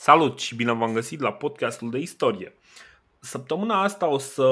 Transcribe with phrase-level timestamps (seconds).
[0.00, 2.54] Salut și bine v-am găsit la podcastul de istorie.
[3.20, 4.42] Săptămâna asta o să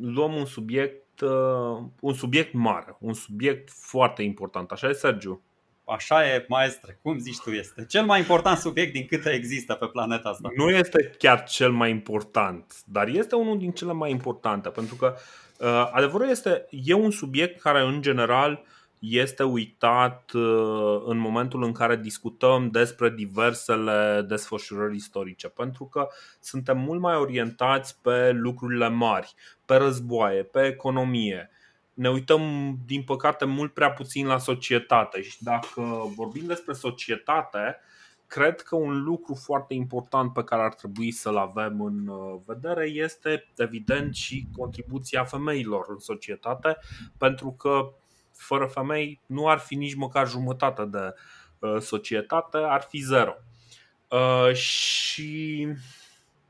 [0.00, 4.70] luăm un subiect, uh, un subiect mare, un subiect foarte important.
[4.70, 5.42] Așa e, Sergiu?
[5.84, 9.86] Așa e, maestre, cum zici tu, este cel mai important subiect din câte există pe
[9.86, 10.48] planeta asta.
[10.56, 15.14] Nu este chiar cel mai important, dar este unul din cele mai importante, pentru că
[15.58, 21.62] uh, adevărul este, e un subiect care în general uh, este uitat uh, în momentul
[21.62, 26.08] în care discutăm despre diversele desfășurări istorice, pentru că
[26.40, 29.34] suntem mult mai orientați pe lucrurile mari,
[29.64, 31.50] pe războaie, pe economie.
[31.94, 32.42] Ne uităm,
[32.86, 35.82] din păcate, mult prea puțin la societate și dacă
[36.16, 37.76] vorbim despre societate,
[38.26, 42.86] cred că un lucru foarte important pe care ar trebui să-l avem în uh, vedere
[42.86, 46.78] este, evident, și contribuția femeilor în societate,
[47.18, 47.92] pentru că
[48.38, 51.14] fără femei nu ar fi nici măcar jumătate de
[51.58, 53.34] uh, societate, ar fi zero.
[54.08, 55.66] Uh, și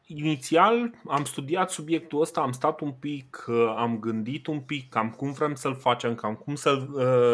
[0.07, 5.11] inițial am studiat subiectul ăsta, am stat un pic, uh, am gândit un pic cam
[5.11, 6.89] cum vrem să-l facem, cam cum să-l,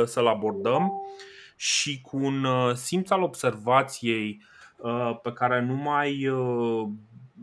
[0.07, 0.93] să-l abordăm
[1.57, 4.43] și cu un simț al observației
[5.23, 6.33] pe care numai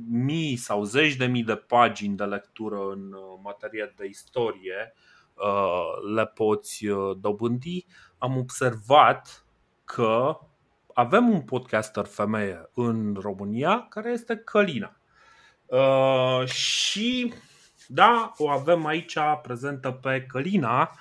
[0.09, 5.10] mii sau zeci de mii de pagini de lectură în materie de istorie Uh,
[6.13, 7.85] le poți uh, dobândi,
[8.17, 9.45] am observat
[9.85, 10.37] că
[10.93, 14.95] avem un podcaster femeie în România care este Călina.
[15.65, 17.33] Uh, și
[17.87, 20.91] da, o avem aici prezentă pe Călina,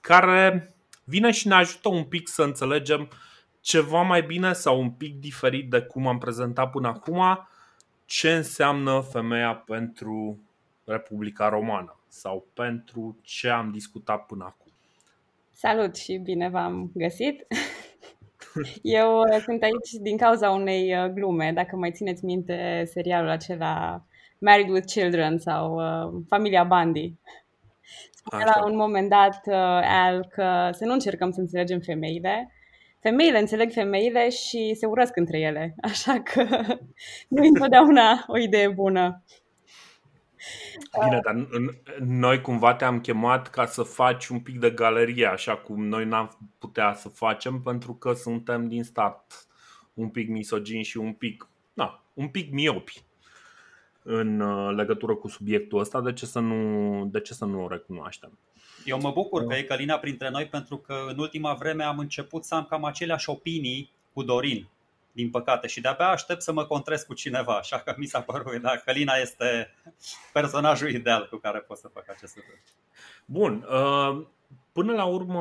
[0.00, 0.74] care
[1.04, 3.08] vine și ne ajută un pic să înțelegem
[3.60, 7.48] ceva mai bine sau un pic diferit de cum am prezentat până acum
[8.04, 10.40] ce înseamnă femeia pentru
[10.84, 14.72] Republica Romană sau pentru ce am discutat până acum.
[15.52, 17.46] Salut și bine v-am găsit!
[18.82, 24.04] Eu uh, sunt aici din cauza unei uh, glume, dacă mai țineți minte serialul acela
[24.38, 27.14] Married with Children sau uh, Familia Bundy.
[28.10, 29.54] Spunea la un moment dat uh,
[29.84, 32.52] Al că să nu încercăm să înțelegem femeile,
[33.00, 36.46] femeile înțeleg femeile și se urăsc între ele, așa că
[37.28, 39.22] nu e întotdeauna o idee bună.
[41.04, 41.34] Bine, dar
[41.98, 46.54] noi cumva te-am chemat ca să faci un pic de galerie, așa cum noi n-am
[46.58, 49.46] putea să facem, pentru că suntem din start
[49.94, 53.02] un pic misogini și un pic, na, un pic miopi
[54.02, 57.68] în uh, legătură cu subiectul ăsta, de ce să nu, de ce să nu o
[57.68, 58.38] recunoaștem?
[58.84, 62.44] Eu mă bucur că e Călina printre noi pentru că în ultima vreme am început
[62.44, 64.68] să am cam aceleași opinii cu Dorin
[65.18, 68.60] din păcate, și de-abia aștept să mă contrez cu cineva, așa că mi s-a părut,
[68.60, 69.74] da, Călina este
[70.32, 72.52] personajul ideal cu care pot să fac acest lucru.
[73.24, 74.26] Bun, uh,
[74.72, 75.40] până la urmă,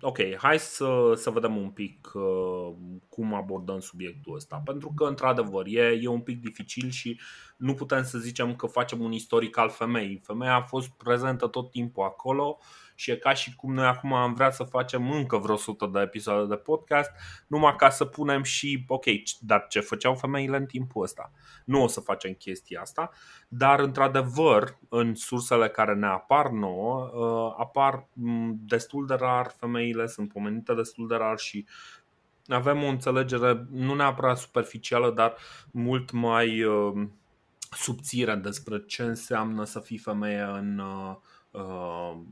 [0.00, 2.74] ok, hai să, să vedem un pic uh,
[3.08, 7.20] cum abordăm subiectul ăsta, pentru că, într-adevăr, e, e un pic dificil și
[7.56, 10.22] nu putem să zicem că facem un istoric al femeii.
[10.24, 14.12] Femeia a fost prezentă tot timpul acolo, uh, și e ca și cum noi acum
[14.12, 17.10] am vrea să facem încă vreo 100 de episoade de podcast,
[17.46, 19.04] numai ca să punem și, ok,
[19.40, 21.32] dar ce făceau femeile în timpul ăsta?
[21.64, 23.10] Nu o să facem chestia asta,
[23.48, 30.06] dar într-adevăr, în sursele care ne apar nouă, uh, apar mm, destul de rar femeile,
[30.06, 31.66] sunt pomenite destul de rar și
[32.46, 35.34] avem o înțelegere nu neapărat superficială, dar
[35.70, 37.06] mult mai uh,
[37.70, 41.33] subțire despre ce înseamnă să fii femeie în, uh, Uh,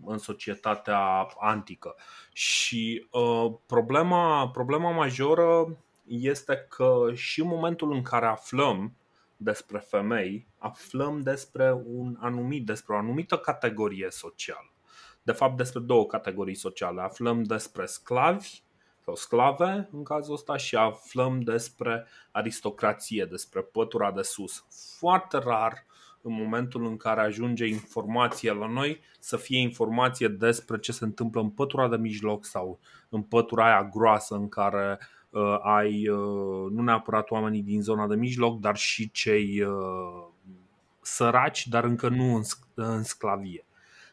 [0.04, 1.94] în societatea antică.
[2.32, 8.96] Și uh, problema, problema majoră este că și în momentul în care aflăm
[9.36, 14.72] despre femei, aflăm despre un anumit, despre o anumită categorie socială.
[15.22, 17.00] De fapt, despre două categorii sociale.
[17.00, 18.62] Aflăm despre sclavi
[19.04, 24.64] sau sclave în cazul ăsta și aflăm despre aristocrație, despre pătura de sus.
[24.98, 25.86] Foarte rar
[26.22, 31.40] în momentul în care ajunge informația la noi să fie informație despre ce se întâmplă
[31.40, 32.78] în pătura de mijloc sau
[33.08, 34.98] în pătura aia groasă în care
[35.30, 40.26] uh, ai uh, nu neapărat oamenii din zona de mijloc, dar și cei uh,
[41.00, 42.42] săraci, dar încă nu în,
[42.75, 43.64] în sclavie.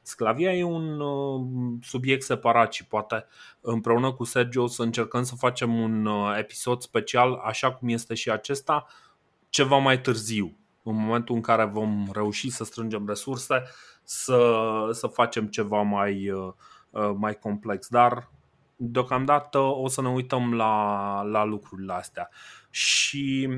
[0.01, 1.41] Sclavia e un uh,
[1.81, 3.25] subiect separat și poate
[3.61, 8.31] împreună cu Sergio să încercăm să facem un uh, episod special, așa cum este și
[8.31, 8.87] acesta,
[9.49, 13.63] ceva mai târziu, în momentul în care vom reuși să strângem resurse,
[14.03, 17.87] să, să facem ceva mai, uh, mai complex.
[17.87, 18.29] Dar
[18.75, 22.29] deocamdată o să ne uităm la, la lucrurile astea.
[22.69, 23.49] Și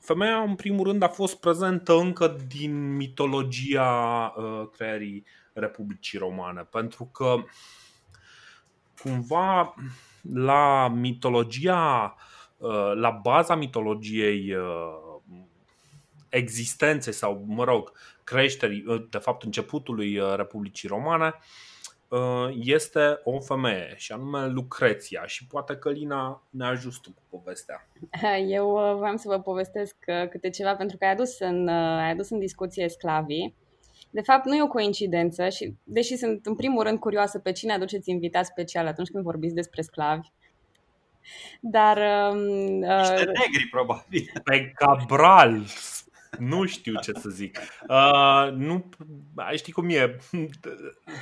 [0.00, 7.04] femeia, în primul rând, a fost prezentă încă din mitologia uh, creării Republicii Romane, pentru
[7.04, 7.36] că
[9.02, 9.74] cumva
[10.32, 12.14] la mitologia,
[12.56, 14.54] uh, la baza mitologiei
[16.36, 17.92] existenței sau, mă rog,
[18.24, 21.34] creșterii, de fapt începutului Republicii Romane,
[22.60, 27.88] este o femeie și anume Lucreția și poate că Lina ne ajută cu povestea.
[28.56, 29.96] Eu vreau să vă povestesc
[30.30, 33.54] câte ceva pentru că ai adus în, ai adus în discuție sclavii
[34.10, 37.72] de fapt, nu e o coincidență și, deși sunt în primul rând curioasă pe cine
[37.72, 40.28] aduceți invitat special atunci când vorbiți despre sclavi,
[41.60, 41.96] dar...
[41.96, 44.30] Um, uh, negri, probabil.
[44.44, 45.64] Pe Cabral,
[46.38, 47.58] nu știu ce să zic.
[47.88, 48.88] Uh, nu,
[49.54, 50.16] știi cum e?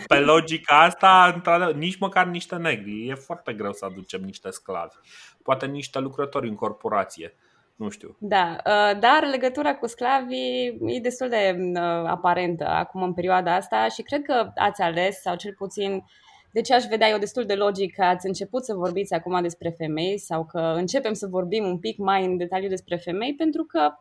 [0.07, 1.41] Pe logica asta,
[1.77, 3.09] nici măcar niște negri.
[3.09, 4.95] E foarte greu să aducem niște sclavi.
[5.43, 7.35] Poate niște lucrători în corporație
[7.77, 8.17] nu știu.
[8.19, 13.89] Da, uh, dar legătura cu sclavii e destul de uh, aparentă acum în perioada asta
[13.89, 16.05] și cred că ați ales, sau cel puțin
[16.53, 19.71] de ce aș vedea eu destul de logic că ați început să vorbiți acum despre
[19.71, 23.97] femei sau că începem să vorbim un pic mai în detaliu despre femei pentru că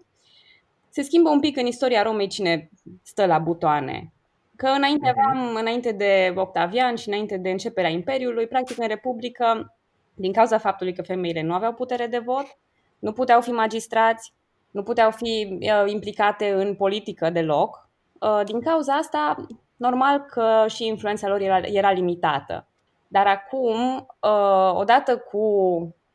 [0.94, 2.70] se schimbă un pic în istoria Romei cine
[3.04, 4.14] stă la butoane.
[4.56, 5.20] Că înainte, mhm.
[5.20, 9.76] aveam, înainte de Octavian și înainte de începerea Imperiului, practic în Republică,
[10.14, 12.46] din cauza faptului că femeile nu aveau putere de vot,
[13.00, 14.34] nu puteau fi magistrați,
[14.72, 17.90] nu puteau fi uh, implicate în politică deloc.
[18.20, 22.68] Uh, din cauza asta, normal că și influența lor era, era limitată.
[23.08, 25.46] Dar acum, uh, odată cu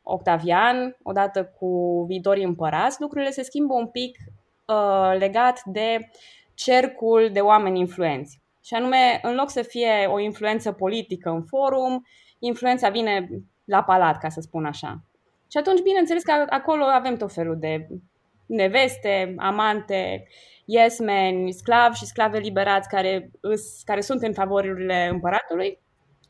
[0.03, 4.17] Octavian, odată cu viitorii împărați, lucrurile se schimbă un pic
[4.69, 6.09] uh, legat de
[6.53, 8.41] cercul de oameni influenți.
[8.63, 12.05] Și anume, în loc să fie o influență politică în forum,
[12.39, 13.27] influența vine
[13.65, 15.03] la palat, ca să spun așa.
[15.51, 17.87] Și atunci, bineînțeles că acolo avem tot felul de
[18.45, 20.27] neveste, amante,
[20.65, 25.79] yes men, sclavi și sclave liberați care, îs, care sunt în favorurile împăratului.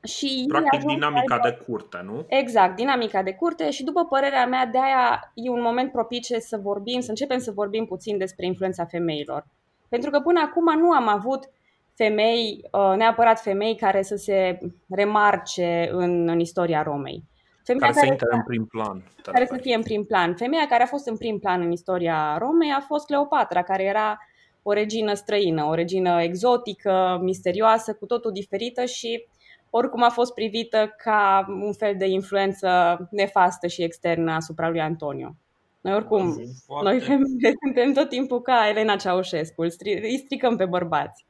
[0.03, 1.49] Și Practic dinamica aibă...
[1.49, 2.25] de curte, nu?
[2.27, 6.57] Exact, dinamica de curte și după părerea mea de aia e un moment propice să
[6.57, 9.45] vorbim, să începem să vorbim puțin despre influența femeilor.
[9.89, 11.49] Pentru că până acum nu am avut
[11.93, 14.59] femei, uh, neapărat femei care să se
[14.89, 17.23] remarce în, în istoria Romei.
[17.63, 19.03] Femeia care, care să intre în prim plan.
[19.21, 20.35] Care să fie în prim plan.
[20.35, 24.17] Femeia care a fost în prim plan în istoria Romei a fost Cleopatra, care era
[24.61, 29.27] o regină străină, o regină exotică, misterioasă, cu totul diferită și
[29.69, 35.35] oricum a fost privită ca un fel de influență nefastă și externă asupra lui Antonio.
[35.81, 36.35] Noi oricum,
[36.65, 36.89] Foarte.
[36.89, 41.25] noi femeile suntem tot timpul ca Elena Ceaușescu, îi stricăm pe bărbați.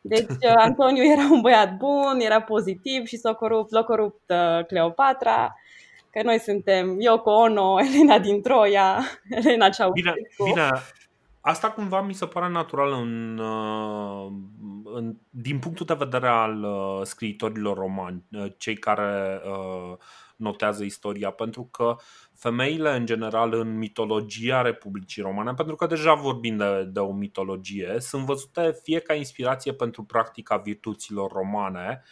[0.00, 0.26] Deci
[0.66, 5.54] Antonio era un băiat bun, era pozitiv și s-a corupt, l-a corupt uh, Cleopatra
[6.10, 10.12] că noi suntem Yoko Ono, Elena din Troia, Elena Ceaușescu.
[10.44, 10.68] Bine, bine,
[11.42, 14.32] asta cumva mi se pare natural în, uh,
[14.84, 19.40] în, din punctul de vedere al uh, scriitorilor romani, uh, cei care
[20.36, 21.96] notează istoria, pentru că
[22.34, 27.96] femeile, în general, în mitologia Republicii Romane, pentru că deja vorbim de, de o mitologie,
[27.98, 32.02] sunt văzute fie ca inspirație pentru practica virtuților romane,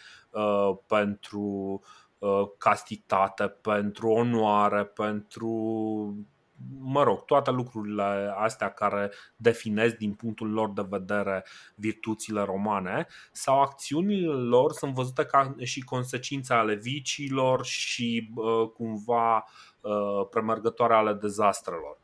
[0.86, 6.14] pentru uh, Uh, castitate, pentru onoare, pentru
[6.78, 13.60] mă rog, toate lucrurile astea care definesc din punctul lor de vedere virtuțile romane sau
[13.60, 19.44] acțiunile lor sunt văzute ca și consecințe ale viciilor și uh, cumva
[19.80, 21.98] uh, premergătoare ale dezastrelor.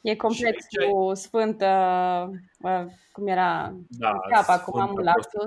[0.00, 0.86] E complex ce...
[0.86, 1.66] cu Sfântă,
[2.60, 5.44] uh, cum era, da, cap acum am un lapsus.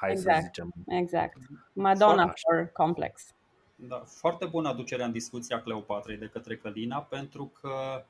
[0.00, 0.72] Hai exact, să zicem.
[0.86, 1.36] Exact.
[1.72, 3.34] Madonna for complex.
[3.76, 8.04] Da, foarte bună aducerea în discuția Cleopatrei de către Călina, pentru că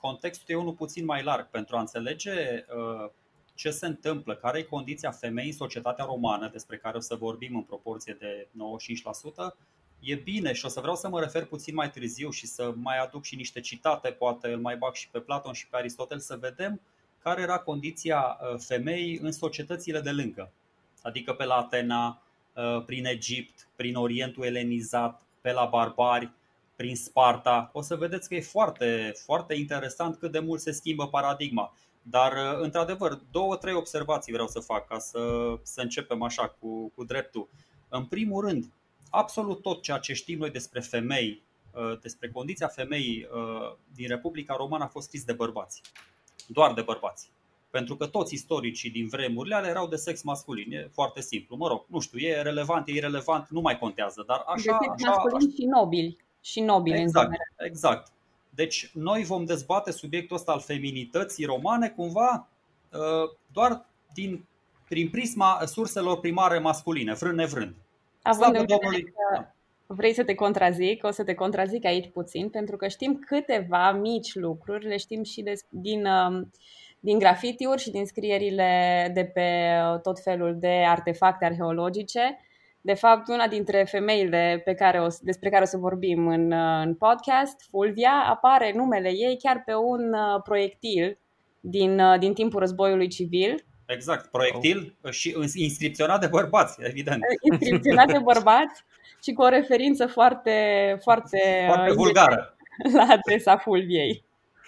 [0.00, 3.10] contextul e unul puțin mai larg pentru a înțelege uh,
[3.54, 7.56] ce se întâmplă, care e condiția femeii în societatea romană, despre care o să vorbim
[7.56, 8.48] în proporție de
[9.52, 9.56] 95%,
[10.00, 12.98] e bine și o să vreau să mă refer puțin mai târziu și să mai
[12.98, 16.36] aduc și niște citate, poate îl mai bag și pe Platon și pe Aristotel, să
[16.36, 16.80] vedem
[17.22, 20.52] care era condiția uh, femeii în societățile de lângă.
[21.02, 22.31] Adică pe la Atena, Uh,
[22.86, 26.30] prin Egipt, prin Orientul elenizat, pe la barbari,
[26.76, 27.70] prin Sparta.
[27.72, 31.74] O să vedeți că e foarte, foarte interesant cât de mult se schimbă paradigma.
[32.02, 36.92] Dar, uh, într-adevăr, două, trei observații vreau să fac ca să, să începem așa cu,
[36.94, 37.48] cu dreptul.
[37.88, 38.72] În primul rând,
[39.10, 43.28] absolut tot ceea ce știm noi despre femei, uh, despre condiția femeii
[43.94, 45.80] din Republica Romană a fost scris de bărbați.
[46.46, 47.30] Doar de bărbați.
[47.76, 50.72] Pentru că toți istoricii din vremurile alea erau de sex masculin.
[50.72, 51.56] E foarte simplu.
[51.56, 54.24] Mă rog, nu știu, e relevant, e irrelevant, nu mai contează.
[54.26, 55.56] Dar așa, de sex așa, masculin așa.
[55.56, 56.16] și nobili.
[56.40, 58.12] Și nobili exact, în exact.
[58.54, 62.48] Deci noi vom dezbate subiectul ăsta al feminității romane cumva
[62.92, 64.44] uh, doar din,
[64.88, 67.74] prin prisma surselor primare masculine, vrând nevrând.
[68.22, 69.02] Având în, Domnului...
[69.02, 69.46] că,
[69.86, 74.34] vrei să te contrazic, o să te contrazic aici puțin, pentru că știm câteva mici
[74.34, 76.50] lucruri, le știm și de, din, um,
[77.02, 79.48] din grafitiuri și din scrierile de pe
[80.02, 82.38] tot felul de artefacte arheologice.
[82.80, 86.52] De fapt, una dintre femeile pe care o, despre care o să vorbim în,
[86.84, 91.18] în podcast, Fulvia, apare numele ei chiar pe un uh, proiectil
[91.60, 95.10] din, uh, din timpul războiului civil, Exact, proiectil oh.
[95.12, 97.20] și inscripționat de bărbați, evident.
[97.52, 98.84] Inscripționat de bărbați
[99.22, 100.52] și cu o referință foarte,
[101.02, 102.56] foarte, foarte uh, vulgară
[102.96, 104.24] la adresa Fulviei.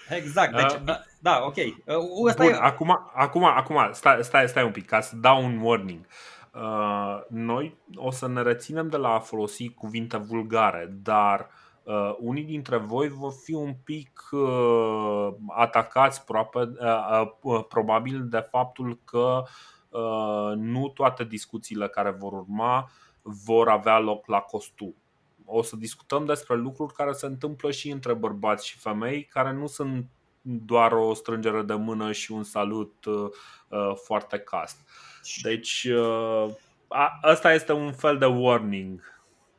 [0.09, 1.57] Exact, deci, uh, da, ok.
[1.57, 2.57] Uh, Bun, e...
[2.61, 6.07] acum, acum, acum stai, stai, stai un pic, ca să dau un warning.
[6.55, 12.17] Uh, noi o să ne reținem de la a folosi cuvinte vulgare, dar uh, Uh,
[12.19, 19.01] unii dintre voi vor fi un pic uh, atacați proape, uh, uh, probabil de faptul
[19.05, 19.43] că
[19.89, 22.91] uh, nu toate discuțiile care vor urma
[23.23, 24.95] vor avea loc la costum.
[25.45, 29.67] O să discutăm despre lucruri care se întâmplă și între bărbați și femei, care nu
[29.67, 30.07] sunt
[30.47, 33.29] doar o strângere de mână și un salut uh,
[33.69, 34.77] uh foarte cast.
[35.43, 36.47] Deci, uh,
[37.23, 39.15] asta este un fel de warning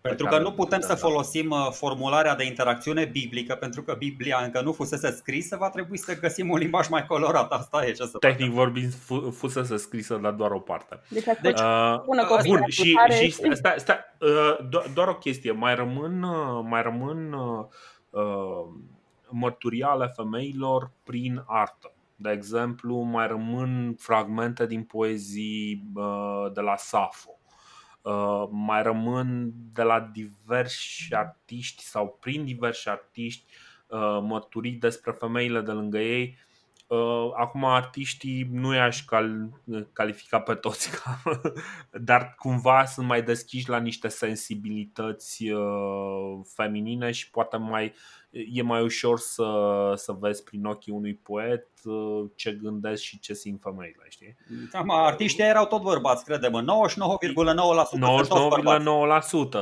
[0.07, 4.61] pentru că nu putem să folosim uh, formularea de interacțiune biblică, pentru că Biblia încă
[4.61, 7.51] nu fusese scrisă, va trebui să găsim un limbaj mai colorat.
[7.51, 8.93] Asta e ce să Tehnic vorbind,
[9.31, 11.01] fusese scrisă, dar doar o parte.
[11.09, 12.01] Deci, deci uh,
[12.45, 17.65] bun, și, și stai, stai, uh, doar o chestie, mai rămân, uh, mai rămân uh,
[18.09, 18.65] uh,
[19.29, 21.93] mărturii ale femeilor prin artă.
[22.15, 27.35] De exemplu, mai rămân fragmente din poezii uh, de la Safo
[28.05, 33.53] Uh, mai rămân de la diversi artiști sau prin diversi artiști
[33.87, 36.37] uh, mărturii despre femeile de lângă ei.
[36.87, 39.61] Uh, acum artiștii nu i-aș cal-
[39.93, 40.89] califica pe toți,
[42.09, 45.45] dar cumva sunt mai deschiși la niște sensibilități
[46.55, 47.93] feminine și poate mai
[48.53, 49.43] e mai ușor să,
[49.95, 54.35] să vezi prin ochii unui poet uh, ce gândesc și ce simt femeile, știi?
[54.71, 56.55] Da, mă, artiștii erau tot bărbați, credem, 99,9%.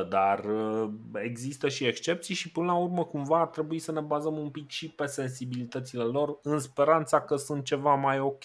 [0.03, 4.01] 99,9%, dar uh, există și excepții și până la urmă cumva ar trebui să ne
[4.01, 8.43] bazăm un pic și pe sensibilitățile lor în speranța că sunt ceva mai ok.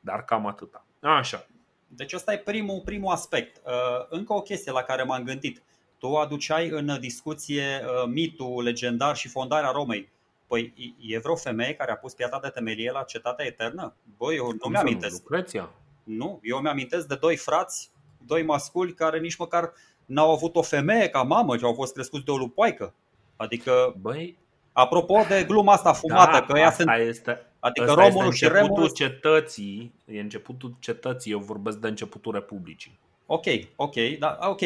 [0.00, 0.84] Dar cam atâta.
[1.00, 1.46] Așa.
[1.86, 3.62] Deci ăsta e primul, primul aspect.
[3.66, 5.62] Uh, încă o chestie la care m-am gândit
[6.00, 10.08] tu aduceai în discuție uh, mitul legendar și fondarea Romei.
[10.46, 13.94] Păi e vreo femeie care a pus piatra de temelie la cetatea eternă?
[14.16, 15.22] Băi, eu nu mi-amintesc.
[15.22, 15.70] Lucreția?
[16.02, 17.90] Nu, eu mi-amintesc de doi frați,
[18.26, 19.72] doi masculi care nici măcar
[20.06, 22.94] n-au avut o femeie ca mamă, ci au fost crescuți de o lupoaică.
[23.36, 24.36] Adică, Băi,
[24.72, 26.88] apropo de gluma asta fumată, da, că ea sunt...
[26.98, 28.94] Este, adică Romulus și Remulus...
[28.94, 32.98] cetății, e începutul cetății, eu vorbesc de începutul Republicii.
[33.32, 33.44] Ok,
[33.76, 34.60] ok, da, ok,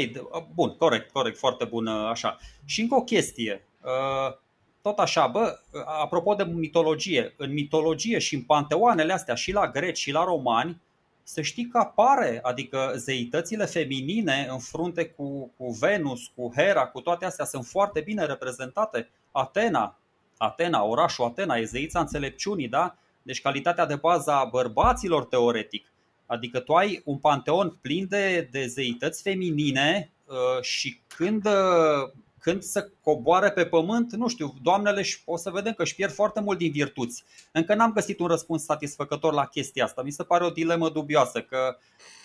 [0.54, 2.38] bun, corect, corect, foarte bun așa.
[2.64, 4.36] Și încă o chestie, uh,
[4.82, 5.58] tot așa, bă,
[6.02, 10.80] apropo de mitologie, în mitologie și în panteoanele astea, și la greci și la romani,
[11.22, 17.00] să știi că apare, adică zeitățile feminine în frunte cu, cu Venus, cu Hera, cu
[17.00, 19.10] toate astea sunt foarte bine reprezentate.
[19.32, 19.98] Atena,
[20.36, 22.96] Atena, orașul Atena, e zeița înțelepciunii, da?
[23.22, 25.92] Deci calitatea de bază a bărbaților teoretic.
[26.26, 32.62] Adică tu ai un panteon plin de, de zeități feminine uh, și când, uh, când
[32.62, 36.58] să coboare pe pământ, nu știu, doamnele o să vedem că își pierd foarte mult
[36.58, 37.24] din virtuți.
[37.52, 40.02] Încă n-am găsit un răspuns satisfăcător la chestia asta.
[40.02, 41.76] Mi se pare o dilemă dubioasă că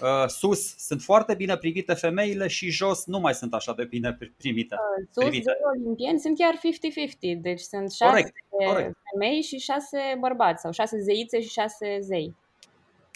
[0.02, 4.18] uh, sus sunt foarte bine privite femeile și jos nu mai sunt așa de bine
[4.38, 4.76] primite.
[4.76, 5.52] Uh, sus, privite.
[5.76, 8.98] olimpieni sunt chiar 50-50, deci sunt șase corect, corect.
[9.12, 12.36] femei și șase bărbați sau șase zeițe și șase zei.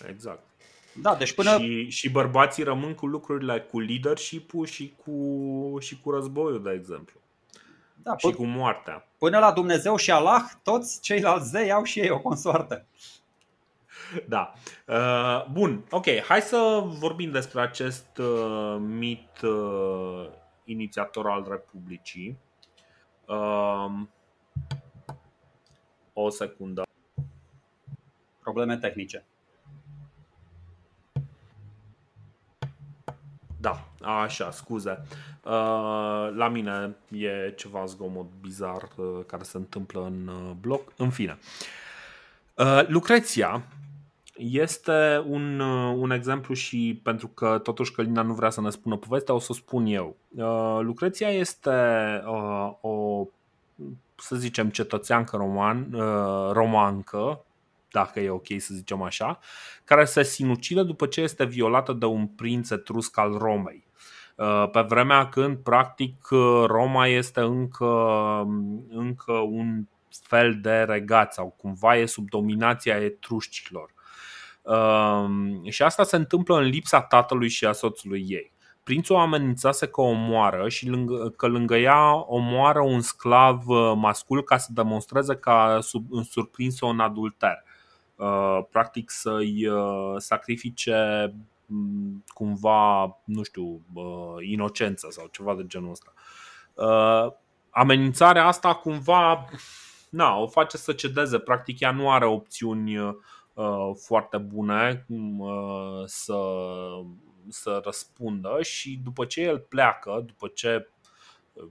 [0.09, 0.41] Exact.
[1.01, 1.57] Da, deci până...
[1.57, 7.19] și, și bărbații rămân cu lucrurile, cu leadership și cu, și cu războiul, de exemplu.
[7.95, 9.07] Da, și cu moartea.
[9.17, 12.85] Până la Dumnezeu și Allah, toți ceilalți zei au și ei o consoartă.
[14.27, 14.53] Da.
[14.87, 16.05] Uh, bun, ok.
[16.27, 20.29] Hai să vorbim despre acest uh, mit uh,
[20.63, 22.37] inițiator al Republicii.
[23.27, 23.91] Uh,
[26.13, 26.83] o secundă.
[28.39, 29.25] Probleme tehnice.
[33.63, 35.01] Da, așa, scuze.
[35.43, 35.51] Uh,
[36.35, 40.93] la mine e ceva zgomot bizar uh, care se întâmplă în uh, bloc.
[40.97, 41.37] În fine.
[42.87, 43.63] Lucreția
[44.37, 45.59] este un,
[45.99, 49.47] un exemplu și pentru că totuși Călina nu vrea să ne spună povestea, o să
[49.49, 50.15] o spun eu.
[50.81, 51.71] Lucreția este
[52.81, 53.27] o,
[54.15, 55.87] să zicem, cetățeancă roman,
[56.51, 57.45] romancă,
[57.93, 59.39] dacă e ok să zicem așa,
[59.83, 63.85] care se sinucide după ce este violată de un prinț etrusc al Romei.
[64.71, 66.27] Pe vremea când, practic,
[66.65, 67.85] Roma este încă,
[68.89, 73.93] încă un fel de regat sau cumva e sub dominația etrușcilor.
[75.69, 78.51] Și asta se întâmplă în lipsa tatălui și a soțului ei.
[78.83, 83.63] Prințul amenințase că omoară și lângă, că lângă ea omoară un sclav
[83.95, 85.79] mascul ca să demonstreze că a
[86.29, 87.63] surprins-o în adulter.
[88.71, 89.67] Practic să-i
[90.17, 91.33] sacrifice
[92.27, 93.81] cumva, nu știu,
[94.39, 96.13] inocență sau ceva de genul ăsta.
[97.69, 99.45] Amenințarea asta cumva
[100.09, 101.39] na, o face să cedeze.
[101.39, 103.17] Practic ea nu are opțiuni
[104.05, 105.05] foarte bune
[106.05, 106.39] să,
[107.49, 110.89] să răspundă și după ce el pleacă, după ce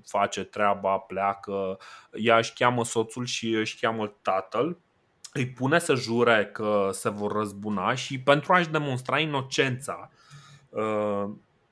[0.04, 1.78] face treaba, pleacă,
[2.12, 4.78] ea își cheamă soțul și își cheamă tatăl
[5.32, 10.10] îi pune să jure că se vor răzbuna și pentru a-și demonstra inocența
[10.68, 11.30] uh,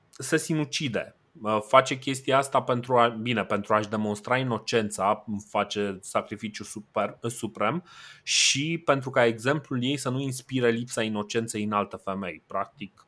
[0.09, 1.15] se sinucide.
[1.41, 7.83] Uh, face chestia asta pentru a, bine, pentru a-și demonstra inocența, face sacrificiu super, suprem
[8.23, 12.43] și pentru ca exemplul ei să nu inspire lipsa inocenței în alte femei.
[12.47, 13.05] Practic,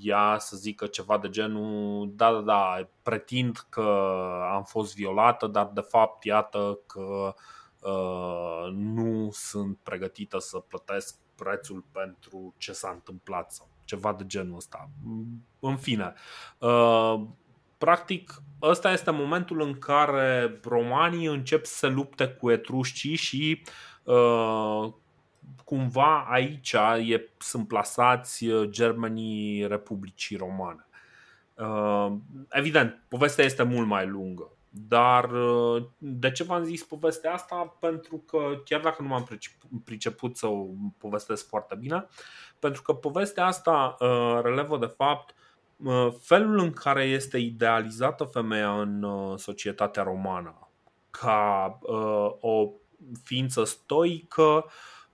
[0.00, 4.16] ea să zică ceva de genul da, da, da, pretind că
[4.52, 7.32] am fost violată, dar de fapt iată că uh, Uh,
[8.72, 14.90] nu sunt pregătită să plătesc prețul pentru ce s-a întâmplat sau ceva de genul ăsta.
[15.60, 16.14] În fine,
[16.58, 17.20] uh,
[17.78, 23.62] practic, ăsta este momentul în care romanii încep să lupte cu etrușcii și
[24.02, 24.92] uh,
[25.64, 26.72] cumva aici
[27.08, 30.86] e, sunt plasați germenii Republicii Romane.
[32.48, 34.50] Evident, povestea este mult mai lungă.
[34.74, 37.76] Dar uh, de ce v-am zis povestea asta?
[37.80, 39.28] Pentru că chiar dacă nu m-am
[39.84, 40.66] priceput să o
[40.98, 42.06] povestesc foarte bine,
[42.58, 45.34] pentru că povestea asta uh, relevă de fapt
[45.76, 50.68] uh, felul în care este idealizată femeia în societatea romană
[51.10, 51.78] ca
[52.40, 52.70] o
[53.24, 54.64] ființă stoică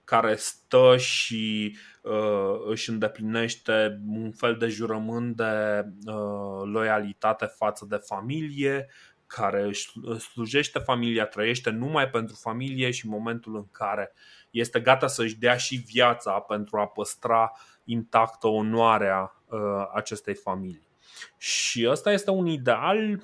[0.08, 7.96] care stă și uh, își îndeplinește un fel de jurământ de uh, loialitate față de
[7.96, 8.88] familie,
[9.28, 14.12] care își slujește familia, trăiește numai pentru familie și în momentul în care
[14.50, 17.52] este gata să-și dea și viața pentru a păstra
[17.84, 19.60] intactă onoarea uh,
[19.94, 20.88] acestei familii.
[21.36, 23.20] Și ăsta este un ideal,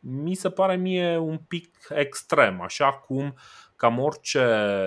[0.00, 3.34] mi se pare mie un pic extrem, așa cum
[3.76, 4.46] cam orice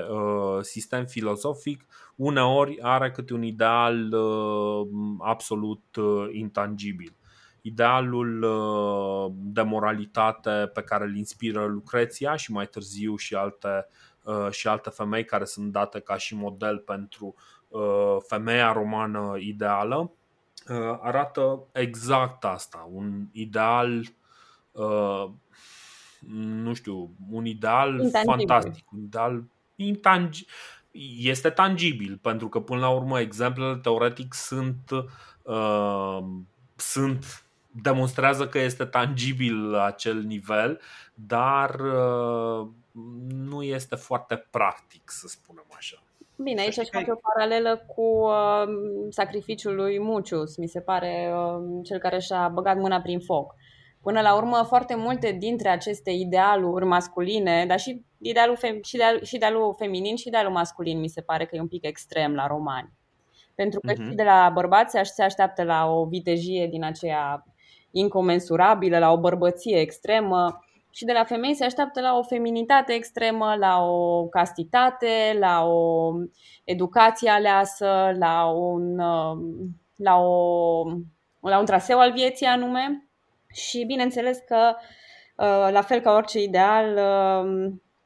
[0.10, 4.88] uh, sistem filozofic uneori are câte un ideal uh,
[5.20, 7.17] absolut uh, intangibil
[7.68, 13.88] idealul uh, de moralitate pe care îl inspiră Lucreția și mai târziu și alte,
[14.24, 17.36] uh, și alte femei care sunt date ca și model pentru
[17.68, 20.12] uh, femeia romană ideală,
[21.02, 24.04] arată exact asta, un ideal
[26.64, 28.48] nu știu, un ideal intangibil.
[28.48, 29.44] fantastic, un ideal
[29.76, 30.52] intangibil.
[31.18, 34.90] Este tangibil, pentru că până la urmă exemplele teoretic sunt
[35.42, 36.20] uh,
[36.76, 37.47] sunt
[37.82, 40.80] demonstrează că este tangibil la acel nivel,
[41.14, 42.68] dar uh,
[43.28, 46.02] nu este foarte practic, să spunem așa.
[46.36, 48.64] Bine, aici aș face o paralelă cu uh,
[49.10, 53.56] sacrificiul lui Mucius, mi se pare uh, cel care și-a băgat mâna prin foc.
[54.02, 59.24] Până la urmă, foarte multe dintre aceste idealuri masculine, dar și idealul, fem- și, ideal,
[59.24, 62.48] și idealul feminin și idealul masculin, mi se pare că e un pic extrem la
[62.48, 62.92] romani.
[63.56, 64.10] Pentru că uh-huh.
[64.10, 67.44] și de la bărbați se așteaptă la o vitejie din aceea
[67.92, 73.56] incomensurabilă, la o bărbăție extremă și de la femei se așteaptă la o feminitate extremă,
[73.60, 76.12] la o castitate, la o
[76.64, 78.96] educație aleasă, la un,
[79.96, 80.84] la, o,
[81.40, 83.10] la un traseu al vieții anume
[83.54, 84.76] și bineînțeles că
[85.72, 87.00] la fel ca orice ideal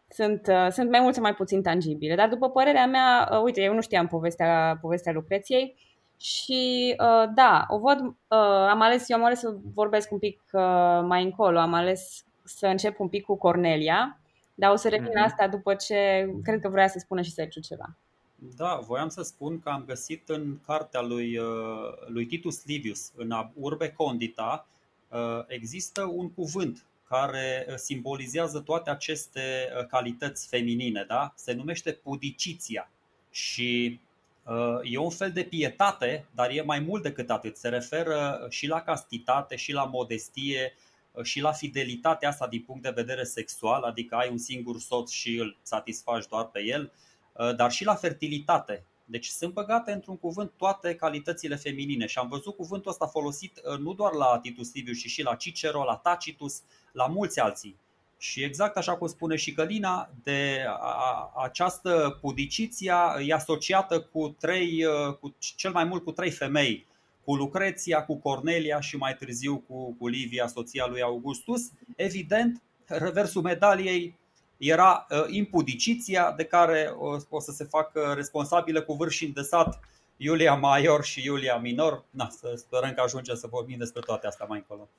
[0.08, 2.16] sunt, sunt mai mult sau mai puțin tangibile.
[2.16, 5.76] Dar după părerea mea, uite, eu nu știam povestea, povestea Lucreției,
[6.22, 10.42] și uh, da, o văd, uh, am ales, eu am ales să vorbesc un pic
[10.52, 10.62] uh,
[11.04, 14.20] mai încolo, am ales să încep un pic cu Cornelia,
[14.56, 15.26] dar o să revin mm-hmm.
[15.26, 17.96] asta după ce cred că vrea să spună și Sergiu ceva.
[18.56, 21.48] Da, voiam să spun că am găsit în cartea lui, uh,
[22.08, 24.68] lui Titus Livius, în Urbe Condita,
[25.10, 29.42] uh, există un cuvânt care uh, simbolizează toate aceste
[29.90, 31.34] calități feminine, da?
[31.36, 32.92] se numește pudiciția.
[33.32, 34.00] Și
[34.84, 37.58] E un fel de pietate, dar e mai mult decât atât.
[37.58, 40.74] Se referă și la castitate, și la modestie,
[41.24, 45.38] și la fidelitatea asta din punct de vedere sexual, adică ai un singur soț și
[45.38, 46.92] îl satisfaci doar pe el,
[47.56, 48.86] dar și la fertilitate.
[49.06, 53.78] Deci sunt băgate într-un cuvânt toate calitățile feminine și am văzut cuvântul ăsta folosit uh,
[53.78, 57.80] nu doar la Titus Liviu, ci și la Cicero, la Tacitus, la mulți alții.
[58.24, 64.86] Și exact așa cum spune și Călina, de a, această pudiciția e asociată cu, trei,
[64.86, 66.88] uh, cu cel mai mult cu trei femei,
[67.24, 71.62] cu Lucreția, cu Cornelia și mai târziu cu, cu Livia, soția lui Augustus.
[71.96, 74.20] Evident, reversul medaliei
[74.58, 79.80] era uh, impudiciția de care o, o să se facă responsabilă cu vârși de sat
[80.18, 82.04] Iulia Major și Iulia Minor.
[82.10, 84.90] Na, să sperăm că ajungem să vorbim despre toate astea mai încolo.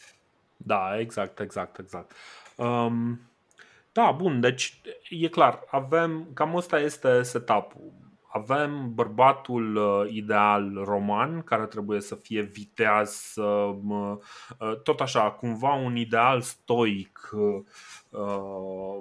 [0.57, 2.13] Da, exact, exact, exact.
[2.63, 3.21] Um,
[3.93, 7.93] da, bun, deci e clar, avem, cam ăsta este setup-ul.
[8.35, 15.75] Avem bărbatul uh, ideal roman care trebuie să fie viteaz, uh, uh, tot așa, cumva
[15.75, 18.99] un ideal stoic uh,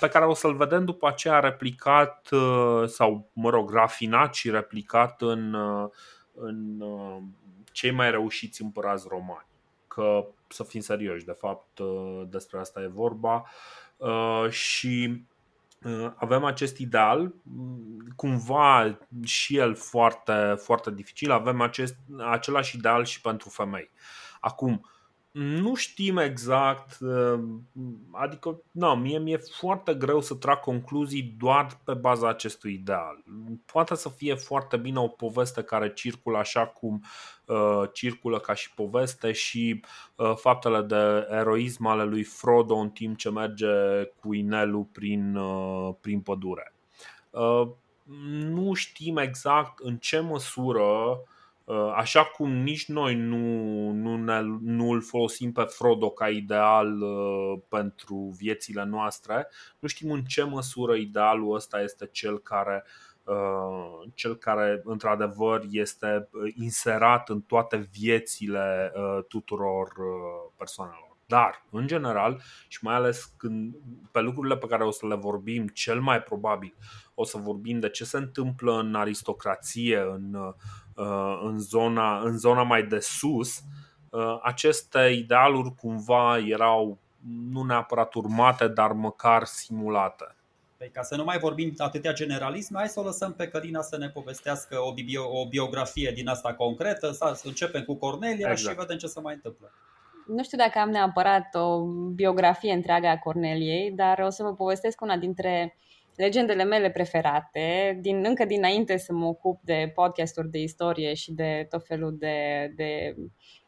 [0.00, 5.22] pe care o să-l vedem după aceea replicat uh, sau, mă rog, rafinat și replicat
[5.22, 5.88] în, uh,
[6.34, 7.16] în uh,
[7.72, 9.46] cei mai reușiți împărați romani.
[9.88, 11.80] Că, să fim serioși, de fapt,
[12.28, 13.44] despre asta e vorba.
[14.48, 15.24] Și
[16.14, 17.34] avem acest ideal,
[18.16, 21.96] cumva și el foarte, foarte dificil, avem acest,
[22.30, 23.90] același ideal și pentru femei.
[24.40, 24.90] Acum,
[25.34, 27.42] nu știm exact, uh,
[28.10, 33.24] adică, nu, mie mi-e foarte greu să trag concluzii doar pe baza acestui ideal.
[33.72, 37.04] Poate să fie foarte bine o poveste care circulă așa cum
[37.44, 43.16] uh, circulă ca și poveste și uh, faptele de eroism ale lui Frodo în timp
[43.16, 43.66] ce merge
[44.20, 46.74] cu inelul prin, uh, prin pădure.
[47.30, 47.68] Uh,
[48.30, 51.33] nu știm exact în ce măsură uh, Uh,
[51.94, 57.60] așa cum nici noi nu, nu, ne, nu îl folosim pe Frodo ca ideal uh,
[57.68, 59.48] pentru viețile noastre,
[59.78, 62.84] nu știm în ce măsură idealul ăsta este cel care,
[63.24, 68.92] uh, cel care într-adevăr este inserat în toate viețile
[69.28, 69.92] tuturor
[70.56, 71.14] persoanelor.
[71.26, 73.74] Dar, în general, și mai ales când,
[74.10, 76.74] pe lucrurile pe care o să le vorbim, cel mai probabil
[77.14, 80.54] o să vorbim de ce se întâmplă în aristocrație, în, uh,
[81.42, 83.62] în, zona, în zona mai de sus,
[84.10, 86.98] uh, aceste idealuri cumva erau
[87.50, 90.36] nu neapărat urmate, dar măcar simulate.
[90.76, 93.96] Păi ca să nu mai vorbim atâtea generalisme, hai să o lăsăm pe Călina să
[93.96, 98.58] ne povestească o, bio, o biografie din asta concretă, să începem cu Cornelia exact.
[98.74, 99.72] și vedem ce se mai întâmplă
[100.26, 101.80] nu știu dacă am neapărat o
[102.14, 105.76] biografie întreagă a Corneliei, dar o să vă povestesc una dintre
[106.16, 111.66] legendele mele preferate, din, încă dinainte să mă ocup de podcasturi de istorie și de
[111.70, 113.14] tot felul de, de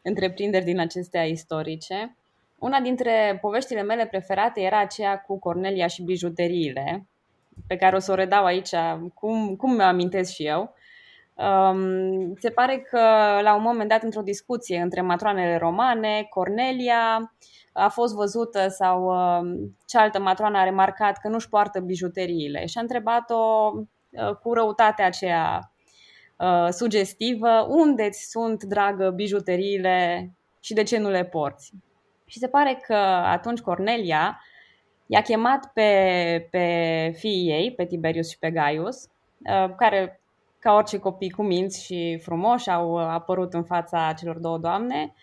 [0.03, 2.17] întreprinderi din acestea istorice.
[2.59, 7.07] Una dintre poveștile mele preferate era aceea cu Cornelia și bijuteriile,
[7.67, 8.71] pe care o să o redau aici,
[9.15, 10.75] cum, cum mi-o amintesc și eu.
[11.37, 12.99] Um, se pare că
[13.43, 17.33] la un moment dat într-o discuție între matroanele romane, Cornelia
[17.73, 22.81] a fost văzută sau uh, cealaltă matroană a remarcat că nu-și poartă bijuteriile și a
[22.81, 25.73] întrebat-o uh, cu răutatea aceea
[26.37, 31.73] uh, sugestivă, unde sunt, dragă, bijuteriile și de ce nu le porți?
[32.27, 34.41] Și se pare că atunci Cornelia
[35.07, 40.21] i-a chemat pe, pe fiii ei, pe Tiberius și pe Gaius, uh, care
[40.59, 45.15] ca orice copii cu minți și frumoși, au apărut în fața celor două doamne,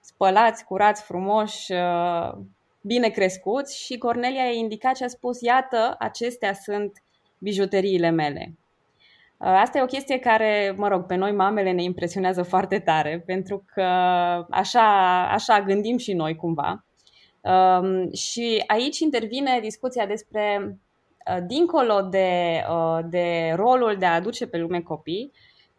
[0.00, 2.32] spălați, curați, frumoși, uh,
[2.80, 7.02] bine crescuți și Cornelia a indicat și a spus, iată, acestea sunt
[7.38, 8.54] bijuteriile mele.
[9.36, 13.22] Uh, asta e o chestie care, mă rog, pe noi mamele ne impresionează foarte tare,
[13.26, 13.82] pentru că
[14.50, 16.84] așa, așa gândim și noi cumva.
[17.40, 20.74] Um, și aici intervine discuția despre Uh,
[21.46, 25.32] dincolo de, uh, de rolul de a aduce pe lume copii,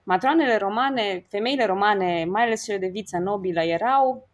[0.03, 4.29] matroanele romane, femeile romane, mai ales cele de viță nobilă, erau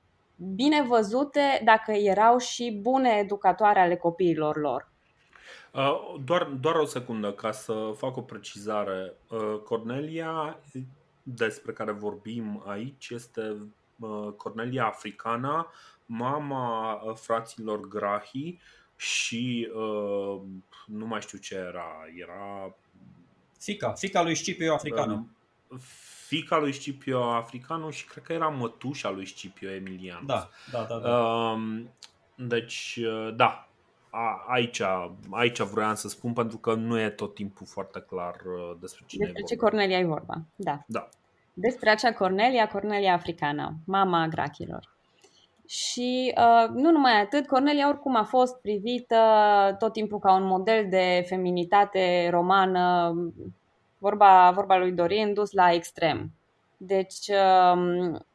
[0.56, 4.92] bine văzute dacă erau și bune educatoare ale copiilor lor.
[5.72, 9.14] Uh, doar, doar o secundă ca să fac o precizare.
[9.64, 10.60] Cornelia,
[11.24, 13.58] despre care vorbim aici, este
[14.38, 15.72] Cornelia africana,
[16.06, 18.60] mama fraților Grahi,
[18.96, 20.42] și uh,
[20.86, 22.76] nu mai știu ce era, era...
[23.60, 25.30] Fica, fica lui Scipio Africanu.
[25.68, 25.80] Uh,
[26.28, 30.26] fica lui Scipio Africanu și cred că era mătușa lui Scipio Emilian.
[30.26, 30.98] Da, da, da.
[31.00, 31.10] da.
[31.10, 31.84] Uh,
[32.36, 33.70] deci, uh, da,
[34.10, 34.82] a, aici,
[35.32, 39.24] aici vroiam să spun pentru că nu e tot timpul foarte clar uh, despre cine
[39.24, 40.84] despre e ce Cornelia e vorba, da.
[40.88, 41.10] da.
[41.54, 44.95] Despre acea Cornelia, Cornelia africană, mama grachilor.
[45.68, 49.16] Și uh, nu numai atât, Cornelia oricum a fost privită
[49.80, 53.14] tot timpul ca un model de feminitate romană
[53.98, 56.32] vorba, vorba lui Dorin, dus la extrem.
[56.78, 57.28] Deci,
[57.74, 58.26] um,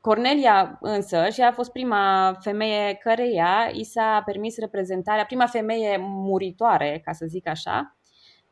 [0.00, 7.00] Cornelia însă și a fost prima femeie căreia i s-a permis reprezentarea, prima femeie muritoare,
[7.04, 7.96] ca să zic așa,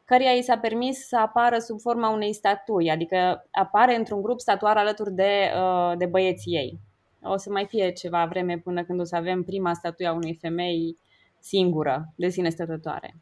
[0.05, 4.77] căreia i s-a permis să apară sub forma unei statui, adică apare într-un grup statuar
[4.77, 6.81] alături de, uh, de băieții ei.
[7.25, 10.35] O să mai fie ceva vreme până când o să avem prima statuie a unei
[10.41, 10.97] femei
[11.39, 13.17] singură, de sine stătătoare.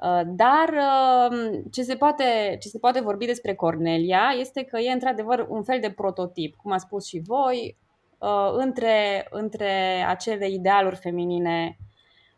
[0.00, 4.92] Uh, dar uh, ce se, poate, ce se poate vorbi despre Cornelia este că e
[4.92, 7.76] într-adevăr un fel de prototip, cum a spus și voi,
[8.18, 11.78] uh, între, între acele idealuri feminine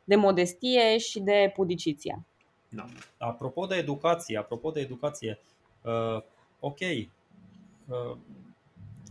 [0.04, 2.24] de modestie și de pudiciția.
[2.68, 2.84] Da.
[3.18, 5.40] Apropo de educație, apropo de educație,
[5.82, 6.22] uh,
[6.60, 8.16] ok, uh,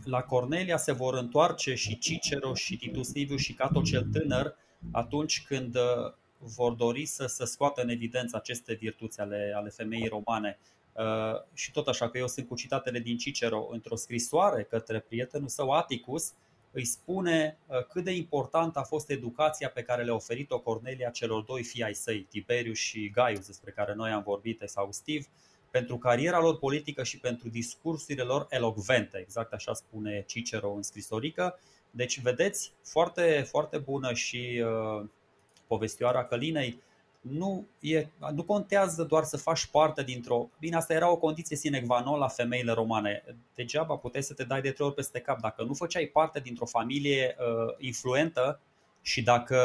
[0.08, 4.56] la Cornelia se vor întoarce și Cicero și Titus Liviu și Cato cel tânăr
[4.92, 10.08] atunci când uh, vor dori să, să scoată în evidență aceste virtuți ale, ale femeii
[10.08, 10.58] romane.
[10.92, 15.48] Uh, și tot așa că eu sunt cu citatele din Cicero într-o scrisoare către prietenul
[15.48, 16.32] său Atticus,
[16.70, 21.42] îi spune uh, cât de important a fost educația pe care le-a oferit-o Cornelia celor
[21.42, 25.26] doi fii ai săi, Tiberius și Gaius, despre care noi am vorbit exhaustiv,
[25.78, 31.58] pentru cariera lor politică și pentru discursurile lor elocvente, exact așa spune Cicero în scrisorică.
[31.90, 35.06] Deci, vedeți, foarte, foarte bună și uh,
[35.66, 36.82] povestioara Călinei,
[37.20, 40.48] nu, e, nu contează doar să faci parte dintr-o.
[40.58, 43.24] Bine, asta era o condiție sine qua non la femeile romane.
[43.54, 45.40] Degeaba puteai să te dai de trei ori peste cap.
[45.40, 48.60] Dacă nu făceai parte dintr-o familie uh, influentă
[49.02, 49.58] și dacă.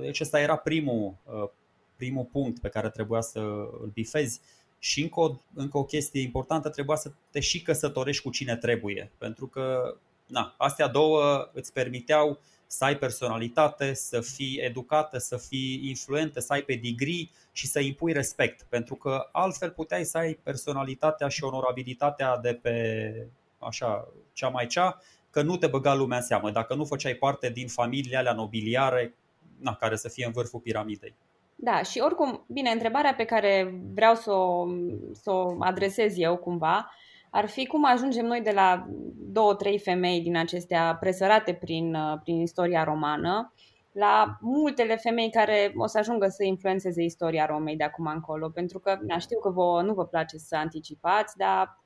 [0.00, 1.48] Deci, ăsta era primul, uh,
[1.96, 3.38] primul punct pe care trebuia să
[3.80, 4.40] îl bifezi.
[4.82, 9.10] Și încă o, încă o chestie importantă, trebuia să te și căsătorești cu cine trebuie.
[9.18, 9.94] Pentru că
[10.26, 16.52] na, astea două îți permiteau să ai personalitate, să fii educată, să fii influentă, să
[16.52, 18.66] ai pedigree și să impui respect.
[18.68, 23.26] Pentru că altfel puteai să ai personalitatea și onorabilitatea de pe
[23.58, 27.50] așa, cea mai cea, că nu te băga lumea în seamă, dacă nu făceai parte
[27.50, 29.14] din familiile alea nobiliare
[29.58, 31.14] na, care să fie în vârful piramidei.
[31.62, 34.66] Da, și oricum, bine, întrebarea pe care vreau să o,
[35.12, 36.90] să o adresez eu cumva
[37.30, 42.18] ar fi cum ajungem noi de la două, trei femei din acestea presărate prin, uh,
[42.22, 43.52] prin istoria romană
[43.92, 48.78] la multele femei care o să ajungă să influențeze istoria Romei de acum încolo, pentru
[48.78, 51.80] că na, știu că vă, nu vă place să anticipați, dar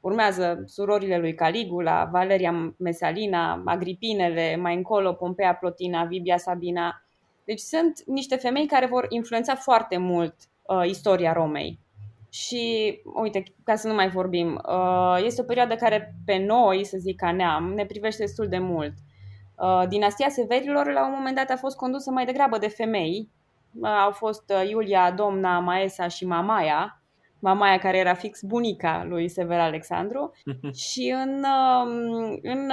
[0.00, 7.05] urmează surorile lui Caligula, Valeria Mesalina, Agripinele, mai încolo Pompea Plotina, Vibia Sabina.
[7.46, 11.78] Deci sunt niște femei care vor influența foarte mult uh, istoria Romei.
[12.30, 16.96] Și, uite, ca să nu mai vorbim, uh, este o perioadă care pe noi, să
[16.98, 18.92] zic ca neam, ne privește destul de mult.
[19.56, 23.28] Uh, dinastia Severilor, la un moment dat, a fost condusă mai degrabă de femei.
[23.80, 27.02] Uh, au fost Iulia, Domna, Maesa și Mamaia.
[27.38, 30.32] Mamaia care era fix bunica lui Sever Alexandru.
[30.90, 32.70] și în, um, în,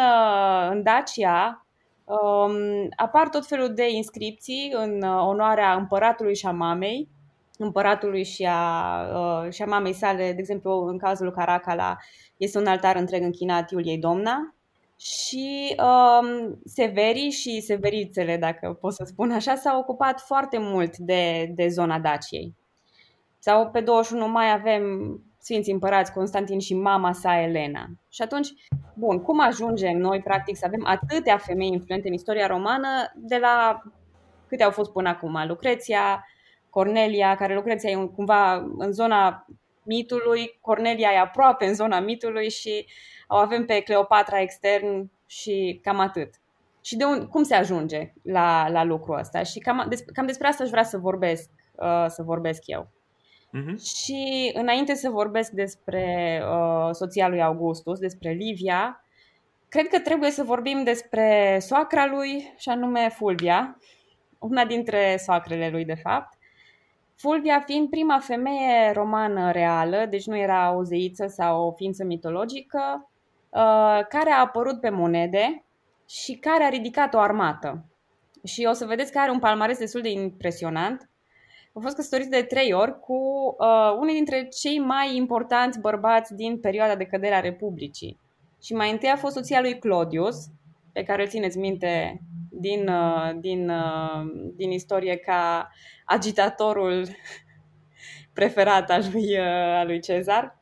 [0.70, 1.63] în Dacia
[2.04, 7.10] um, apar tot felul de inscripții în onoarea împăratului și a mamei
[7.58, 11.98] împăratului și a, uh, și a mamei sale, de exemplu, în cazul Caracala,
[12.38, 14.56] este un altar întreg închinat Iuliei Domna.
[14.98, 21.52] Și um, severii și severițele, dacă pot să spun așa, s-au ocupat foarte mult de,
[21.56, 22.56] de zona Daciei.
[23.40, 24.84] Sau pe 21 mai avem
[25.44, 27.86] Sfinții Împărați Constantin și mama sa Elena.
[28.10, 28.54] Și atunci,
[28.94, 33.82] bun, cum ajungem noi practic să avem atâtea femei influente în istoria romană de la
[34.48, 35.44] câte au fost până acum?
[35.48, 36.28] Lucreția,
[36.70, 39.46] Cornelia, care Lucreția e cumva în zona
[39.84, 42.86] mitului, Cornelia e aproape în zona mitului și
[43.28, 46.30] o avem pe Cleopatra extern și cam atât.
[46.82, 49.44] Și de un, cum se ajunge la, la lucrul ăsta?
[49.44, 52.92] Și cam, des, cam despre asta aș vrea să vorbesc, uh, să vorbesc eu.
[53.54, 53.78] Uh-huh.
[53.84, 59.06] Și înainte să vorbesc despre uh, soția lui Augustus, despre Livia,
[59.70, 63.78] cred că trebuie să vorbim despre soacra lui, și anume Fulvia,
[64.40, 66.38] una dintre soacrele lui, de fapt,
[67.16, 73.10] Fulvia fiind prima femeie romană reală, deci nu era o zeiță sau o ființă mitologică,
[73.50, 75.64] uh, care a apărut pe monede
[76.10, 77.86] și care a ridicat o armată.
[78.44, 81.10] Și o să vedeți că are un palmares destul de impresionant.
[81.74, 83.16] A fost căsătorită de trei ori cu
[83.60, 88.20] uh, unii dintre cei mai importanți bărbați din perioada de cădere a Republicii.
[88.62, 90.36] Și mai întâi a fost soția lui Claudius,
[90.92, 95.70] pe care îl țineți minte din, uh, din, uh, din istorie ca
[96.06, 97.08] agitatorul
[98.34, 100.60] preferat al lui, uh, al lui Cezar,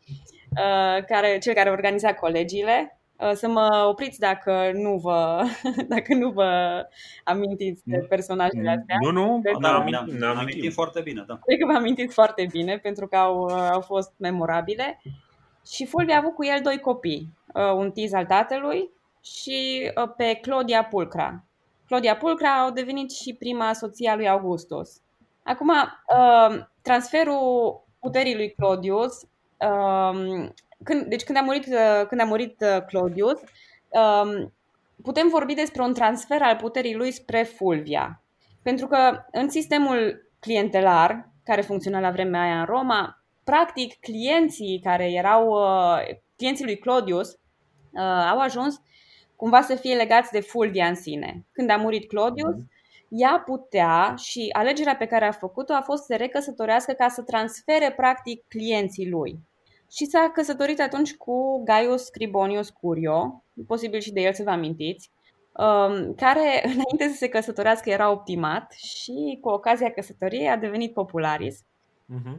[1.07, 3.00] care, cel care organiza colegiile Uh,
[3.33, 5.43] să mă opriți dacă nu vă,
[5.95, 6.81] dacă nu vă
[7.23, 8.95] amintiți de personajele astea.
[9.01, 11.23] Nu, nu, da, ne amintim, amintim, ne amintim foarte bine.
[11.27, 11.39] Da.
[11.45, 15.01] Cred că vă amintiți foarte bine pentru că au, au fost memorabile.
[15.67, 18.89] Și Fulvia a avut cu el doi copii, uh, un tiz al tatălui
[19.23, 21.43] și uh, pe Claudia Pulcra.
[21.87, 25.01] Claudia Pulcra au devenit și prima soție a lui Augustus.
[25.43, 25.71] Acum,
[26.81, 29.27] transferul puterii lui Claudius
[30.83, 33.39] când, deci când a murit, uh, când a murit uh, Claudius,
[33.89, 34.53] um,
[35.03, 38.23] putem vorbi despre un transfer al puterii lui spre Fulvia.
[38.61, 45.11] Pentru că în sistemul clientelar, care funcționa la vremea aia în Roma, practic clienții care
[45.11, 47.39] erau uh, clienții lui Claudius
[48.29, 48.81] au ajuns
[49.35, 51.45] cumva să fie legați de Fulvia în sine.
[51.51, 52.71] Când a murit Claudius, mhm.
[53.09, 57.21] ea putea și alegerea pe care a făcut-o a fost să se recăsătorească ca să
[57.21, 59.39] transfere practic clienții lui
[59.91, 65.11] și s-a căsătorit atunci cu Gaius Scribonius Curio, posibil și de el să vă amintiți,
[65.51, 71.63] um, care înainte să se căsătorească era optimat și cu ocazia căsătoriei a devenit popularis.
[71.63, 72.37] Uh-huh.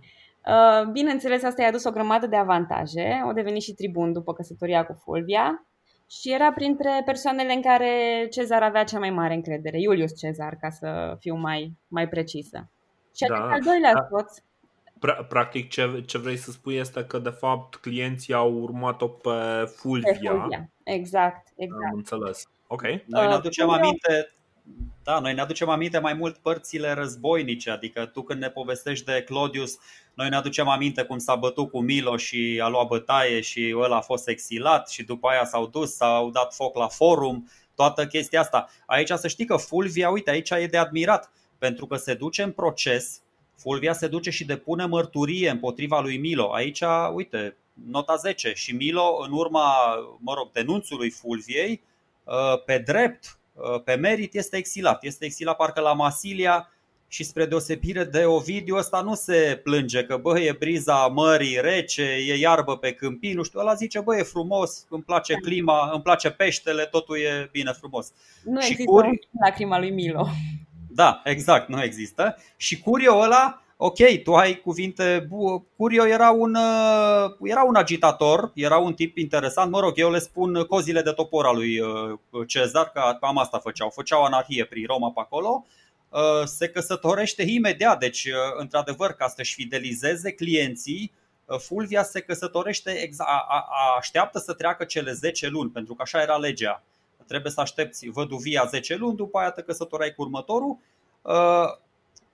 [0.93, 3.23] Bineînțeles, asta i-a adus o grămadă de avantaje.
[3.29, 5.67] O devenit și tribun după căsătoria cu Fulvia
[6.11, 10.71] și era printre persoanele în care Cezar avea cea mai mare încredere, Iulius Cezar, ca
[10.71, 12.71] să fiu mai, mai precisă.
[13.17, 13.35] Și da.
[13.35, 14.07] al doilea da.
[14.11, 14.38] soț,
[15.29, 19.31] practic ce, ce vrei să spui este că de fapt clienții au urmat-o pe
[19.77, 20.12] Fulvia.
[20.12, 20.71] Pe Fulvia.
[20.85, 21.85] Exact, exact.
[21.91, 22.49] Am înțeles.
[22.67, 22.83] Ok.
[22.83, 24.33] Noi ne uh, aducem uh, aminte
[25.03, 29.23] da, noi ne aducem aminte mai mult părțile războinice, adică tu când ne povestești de
[29.23, 29.79] Claudius,
[30.15, 33.97] noi ne aducem aminte cum s-a bătut cu Milo și a luat bătaie și ăla
[33.97, 38.41] a fost exilat și după aia s-au dus, s-au dat foc la forum, toată chestia
[38.41, 38.69] asta.
[38.87, 42.53] Aici să știi că Fulvia, uite, aici e de admirat, pentru că se duce în
[42.53, 43.23] proces
[43.62, 46.53] Fulvia se duce și depune mărturie împotriva lui Milo.
[46.53, 46.83] Aici,
[47.14, 47.57] uite,
[47.90, 48.53] nota 10.
[48.55, 49.72] Și Milo, în urma,
[50.18, 51.83] mă rog, denunțului Fulviei,
[52.25, 55.05] uh, pe drept, uh, pe merit, este exilat.
[55.05, 56.72] Este exilat parcă la Masilia
[57.09, 62.03] și spre deosebire de Ovidiu, ăsta nu se plânge că bă, e briza mării rece,
[62.03, 66.03] e iarbă pe câmpii, nu știu, ăla zice bă, e frumos, îmi place clima, îmi
[66.03, 68.12] place peștele, totul e bine frumos.
[68.44, 69.29] Nu și există curi...
[69.40, 70.29] lacrima lui Milo.
[70.94, 72.37] Da, exact, nu există.
[72.57, 75.28] Și Curio ăla, ok, tu ai cuvinte,
[75.76, 80.18] Curio era un, uh, era un agitator, era un tip interesant, mă rog, eu le
[80.18, 84.87] spun cozile de topor al lui uh, Cezar, că cam asta făceau, făceau anarhie prin
[84.87, 85.66] Roma pe acolo,
[86.09, 91.12] uh, se căsătorește imediat, deci într-adevăr ca să-și fidelizeze clienții,
[91.59, 96.22] Fulvia se căsătorește, exact, a, a, așteaptă să treacă cele 10 luni, pentru că așa
[96.22, 96.83] era legea
[97.33, 100.79] trebuie să aștepți văduvia 10 luni, după aia te căsătorai cu următorul.
[101.23, 101.81] Uh,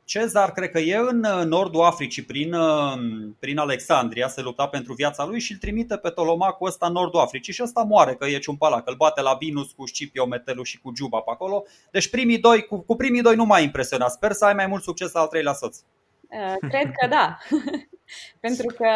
[0.04, 2.92] Cezar, cred că e în uh, nordul Africii, prin, uh,
[3.38, 7.20] prin Alexandria, se lupta pentru viața lui și îl trimite pe Tolomacul ăsta în nordul
[7.20, 10.62] Africii și ăsta moare, că e ciumpala, că îl bate la Binus cu Scipio, Metelu
[10.62, 11.64] și cu Juba pe acolo.
[11.90, 14.10] Deci primii doi, cu, cu primii doi nu m-a impresionat.
[14.10, 15.78] Sper să ai mai mult succes al treilea soț.
[16.68, 17.38] Cred că da.
[18.40, 18.88] Pentru că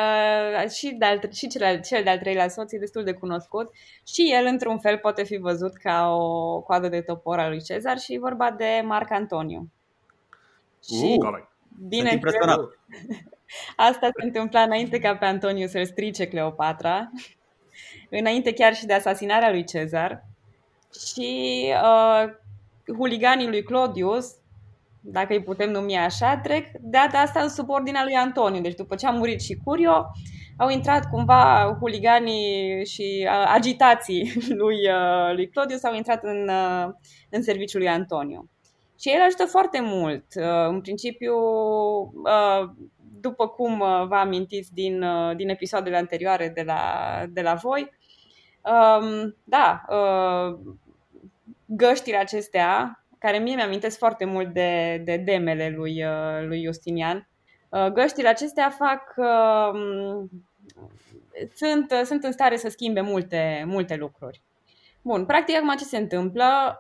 [0.69, 3.71] și, de-al, și cel, cel de-al treilea soț e destul de cunoscut
[4.07, 7.99] și el, într-un fel, poate fi văzut ca o coadă de topor al lui Cezar
[7.99, 9.71] și e vorba de Marc Antoniu.
[10.85, 11.45] Și, uh,
[11.89, 12.21] bine,
[13.77, 17.11] asta se întâmpla înainte ca pe Antoniu să-l strice Cleopatra,
[18.21, 20.25] înainte chiar și de asasinarea lui Cezar.
[21.11, 22.33] Și uh,
[22.97, 24.35] huliganii lui Claudius
[25.03, 28.61] dacă îi putem numi așa, trec de data asta în subordinea lui Antoniu.
[28.61, 30.07] Deci după ce a murit și Curio,
[30.57, 34.77] au intrat cumva huliganii și agitații lui,
[35.35, 36.51] lui Claudius, au intrat în,
[37.31, 38.51] în serviciul lui Antoniu.
[39.01, 40.25] Și el ajută foarte mult.
[40.69, 41.35] În principiu,
[43.21, 45.05] după cum vă amintiți din,
[45.37, 46.81] din episoadele anterioare de la,
[47.29, 47.91] de la voi,
[49.45, 49.85] da,
[51.67, 57.29] găștile acestea care mie mi-amintesc foarte mult de, de demele lui, uh, lui Justinian.
[57.69, 60.25] Uh, găștile acestea fac uh,
[61.55, 64.43] sunt, sunt în stare să schimbe multe, multe lucruri.
[65.03, 66.79] Bun, practic acum ce se întâmplă?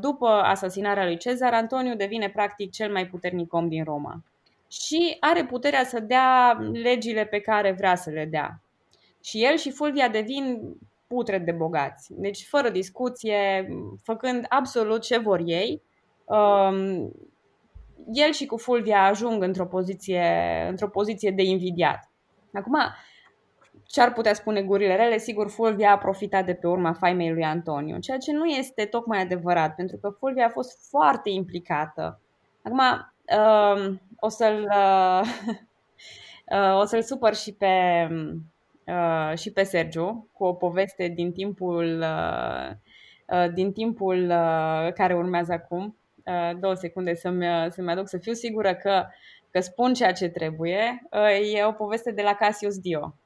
[0.00, 4.22] După asasinarea lui Cezar, Antoniu devine practic cel mai puternic om din Roma
[4.72, 8.62] și are puterea să dea legile pe care vrea să le dea.
[9.24, 10.76] Și el și Fulvia devin
[11.12, 12.12] putred de bogați.
[12.16, 13.68] Deci, fără discuție,
[14.02, 15.82] făcând absolut ce vor ei,
[16.24, 17.12] um,
[18.12, 20.24] el și cu Fulvia ajung într-o poziție,
[20.68, 22.10] într-o poziție de invidiat.
[22.52, 22.76] Acum,
[23.86, 25.18] ce ar putea spune gurile rele?
[25.18, 29.20] Sigur, Fulvia a profitat de pe urma faimei lui Antonio, ceea ce nu este tocmai
[29.20, 32.20] adevărat, pentru că Fulvia a fost foarte implicată.
[32.62, 35.22] Acum, um, o să-l, uh,
[36.80, 38.08] o să-l supăr și pe,
[38.86, 42.70] uh, și pe Sergiu cu o poveste din timpul, uh,
[43.26, 45.96] uh, din timpul uh, care urmează acum.
[46.24, 49.06] Uh, două secunde să-mi, să-mi aduc să fiu sigură că,
[49.50, 51.02] că spun ceea ce trebuie.
[51.10, 53.16] Uh, e o poveste de la Cassius Dio.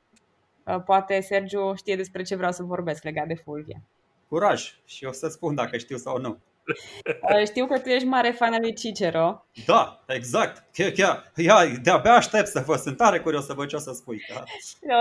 [0.67, 3.83] Uh, poate Sergiu știe despre ce vreau să vorbesc legat de Fulvia.
[4.29, 6.39] Curaj și o să spun dacă știu sau nu.
[6.67, 9.47] Uh, știu că tu ești mare fan al lui Cicero.
[9.67, 10.65] Da, exact.
[10.73, 13.93] Chiar, chiar, ia, de-abia aștept să vă sunt tare curios să văd ce o să
[13.93, 14.25] spui.
[14.35, 14.43] Da.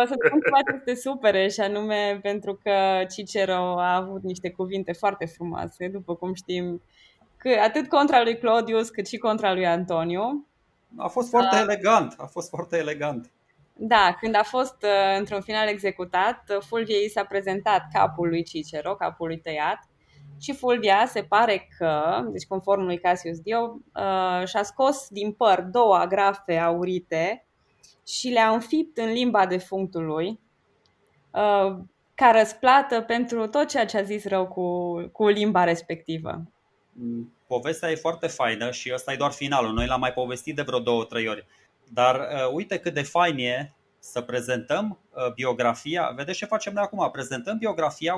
[0.01, 4.93] O să spun ceva este supere și anume pentru că Cicero a avut niște cuvinte
[4.93, 6.81] foarte frumoase, după cum știm,
[7.37, 10.47] că atât contra lui Claudius cât și contra lui Antoniu.
[10.97, 11.59] A fost foarte a...
[11.59, 13.29] elegant, a fost foarte elegant.
[13.77, 19.27] Da, când a fost uh, într-un final executat, Fulviei s-a prezentat capul lui Cicero, capul
[19.27, 19.79] lui tăiat,
[20.39, 25.61] și Fulvia se pare că, deci conform lui Cassius Dio, uh, și-a scos din păr
[25.61, 27.45] două agrafe aurite
[28.07, 30.39] și le-a înfipt în limba defunctului
[31.31, 31.77] uh,
[32.15, 36.51] ca răsplată pentru tot ceea ce a zis rău cu, cu limba respectivă.
[36.91, 39.73] Mm, povestea e foarte faină și ăsta e doar finalul.
[39.73, 41.45] Noi l-am mai povestit de vreo două, trei ori.
[41.93, 46.11] Dar uh, uite cât de fain e să prezentăm uh, biografia.
[46.15, 47.09] Vedeți ce facem noi acum?
[47.11, 48.15] Prezentăm biografia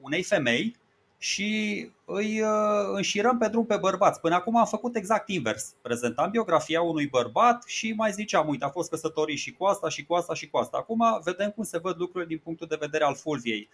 [0.00, 0.76] unei femei
[1.18, 2.48] și îi uh,
[2.92, 4.20] înșirăm pe drum pe bărbați.
[4.20, 5.74] Până acum am făcut exact invers.
[5.82, 10.04] Prezentam biografia unui bărbat și mai ziceam, uite, a fost căsătorit și cu asta, și
[10.04, 10.76] cu asta, și cu asta.
[10.76, 13.68] Acum vedem cum se văd lucrurile din punctul de vedere al Fulviei.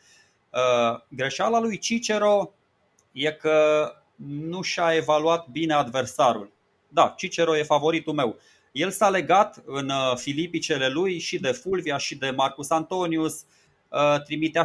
[0.51, 2.53] Uh, greșeala lui Cicero
[3.13, 6.53] e că nu și-a evaluat bine adversarul.
[6.89, 8.37] Da, Cicero e favoritul meu.
[8.73, 13.45] El s-a legat în uh, filipicele lui și de Fulvia și de Marcus Antonius,
[14.25, 14.65] trimitea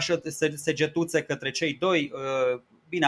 [0.56, 2.12] segetuțe către cei doi,
[2.90, 3.08] bine,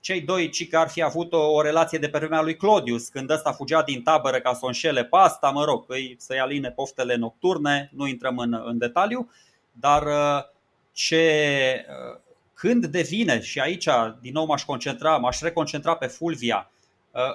[0.00, 3.08] cei doi ci că ar fi avut o, o relație de pe vremea lui Claudius,
[3.08, 6.38] când ăsta fugea din tabără ca să o înșele pe asta, mă rog, îi, să-i
[6.38, 9.30] aline poftele nocturne, nu intrăm în, în detaliu,
[9.72, 10.44] dar uh,
[10.92, 12.20] ce, uh,
[12.54, 13.88] când devine, și aici
[14.20, 16.79] din nou m-aș concentra, m-aș reconcentra pe Fulvia, uh,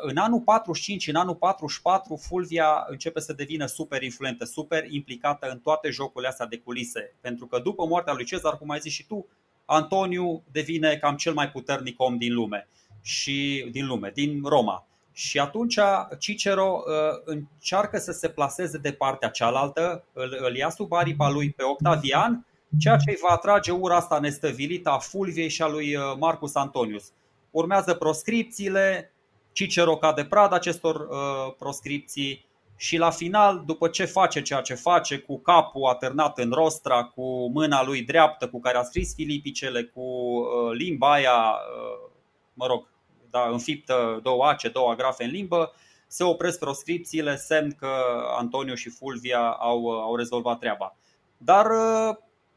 [0.01, 5.59] în anul 45, în anul 44, Fulvia începe să devină super influentă, super implicată în
[5.59, 7.15] toate jocurile astea de culise.
[7.21, 9.28] Pentru că după moartea lui Cezar, cum ai zis și tu,
[9.65, 12.67] Antoniu devine cam cel mai puternic om din lume
[13.01, 14.88] și din lume, din Roma.
[15.11, 15.80] Și atunci
[16.19, 21.51] Cicero uh, încearcă să se placeze de partea cealaltă, îl, îl ia sub aripa lui
[21.51, 22.45] pe Octavian,
[22.80, 26.55] ceea ce îi va atrage ura asta nestăvilită a Fulviei și a lui uh, Marcus
[26.55, 27.11] Antonius.
[27.51, 29.13] Urmează proscripțiile,
[29.56, 32.45] Cicero cade prada acestor uh, proscripții.
[32.78, 37.49] Și la final, după ce face ceea ce face, cu capul atârnat în rostra, cu
[37.49, 42.10] mâna lui dreaptă cu care a scris filipicele, cu uh, limba aia, uh,
[42.53, 42.88] mă rog,
[43.30, 45.74] da, înfiptă două ace, două agrafe în limbă,
[46.08, 47.89] se opresc proscripțiile, semn că
[48.38, 50.95] Antonio și Fulvia au, uh, au rezolvat treaba.
[51.38, 51.68] Dar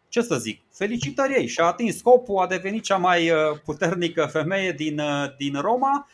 [0.09, 1.47] ce să zic, felicitări ei.
[1.47, 3.31] Și-a atins scopul, a devenit cea mai
[3.65, 5.01] puternică femeie din,
[5.37, 6.09] din Roma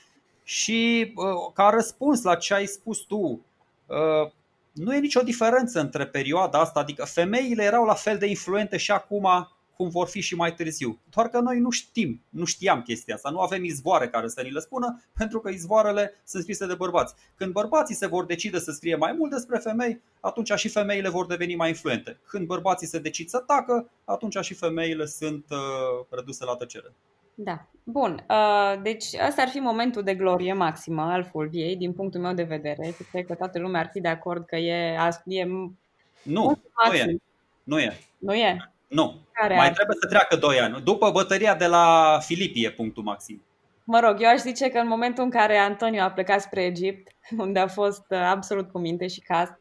[0.44, 1.12] și
[1.54, 3.44] ca răspuns la ce ai spus tu,
[3.86, 4.30] Uh,
[4.72, 8.90] nu e nicio diferență între perioada asta, adică femeile erau la fel de influente și
[8.90, 10.98] acum cum vor fi și mai târziu.
[11.10, 14.50] Doar că noi nu știm, nu știam chestia asta, nu avem izvoare care să ni
[14.50, 17.14] le spună, pentru că izvoarele sunt scrise de bărbați.
[17.34, 21.26] Când bărbații se vor decide să scrie mai mult despre femei, atunci și femeile vor
[21.26, 22.20] deveni mai influente.
[22.26, 26.92] Când bărbații se decid să tacă, atunci și femeile sunt uh, reduse la tăcere.
[27.34, 27.66] Da.
[27.84, 28.24] Bun.
[28.28, 32.42] Uh, deci ăsta ar fi momentul de glorie maximă al Fulviei, din punctul meu de
[32.42, 32.94] vedere.
[33.10, 34.96] Cred că toată lumea ar fi de acord că e...
[35.24, 37.16] e nu, nu e.
[37.64, 37.98] Nu e.
[38.18, 38.72] Nu e?
[38.88, 39.20] Nu.
[39.32, 39.72] Care Mai ar...
[39.72, 40.80] trebuie să treacă 2 ani.
[40.84, 43.42] După bătăria de la Filipie, punctul maxim.
[43.84, 47.08] Mă rog, eu aș zice că în momentul în care Antonio a plecat spre Egipt,
[47.38, 49.52] unde a fost uh, absolut cu minte și cast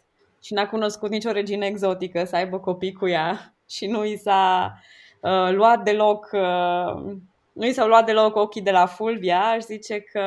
[0.44, 4.74] și n-a cunoscut nicio regină exotică să aibă copii cu ea și nu i s-a
[5.20, 7.14] uh, luat deloc uh,
[7.54, 10.22] nu i s-au luat deloc ochii de la Fulvia, aș zice că,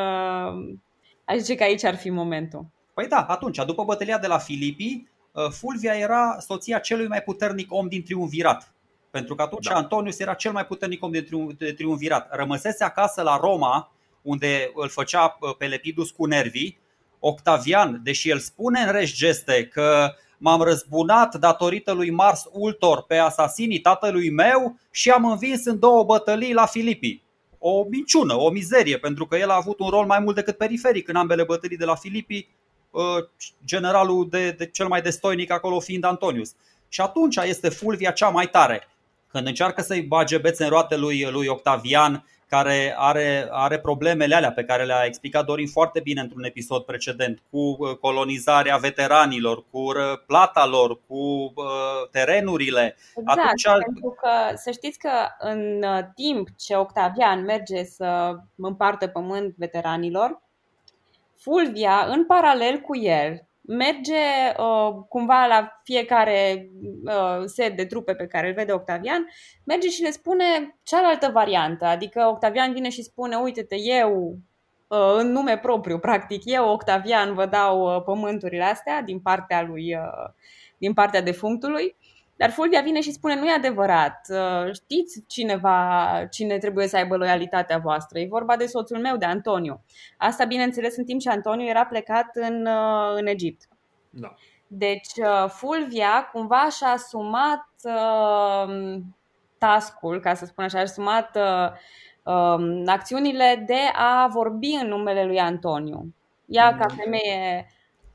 [1.24, 2.66] aș zice că aici ar fi momentul.
[2.94, 7.72] Păi da, atunci, după bătălia de la Filipii, uh, Fulvia era soția celui mai puternic
[7.72, 8.74] om din triumvirat.
[9.10, 9.74] Pentru că atunci da.
[9.74, 12.28] Antonius era cel mai puternic om de triumvirat.
[12.30, 16.78] Rămăsese acasă la Roma, unde îl făcea uh, pe Lepidus cu nervii.
[17.18, 23.16] Octavian, deși el spune în reși geste că m-am răzbunat datorită lui Mars Ultor pe
[23.16, 27.24] asasinii tatălui meu și am învins în două bătălii la Filipii.
[27.58, 31.08] O minciună, o mizerie, pentru că el a avut un rol mai mult decât periferic
[31.08, 32.48] în ambele bătălii de la Filipii,
[32.90, 33.02] uh,
[33.64, 36.54] generalul de, de cel mai destoinic acolo fiind Antonius.
[36.88, 38.88] Și atunci este Fulvia cea mai tare.
[39.28, 44.52] Când încearcă să-i bage bețe în roate lui, lui Octavian, care are, are problemele alea
[44.52, 49.78] pe care le-a explicat Dorin foarte bine într-un episod precedent, cu uh, colonizarea veteranilor, cu
[49.78, 49.94] uh,
[50.26, 52.96] plata lor, cu uh, terenurile.
[53.16, 53.84] Exact, Atunci...
[53.84, 55.84] pentru că să știți că în
[56.14, 60.44] timp ce Octavian merge să împartă pământ veteranilor,
[61.38, 64.14] Fulvia, în paralel cu el, merge
[64.58, 66.70] uh, cumva la fiecare
[67.04, 69.26] uh, set de trupe pe care îl vede Octavian,
[69.64, 71.84] merge și le spune cealaltă variantă.
[71.84, 74.38] Adică Octavian vine și spune, uite-te, eu
[74.88, 79.94] uh, în nume propriu, practic, eu, Octavian, vă dau uh, pământurile astea din partea lui,
[79.94, 80.32] uh,
[80.78, 81.96] din partea defunctului.
[82.36, 87.16] Dar Fulvia vine și spune, nu e adevărat, uh, știți cineva, cine trebuie să aibă
[87.16, 88.18] loialitatea voastră.
[88.18, 89.80] E vorba de soțul meu, de Antonio.
[90.16, 93.68] Asta, bineînțeles, în timp ce Antonio era plecat în, uh, în Egipt.
[94.10, 94.34] Da.
[94.66, 98.96] Deci, uh, Fulvia cumva și-a asumat uh,
[99.58, 101.70] tascul, ca să spun așa, și-a asumat uh,
[102.22, 106.04] uh, acțiunile de a vorbi în numele lui Antonio.
[106.46, 106.96] Ea, ca mm.
[106.96, 107.66] femeie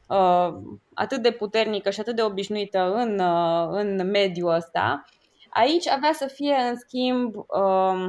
[0.07, 0.53] uh,
[1.01, 5.05] atât de puternică și atât de obișnuită în, uh, în mediul ăsta,
[5.49, 8.07] aici avea să fie, în schimb, uh,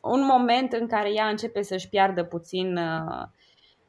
[0.00, 2.76] un moment în care ea începe să-și piardă puțin.
[2.76, 3.22] Uh,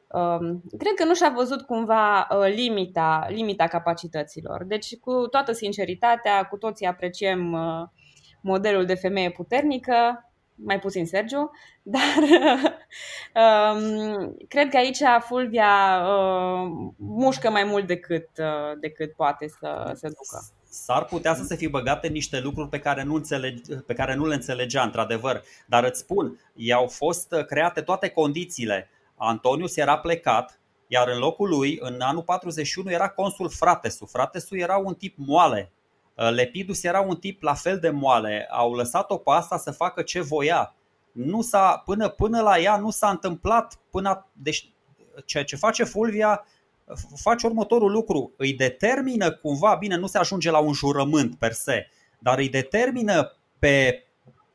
[0.08, 4.64] uh, cred că nu și-a văzut cumva uh, limita, limita capacităților.
[4.64, 7.88] Deci, cu toată sinceritatea, cu toții apreciem uh,
[8.42, 11.52] modelul de femeie puternică, mai puțin Sergiu,
[11.96, 12.74] dar um,
[14.48, 20.46] cred că aici Fulvia uh, mușcă mai mult decât, uh, decât poate să se ducă.
[20.70, 24.26] S-ar putea să se fi băgate niște lucruri pe care, nu înțelege, pe care nu
[24.26, 25.42] le înțelegea, într-adevăr.
[25.68, 28.90] Dar îți spun, i-au fost create toate condițiile.
[29.16, 34.06] Antonius era plecat, iar în locul lui, în anul 41, era consul Fratesu.
[34.06, 35.72] Fratesu era un tip moale,
[36.16, 40.02] Uh, Lepidus era un tip la fel de moale, au lăsat-o pe asta să facă
[40.02, 40.76] ce voia.
[41.16, 44.28] Nu s-a, până, până la ea nu s-a întâmplat până.
[44.34, 44.70] Deci,
[45.26, 46.46] ceea ce face Fulvia
[47.16, 48.34] face următorul lucru.
[48.38, 51.88] Îi determină cumva, bine, nu se ajunge la un jurământ per se,
[52.20, 54.04] dar îi determină pe,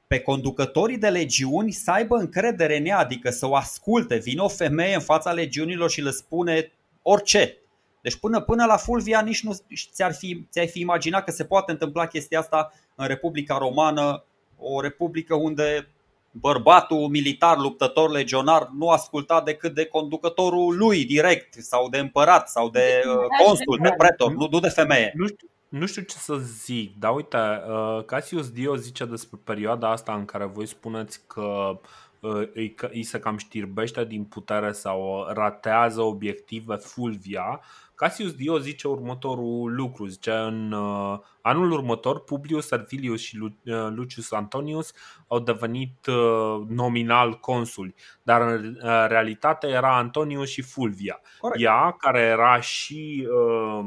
[0.06, 4.16] pe conducătorii de legiuni să aibă încredere în ea, adică să o asculte.
[4.16, 7.61] Vine o femeie în fața legiunilor și le spune orice,
[8.00, 9.56] deci până, până la Fulvia nici nu
[9.92, 14.24] ți-ar fi, ți-ai fi imaginat că se poate întâmpla chestia asta în Republica Romană,
[14.58, 15.88] o republică unde
[16.30, 22.68] bărbatul militar, luptător, legionar nu asculta decât de conducătorul lui direct sau de împărat sau
[22.68, 25.12] de uh, consul, de pretor, nu, nu de femeie.
[25.14, 29.90] Nu știu, nu știu ce să zic, dar uite, uh, Cassius Dio zice despre perioada
[29.90, 31.80] asta în care voi spuneți că
[32.20, 37.60] uh, îi, îi se cam știrbește din putere sau ratează obiective Fulvia,
[38.01, 43.88] Cassius Dio zice următorul lucru, zice în uh, anul următor Publius Servilius și Lu- uh,
[43.94, 44.92] Lucius Antonius
[45.26, 51.20] au devenit uh, nominal consuli, dar în uh, realitate era Antonius și Fulvia.
[51.38, 51.62] Corect.
[51.62, 53.84] Ea, care era și uh,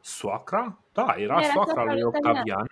[0.00, 2.66] soacra, da, era, era soacra lui Octavian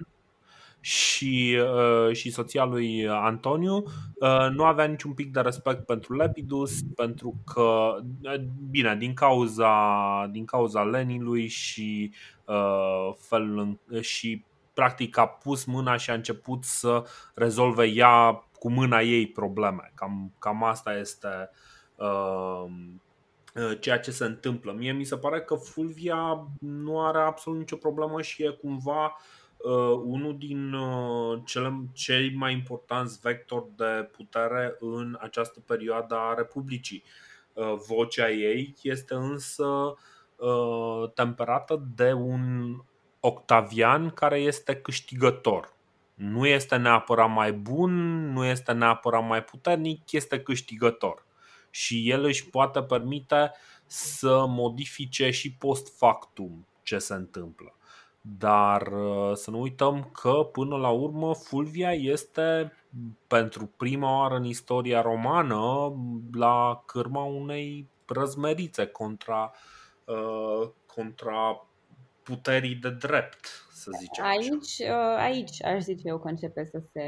[0.85, 6.81] și, uh, și soția lui Antoniu uh, nu avea niciun pic de respect pentru Lepidus
[6.97, 8.35] pentru că, uh,
[8.71, 12.13] bine, din cauza, din cauza Leninului și
[12.45, 17.05] uh, fel, și practic a pus mâna și a început să
[17.35, 19.93] rezolve ea cu mâna ei probleme.
[19.95, 21.51] Cam, cam asta este
[21.97, 22.67] uh,
[23.81, 24.73] ceea ce se întâmplă.
[24.73, 29.41] Mie mi se pare că Fulvia nu are absolut nicio problemă și e cumva uh,
[29.63, 36.35] uh, unul din uh, cele, cei mai importanți vectori de putere în această perioadă a
[36.35, 37.03] Republicii.
[37.53, 39.65] Uh, vocea ei este însă
[40.37, 42.77] uh, temperată de un
[43.21, 45.73] Octavian care este câștigător.
[46.15, 47.93] Nu este neapărat mai bun,
[48.33, 51.27] nu este neapărat mai puternic, este câștigător.
[51.71, 53.53] Și el își poate permite
[53.87, 57.75] să modifice și post factum ce se întâmplă.
[58.25, 62.73] Dar uh, să nu uităm că până la urmă Fulvia este
[63.27, 65.93] pentru prima oară în istoria romană
[66.33, 69.53] la cârma unei răzmerițe contra,
[70.05, 71.67] uh, contra
[72.23, 75.13] puterii de drept, să zicem aici, așa.
[75.13, 77.03] Uh, aici aș zice eu că începe să se...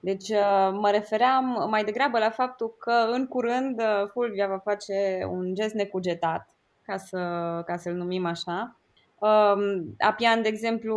[0.00, 0.28] Deci
[0.72, 3.82] mă refeream mai degrabă la faptul că în curând
[4.12, 7.18] Fulvia va face un gest necugetat, ca, să,
[7.66, 8.83] ca să-l numim așa, Um,
[9.98, 10.96] Apian, de exemplu,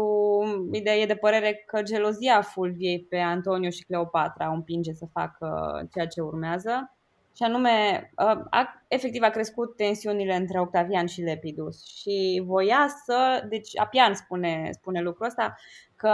[0.72, 5.48] ideea e de părere că gelozia Fulviei pe Antonio și Cleopatra o împinge să facă
[5.94, 6.92] ceea ce urmează.
[7.36, 13.46] Și anume, uh, a, efectiv a crescut tensiunile între Octavian și Lepidus și voia să,
[13.50, 15.56] deci Apian spune, spune lucrul ăsta,
[15.96, 16.14] că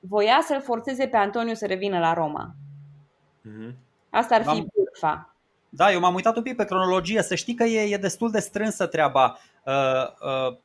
[0.00, 2.54] voia să-l forțeze pe Antonio să revină la Roma.
[3.48, 3.74] Mm-hmm.
[4.10, 4.66] Asta ar fi am...
[4.74, 5.34] bârfa.
[5.68, 8.40] Da, eu m-am uitat un pic pe cronologie, să știi că e, e destul de
[8.40, 9.38] strânsă treaba.
[9.64, 10.56] Uh, uh,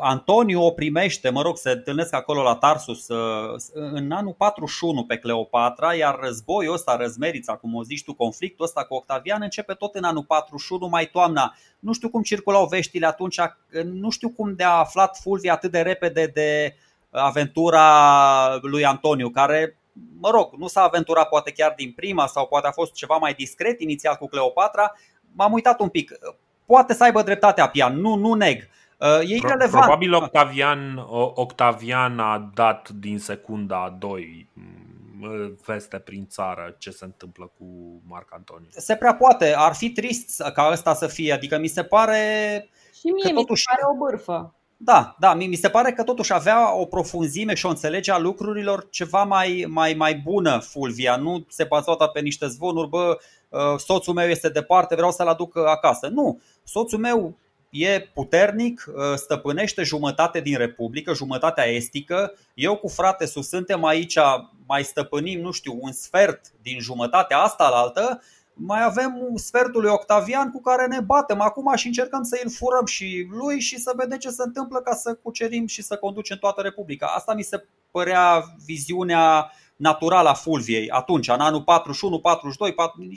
[0.00, 5.16] Antoniu o primește, mă rog, se întâlnesc acolo la Tarsus uh, în anul 41 pe
[5.16, 9.94] Cleopatra, iar războiul ăsta, răzmerița, cum o zici tu, conflictul ăsta cu Octavian începe tot
[9.94, 11.54] în anul 41, mai toamna.
[11.78, 13.40] Nu știu cum circulau veștile atunci,
[13.84, 16.76] nu știu cum de a aflat Fulvia atât de repede de
[17.10, 19.78] aventura lui Antoniu, care,
[20.20, 23.34] mă rog, nu s-a aventurat poate chiar din prima sau poate a fost ceva mai
[23.34, 24.92] discret inițial cu Cleopatra.
[25.32, 26.12] M-am uitat un pic.
[26.66, 29.84] Poate să aibă dreptate Pian, nu, nu neg Uh, e irrelevant.
[29.84, 37.04] Probabil Octavian, Octavian a dat din secunda a 2 mm, veste prin țară ce se
[37.04, 37.64] întâmplă cu
[38.08, 38.68] Marc Antoniu.
[38.70, 42.20] Se prea poate, ar fi trist ca ăsta să fie, adică mi se pare
[42.92, 43.62] Și mie că mi totuși...
[43.62, 44.54] se pare o bârfă.
[44.78, 48.88] Da, da, mi se pare că totuși avea o profunzime și o înțelege a lucrurilor
[48.90, 51.16] ceva mai, mai, mai bună Fulvia.
[51.16, 53.18] Nu se bază pe niște zvonuri, bă,
[53.48, 56.08] uh, soțul meu este departe, vreau să-l aduc acasă.
[56.08, 57.36] Nu, soțul meu
[57.70, 62.32] e puternic, ă, stăpânește jumătate din Republică, jumătatea estică.
[62.54, 64.18] Eu cu frate sus suntem aici,
[64.66, 68.20] mai stăpânim, nu știu, un sfert din jumătatea asta la altă,
[68.58, 72.50] mai avem un sfertul lui Octavian cu care ne batem acum și încercăm să îl
[72.50, 76.36] furăm și lui și să vedem ce se întâmplă ca să cucerim și să conducem
[76.36, 77.06] toată Republica.
[77.06, 83.08] Asta mi se părea viziunea naturală a Fulviei atunci, în anul 41, 42, 4,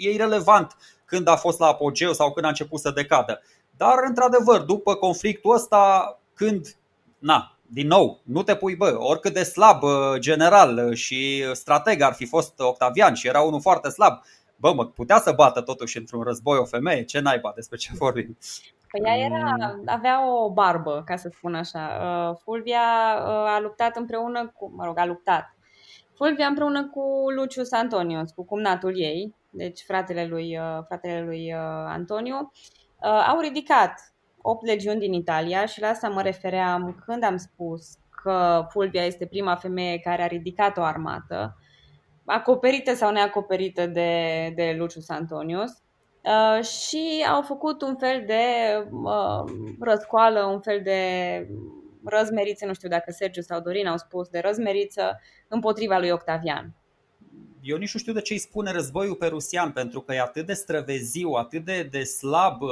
[0.00, 3.42] e irrelevant când a fost la apogeu sau când a început să decadă.
[3.82, 6.66] Dar, într-adevăr, după conflictul ăsta, când,
[7.18, 9.82] na, din nou, nu te pui, bă, oricât de slab
[10.18, 14.22] general și strateg ar fi fost Octavian și era unul foarte slab,
[14.56, 18.36] bă, mă, putea să bată totuși într-un război o femeie, ce naiba, despre ce vorbim?
[18.90, 19.82] Păi ea era, mm.
[19.86, 21.98] avea o barbă, ca să spun așa.
[22.00, 22.80] Uh, Fulvia
[23.18, 25.54] uh, a luptat împreună cu, mă rog, a luptat.
[26.14, 31.54] Fulvia împreună cu Lucius Antonius, cu cumnatul ei, deci fratele lui, uh, fratele lui
[31.86, 37.36] Antoniu, Uh, au ridicat 8 legiuni din Italia și la asta mă refeream când am
[37.36, 41.56] spus că Fulvia este prima femeie care a ridicat o armată,
[42.24, 45.70] acoperită sau neacoperită de, de Lucius Antonius.
[46.24, 48.42] Uh, și au făcut un fel de
[48.90, 51.00] uh, răscoală, un fel de
[52.04, 56.74] răzmeriță, nu știu dacă Sergiu sau Dorin au spus, de răzmeriță împotriva lui Octavian
[57.62, 60.52] eu nici nu știu de ce îi spune războiul perusian, pentru că e atât de
[60.52, 62.62] străveziu, atât de, de slab.
[62.62, 62.70] Uh,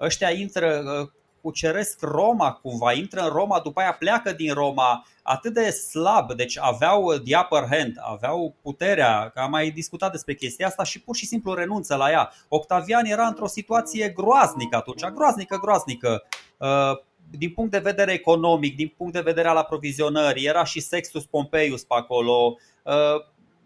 [0.00, 1.08] ăștia intră, uh,
[1.40, 6.58] cuceresc Roma cumva, intră în Roma, după aia pleacă din Roma, atât de slab, deci
[6.60, 11.16] aveau the upper hand, aveau puterea, că am mai discutat despre chestia asta și pur
[11.16, 12.32] și simplu renunță la ea.
[12.48, 16.22] Octavian era într-o situație groaznică atunci, groaznică, groaznică.
[16.58, 17.00] Uh,
[17.30, 21.84] din punct de vedere economic, din punct de vedere al aprovizionării, era și Sextus Pompeius
[21.84, 22.56] pe acolo,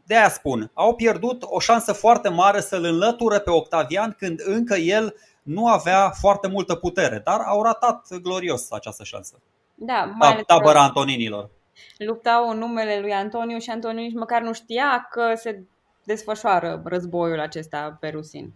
[0.06, 4.74] de aia spun, au pierdut o șansă foarte mare să-l înlăture pe Octavian când încă
[4.74, 9.40] el nu avea foarte multă putere, dar au ratat glorios această șansă.
[9.74, 11.50] Da, mai ales tabăra Antoninilor.
[11.98, 15.62] Luptau în numele lui Antoniu și Antoniu nici măcar nu știa că se
[16.04, 18.52] desfășoară războiul acesta pe rusin.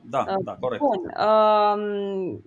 [0.00, 0.82] Da, uh, da, corect.
[0.82, 1.12] Bun.
[1.16, 2.38] Uh,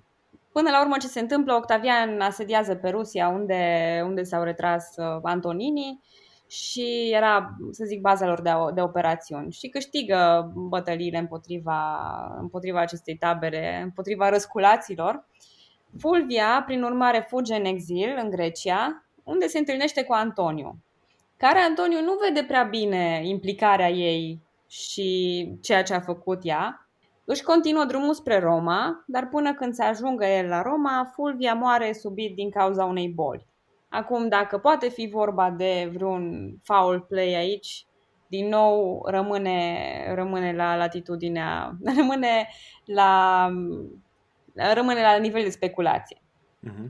[0.52, 5.20] Până la urmă ce se întâmplă, Octavian asediază pe Rusia unde, unde s-au retras uh,
[5.24, 6.02] Antoninii
[6.50, 11.78] și era, să zic, baza lor de, de operațiuni și câștigă bătăliile împotriva,
[12.40, 15.26] împotriva acestei tabere, împotriva răsculaților.
[16.00, 20.78] Fulvia, prin urmare, fuge în exil în Grecia, unde se întâlnește cu Antoniu,
[21.38, 26.90] care Antoniu nu vede prea bine implicarea ei și ceea ce a făcut ea.
[27.26, 31.94] Își continuă drumul spre Roma, dar până când se ajungă el la Roma, Fulvia moare
[31.94, 33.46] subit din cauza unei boli.
[33.90, 37.86] Acum, dacă poate fi vorba de vreun foul play aici,
[38.28, 42.48] din nou rămâne, rămâne la latitudinea, rămâne
[42.86, 43.46] la,
[44.54, 46.22] rămâne la nivel de speculație.
[46.68, 46.90] Uh-huh.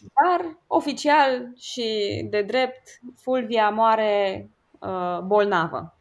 [0.00, 1.86] Dar, oficial și
[2.30, 5.98] de drept, Fulvia moare uh, bolnavă.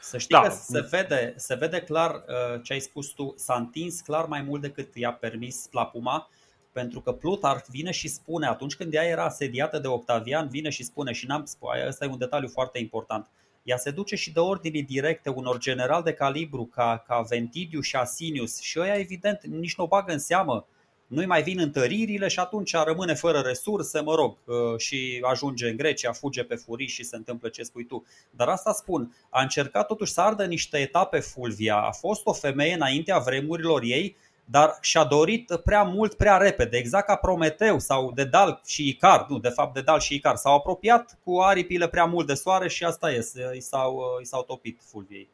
[0.00, 0.42] Să știi da.
[0.42, 4.42] că se vede, se vede clar uh, ce ai spus tu, s-a întins clar mai
[4.42, 6.28] mult decât i-a permis la Puma
[6.72, 10.84] pentru că Plutarh vine și spune, atunci când ea era asediată de Octavian, vine și
[10.84, 13.30] spune, și n-am spus, ăsta e un detaliu foarte important,
[13.62, 17.96] ea se duce și de ordini directe unor generali de calibru ca, ca Ventidiu și
[17.96, 20.66] Asinius și ăia evident nici nu o bagă în seamă,
[21.10, 25.76] nu-i mai vin întăririle și atunci rămâne fără resurse, mă rog, uh, și ajunge în
[25.76, 28.04] Grecia, fuge pe furii și se întâmplă ce spui tu.
[28.30, 32.74] Dar asta spun, a încercat totuși să ardă niște etape Fulvia, a fost o femeie
[32.74, 34.16] înaintea vremurilor ei
[34.50, 39.38] dar și-a dorit prea mult, prea repede, exact ca Prometeu sau Dedal și Icar, nu,
[39.38, 43.10] de fapt Dedal și Icar, s-au apropiat cu aripile prea mult de soare și asta
[43.10, 45.30] este, i s-au, i s-au topit fulviei.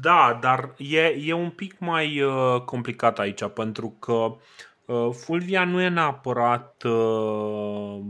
[0.00, 4.36] Da, dar e, e un pic mai uh, complicat aici, pentru că
[4.84, 8.00] uh, Fulvia nu e neapărat uh,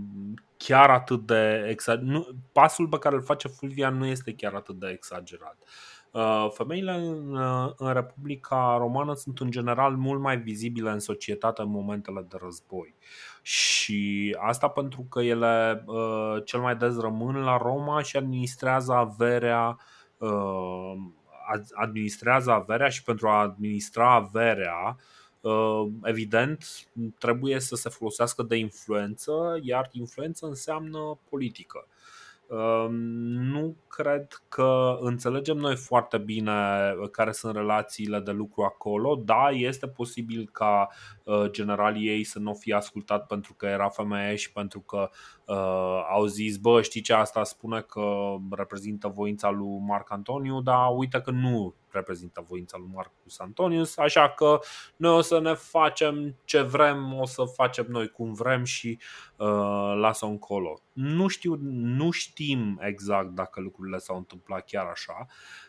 [0.57, 2.26] chiar atât de exagerat.
[2.53, 5.57] Pasul pe care îl face Fulvia nu este chiar atât de exagerat.
[5.61, 5.97] Uh,
[6.52, 11.70] femeile în, uh, în Republica Romană sunt în general mult mai vizibile în societate în
[11.70, 12.94] momentele de război.
[13.42, 19.78] Și asta pentru că ele uh, cel mai des rămân la Roma și administrează averea
[21.74, 24.96] administrează averea și pentru a administra averea
[26.02, 26.64] evident
[27.18, 31.86] trebuie să se folosească de influență, iar influență înseamnă politică.
[31.86, 31.96] Ehm,
[33.51, 36.53] nu cred că înțelegem noi foarte bine
[37.11, 39.14] care sunt relațiile de lucru acolo.
[39.24, 44.35] Da, este posibil ca uh, generalii ei să nu fie ascultat pentru că era femeie
[44.35, 45.11] și pentru că
[45.45, 50.87] uh, au zis, bă, știi ce, asta spune că reprezintă voința lui Marc Antoniu, dar
[50.97, 54.59] uite că nu reprezintă voința lui Marcus Antonius, așa că
[54.97, 58.99] noi o să ne facem ce vrem, o să facem noi cum vrem și
[59.37, 60.81] uh, lasă încolo.
[60.93, 65.68] Nu știu, nu știm exact dacă lucrurile s-au întâmplat chiar așa, uh,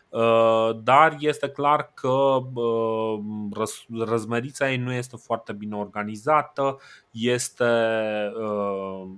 [0.82, 3.18] dar este clar că uh,
[3.52, 6.78] răz, răzmerița ei nu este foarte bine organizată,
[7.10, 7.64] este
[8.36, 9.08] uh,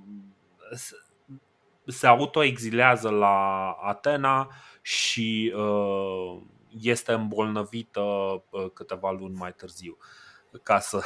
[1.87, 4.51] se autoexilează la Atena
[4.83, 6.41] și uh,
[6.81, 9.97] este îmbolnăvită uh, câteva luni mai târziu.
[10.63, 11.01] Ca să,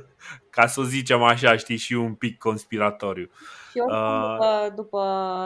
[0.50, 3.30] ca să zicem așa, știi, și un pic conspiratoriu.
[3.70, 5.00] Și oricum, uh, după, după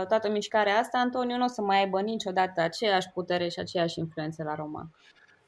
[0.08, 4.42] toată mișcarea asta, Antoniu nu o să mai aibă niciodată aceeași putere și aceeași influență
[4.42, 4.90] la Roma.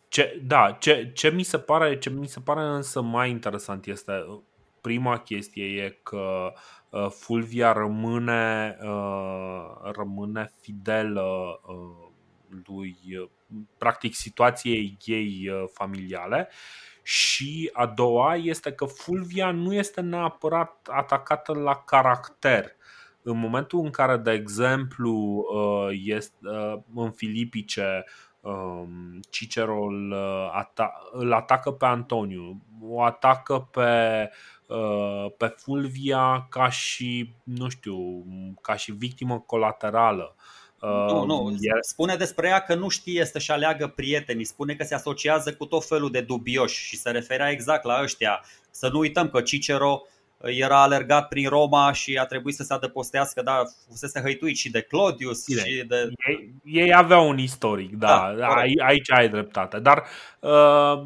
[0.08, 4.12] Ce, da, ce, ce, mi se pare, ce mi se pare însă mai interesant este
[4.80, 6.52] prima chestie e că
[6.90, 8.76] uh, Fulvia rămâne,
[9.92, 11.60] rămâne fidelă
[12.66, 12.96] lui
[13.78, 16.48] practic situației ei uh, familiale
[17.06, 22.76] și a doua este că Fulvia nu este neapărat atacată la caracter.
[23.22, 25.12] În momentul în care, de exemplu,
[25.54, 28.04] uh, este, uh, în Filipice
[28.40, 30.14] um, Cicero îl,
[31.12, 34.30] îl atacă pe Antoniu, o atacă pe,
[35.36, 38.24] pe Fulvia ca și, nu știu,
[38.60, 40.34] ca și victimă colaterală.
[40.84, 41.42] Nu, nu.
[41.42, 45.64] Um, spune despre ea că nu știe să-și aleagă prietenii, spune că se asociază cu
[45.64, 48.44] tot felul de dubioși și se referea exact la ăștia.
[48.70, 50.02] Să nu uităm că Cicero
[50.44, 54.80] era alergat prin Roma și a trebuit să se adăpostească, da, fusese hăituit și de
[54.80, 55.60] Claudius Bine.
[55.60, 56.08] și de...
[56.28, 60.04] Ei, ei aveau un istoric, da, da aici, aici ai dreptate, dar
[60.40, 61.02] uh,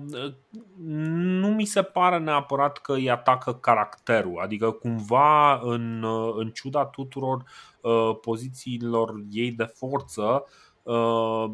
[1.40, 6.04] nu mi se pare neapărat că îi atacă caracterul, adică cumva în,
[6.36, 7.42] în ciuda tuturor
[7.80, 10.44] uh, pozițiilor ei de forță,
[10.82, 11.50] uh,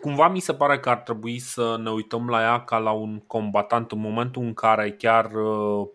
[0.00, 3.20] cumva mi se pare că ar trebui să ne uităm la ea ca la un
[3.26, 5.88] combatant în momentul în care chiar uh,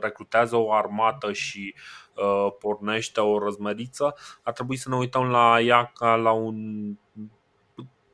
[0.00, 1.74] recrutează o armată și
[2.14, 6.56] uh, pornește o răzmeriță, ar trebui să ne uităm la ea ca la un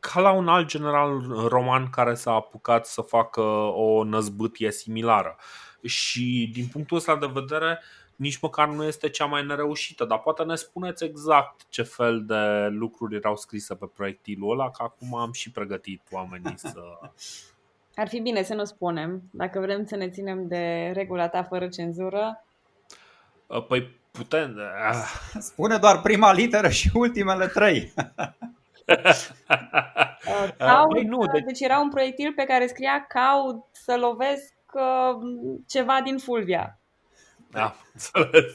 [0.00, 3.40] ca la un alt general roman care s-a apucat să facă
[3.74, 5.36] o năzbâtie similară.
[5.82, 7.80] Și din punctul ăsta de vedere,
[8.16, 12.66] nici măcar nu este cea mai nereușită, dar poate ne spuneți exact ce fel de
[12.70, 16.82] lucruri erau scrise pe proiectilul ăla, că acum am și pregătit oamenii să,
[17.98, 21.68] ar fi bine să nu spunem, dacă vrem să ne ținem de regula ta fără
[21.68, 22.44] cenzură.
[23.68, 24.58] Păi putem.
[25.50, 27.92] Spune doar prima literă și ultimele trei.
[30.58, 31.40] caut, păi nu, de...
[31.40, 34.54] Deci era un proiectil pe care scria caut să lovesc
[35.66, 36.78] ceva din Fulvia.
[37.50, 38.52] Da, înțeles.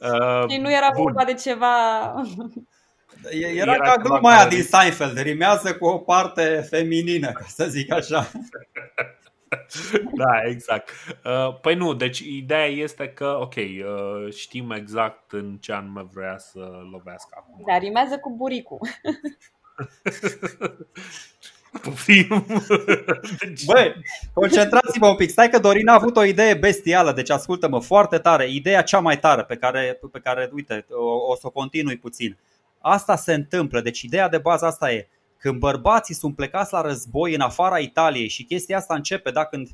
[0.00, 1.74] Uh, și nu era vorba de ceva
[3.30, 7.92] era, era ca gluma aia din Seinfeld, rimează cu o parte feminină, ca să zic
[7.92, 8.30] așa.
[10.14, 10.88] da, exact.
[11.24, 16.38] Uh, păi nu, deci ideea este că, ok, uh, știm exact în ce anume vrea
[16.38, 17.64] să lovească acum.
[17.66, 18.78] Da, rimează cu buricul.
[23.40, 23.64] deci...
[23.72, 23.94] Băi,
[24.32, 25.30] concentrați-vă un pic.
[25.30, 28.50] Stai că Dorin a avut o idee bestială, deci ascultă-mă foarte tare.
[28.50, 32.38] Ideea cea mai tare pe care, pe care uite, o, o să o continui puțin.
[32.80, 35.08] Asta se întâmplă, deci ideea de bază asta e.
[35.38, 39.68] Când bărbații sunt plecați la război în afara Italiei și chestia asta începe, da, când,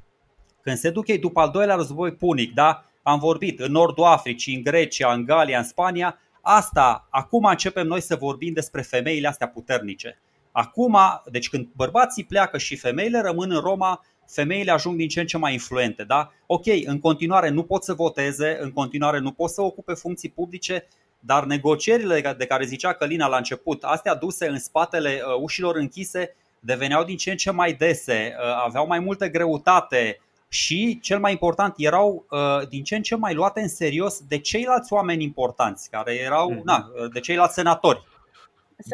[0.62, 4.54] când se duc ei după al doilea război punic, da, am vorbit în nordul Africii,
[4.54, 9.48] în Grecia, în Galia, în Spania, asta, acum începem noi să vorbim despre femeile astea
[9.48, 10.20] puternice.
[10.52, 10.98] Acum,
[11.30, 15.38] deci când bărbații pleacă și femeile rămân în Roma, femeile ajung din ce în ce
[15.38, 16.04] mai influente.
[16.04, 16.30] Da?
[16.46, 20.86] Ok, în continuare nu pot să voteze, în continuare nu pot să ocupe funcții publice,
[21.26, 26.36] dar negocierile de care zicea Călina la început, astea duse în spatele uh, ușilor închise,
[26.60, 31.32] deveneau din ce în ce mai dese, uh, aveau mai multă greutate și, cel mai
[31.32, 35.90] important, erau uh, din ce în ce mai luate în serios de ceilalți oameni importanți,
[35.90, 36.64] care erau, mm-hmm.
[36.64, 38.04] na, de ceilalți senatori.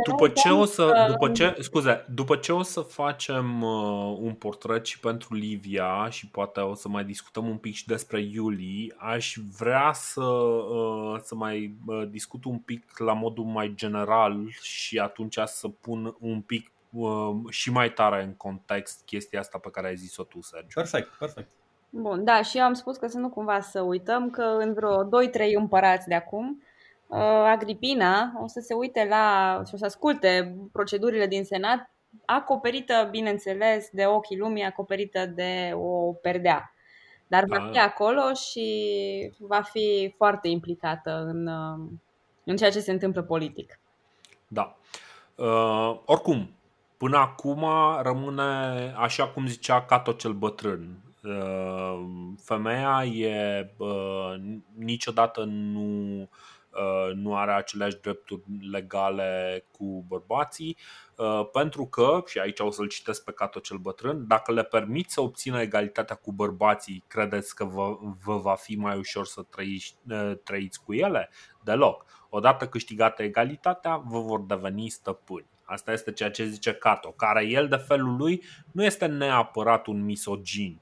[0.04, 4.86] După ce o să, după ce, scuze, după ce o să facem uh, un portret
[4.86, 9.36] și pentru Livia și poate o să mai discutăm un pic și despre Iuli, aș
[9.58, 15.38] vrea să, uh, să mai uh, discut un pic la modul mai general și atunci
[15.44, 19.96] să pun un pic uh, și mai tare în context chestia asta pe care ai
[19.96, 20.80] zis-o tu, Sergio.
[20.80, 21.48] Perfect, perfect.
[21.90, 25.04] Bun, da, și eu am spus că să nu cumva să uităm că în vreo
[25.04, 25.08] 2-3
[25.56, 26.70] împărați de acum Uh,
[27.44, 31.90] Agripina o să se uite la și o să asculte procedurile din Senat,
[32.24, 36.74] acoperită, bineînțeles, de ochii lumii, acoperită de o perdea.
[37.26, 41.90] Dar va fi acolo și va fi foarte implicată în, uh,
[42.44, 43.80] în ceea ce se întâmplă politic.
[44.48, 44.76] Da.
[45.34, 46.50] Uh, oricum,
[46.96, 47.66] până acum
[48.02, 52.04] rămâne, așa cum zicea Cato cel bătrân, uh,
[52.42, 54.34] femeia e uh,
[54.76, 56.28] niciodată nu Uh,
[57.14, 60.76] nu are aceleași drepturi legale cu bărbații,
[61.16, 65.10] uh, pentru că, și aici o să-l citesc pe Cato cel bătrân, dacă le permit
[65.10, 69.96] să obțină egalitatea cu bărbații, credeți că vă, vă va fi mai ușor să trăiți,
[70.10, 71.30] uh, trăiți cu ele?
[71.64, 72.04] Deloc.
[72.28, 75.46] Odată câștigată egalitatea, vă vor deveni stăpâni.
[75.64, 78.42] Asta este ceea ce zice Cato, care el de felul lui
[78.72, 80.80] nu este neapărat un misogin,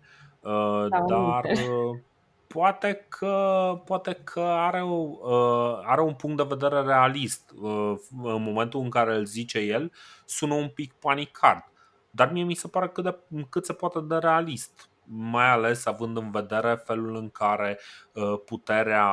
[1.09, 1.43] dar
[2.55, 7.51] poate că, poate că are, uh, are un punct de vedere realist.
[7.61, 9.92] Uh, în momentul în care îl zice el,
[10.24, 11.64] sună un pic panicard.
[12.11, 16.16] Dar mie mi se pare cât, de, cât se poate de realist mai ales având
[16.16, 17.78] în vedere felul în care
[18.12, 19.09] uh, puterea,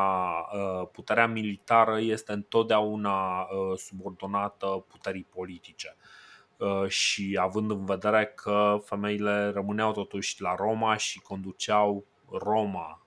[0.54, 5.96] uh, puterea militară este întotdeauna uh, subordonată puterii politice.
[6.88, 13.02] Și având în vedere că femeile rămâneau totuși la Roma și conduceau Roma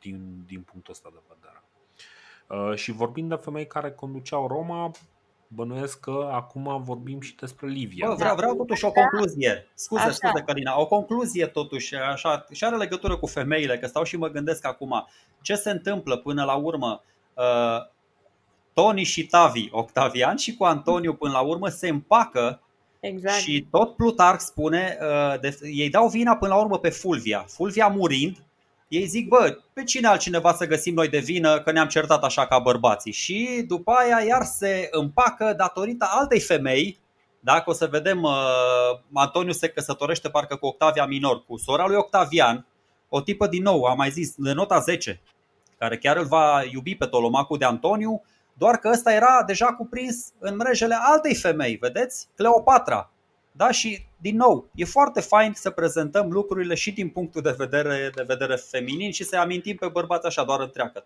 [0.00, 1.62] din, din punctul ăsta de vedere.
[2.46, 4.90] Uh, și vorbind de femei care conduceau Roma,
[5.48, 8.06] bănuiesc că acum vorbim și despre Livia.
[8.06, 9.68] Bă, vreau, vreau totuși o concluzie.
[9.74, 10.12] Scuze, așa.
[10.12, 10.80] scuze, Carina.
[10.80, 15.06] O concluzie totuși, așa, și are legătură cu femeile, că stau și mă gândesc acum
[15.40, 17.02] ce se întâmplă până la urmă.
[17.34, 17.96] Uh,
[18.72, 22.62] Toni și Tavi, Octavian și cu Antoniu până la urmă se împacă
[23.00, 23.36] Exact.
[23.36, 27.44] Și tot Plutarh spune, uh, de, ei dau vina până la urmă pe Fulvia.
[27.48, 28.44] Fulvia murind,
[28.88, 32.46] ei zic, bă, pe cine altcineva să găsim noi de vină că ne-am certat așa
[32.46, 33.12] ca bărbații.
[33.12, 36.98] Și după aia iar se împacă datorită altei femei,
[37.40, 38.32] dacă o să vedem, uh,
[39.12, 42.66] Antoniu se căsătorește parcă cu Octavia Minor, cu sora lui Octavian,
[43.08, 45.20] o tipă din nou, am mai zis, de nota 10,
[45.78, 48.22] care chiar îl va iubi pe Tolomacul de Antoniu,
[48.52, 52.28] doar că ăsta era deja cuprins în mrejele altei femei, vedeți?
[52.36, 53.12] Cleopatra.
[53.58, 53.70] Da?
[53.70, 58.24] Și, din nou, e foarte fain să prezentăm lucrurile și din punctul de vedere, de
[58.26, 61.04] vedere feminin și să amintim pe bărbați așa, doar întreagă.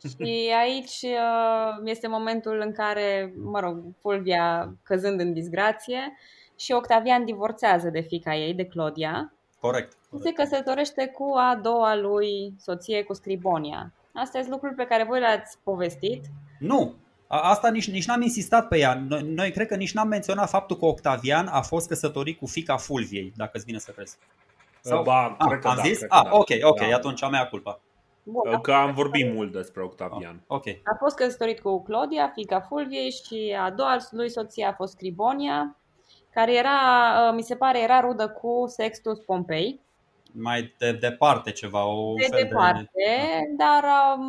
[0.00, 6.16] Și aici uh, este momentul în care, mă rog, Fulvia căzând în disgrație
[6.58, 9.32] și Octavian divorțează de fica ei, de Claudia.
[9.60, 9.96] Corect.
[10.10, 10.26] corect.
[10.26, 13.92] Se căsătorește cu a doua lui soție, cu Scribonia.
[14.14, 16.24] Astea sunt lucruri pe care voi le-ați povestit.
[16.58, 16.94] Nu,
[17.32, 19.04] Asta nici, nici n-am insistat pe ea.
[19.08, 22.76] Noi, noi cred că nici n-am menționat faptul că Octavian a fost căsătorit cu fica
[22.76, 24.16] Fulviei, dacă îți vine să crezi.
[24.80, 25.02] Sau...
[25.02, 25.98] Ba, a, cred că am da, zis?
[25.98, 26.36] Cred ah, că da.
[26.36, 26.96] ok, ok, da.
[26.96, 27.80] atunci am mea culpa.
[28.22, 30.42] Bun, că am vorbit mult despre Octavian.
[30.46, 30.66] Ok.
[30.66, 35.76] A fost căsătorit cu Claudia, fica Fulviei și a doua lui soție a fost Scribonia,
[36.30, 39.80] care era, mi se pare, era rudă cu Sextus Pompei
[40.32, 41.86] mai de departe ceva.
[41.86, 43.54] O de fel departe, de...
[43.56, 43.84] dar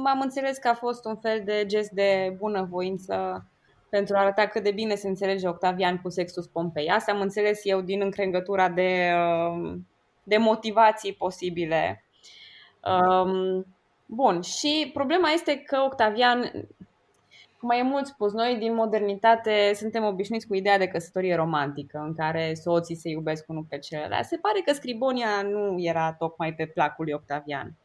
[0.05, 3.45] am înțeles că a fost un fel de gest de bunăvoință
[3.89, 6.89] pentru a arăta cât de bine se înțelege Octavian cu Sextus Pompei.
[6.89, 9.11] Asta am înțeles eu din încrengătura de,
[9.51, 9.87] um,
[10.23, 12.05] de motivații posibile.
[12.83, 13.65] Um,
[14.05, 16.80] bun, și problema este că Octavian cum
[17.65, 22.15] mai e mult spus, noi din modernitate suntem obișnuiți cu ideea de căsătorie romantică, în
[22.15, 24.25] care soții se iubesc unul pe celălalt.
[24.25, 27.75] Se pare că Scribonia nu era tocmai pe placul lui Octavian.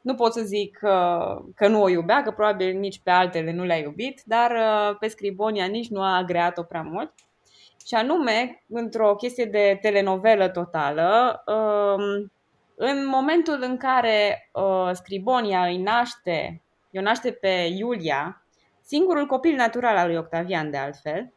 [0.00, 1.18] Nu pot să zic că,
[1.54, 5.08] că nu o iubea, că probabil nici pe altele nu le-a iubit, dar uh, pe
[5.08, 7.12] Scribonia nici nu a agreat-o prea mult.
[7.86, 12.32] Și anume, într-o chestie de telenovelă totală, um,
[12.74, 16.62] în momentul în care uh, Scribonia îi naște,
[16.94, 18.42] o naște pe Iulia,
[18.88, 21.32] Singurul copil natural al lui Octavian, de altfel,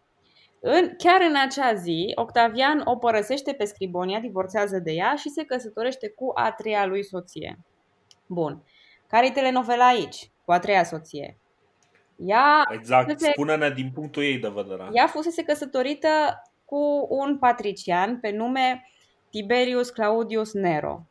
[0.60, 5.43] În, chiar în acea zi, Octavian o părăsește pe Scribonia, divorțează de ea și se
[5.43, 7.60] căsătorește cu a treia lui soție.
[8.28, 8.64] Bun.
[9.08, 11.39] Care-i telenovela aici, cu a treia soție?
[12.16, 14.89] Ea exact, fusese, spune-ne din punctul ei de vedere.
[14.91, 18.89] Ea fusese căsătorită cu un patrician pe nume
[19.30, 21.11] Tiberius Claudius Nero.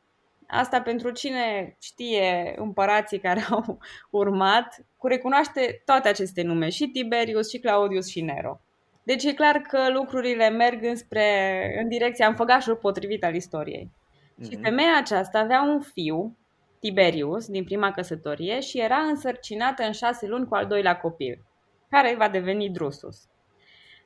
[0.51, 3.79] Asta pentru cine știe împărații care au
[4.11, 8.61] urmat, cu recunoaște toate aceste nume, și Tiberius, și Claudius, și Nero.
[9.03, 13.91] Deci e clar că lucrurile merg înspre, în direcția înfăgașului potrivit al istoriei.
[13.91, 14.45] Mm-hmm.
[14.49, 14.63] Și mhm.
[14.63, 16.37] femeia aceasta avea un fiu,
[16.81, 21.45] Tiberius, din prima căsătorie și era însărcinată în șase luni cu al doilea copil,
[21.91, 23.29] care va deveni Drusus.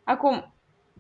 [0.05, 0.54] Acum,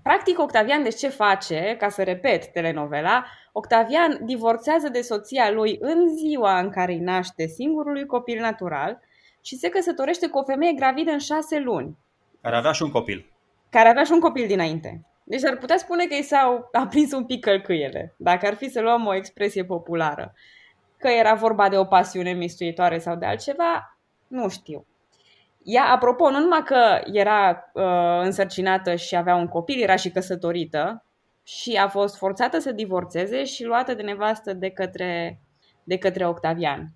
[0.04, 6.16] practic Octavian, deci ce face, ca să repet telenovela, Octavian divorțează de soția lui în
[6.16, 9.00] ziua în care îi naște singurului copil natural
[9.42, 11.96] și se căsătorește cu o femeie gravidă în șase luni.
[12.42, 13.32] Care avea și un copil.
[13.70, 15.04] Care avea și un copil dinainte.
[15.24, 18.80] Deci ar putea spune că i s-au aprins un pic călcâiele, dacă ar fi să
[18.80, 20.34] luăm o expresie populară.
[20.98, 24.86] Că era vorba de o pasiune mistuitoare sau de altceva, nu știu.
[25.64, 31.04] Ea, apropo, nu numai că era uh, însărcinată și avea un copil, era și căsătorită,
[31.42, 35.40] și a fost forțată să divorțeze și luată de nevastă de către,
[35.84, 36.92] de către Octavian.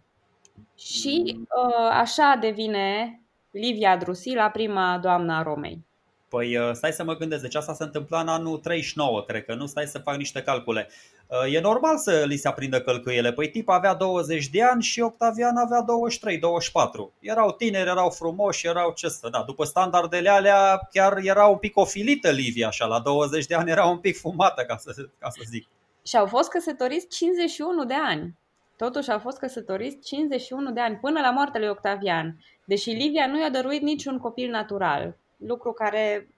[0.77, 5.87] Și uh, așa devine Livia Drusila, prima doamnă a Romei.
[6.29, 9.55] Păi uh, stai să mă gândesc, deci asta se întâmpla în anul 39, cred că,
[9.55, 9.67] nu?
[9.67, 10.89] Stai să fac niște calcule.
[11.27, 13.33] Uh, e normal să li se aprindă călcâiele.
[13.33, 17.13] Păi tip avea 20 de ani și Octavian avea 23-24.
[17.21, 19.29] Erau tineri, erau frumoși, erau ce să...
[19.29, 23.71] Da, după standardele alea chiar era un pic ofilită Livia, așa, la 20 de ani
[23.71, 25.69] era un pic fumată, ca să, ca să zic.
[26.07, 28.39] Și au fost căsătoriți 51 de ani.
[28.77, 32.45] Totuși au fost căsătoriți 51 de ani, până la moartea lui Octavian.
[32.65, 36.29] Deși Livia nu i-a dăruit niciun copil natural lucru care,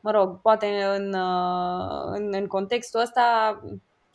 [0.00, 3.60] mă rog, poate în, uh, în, în contextul ăsta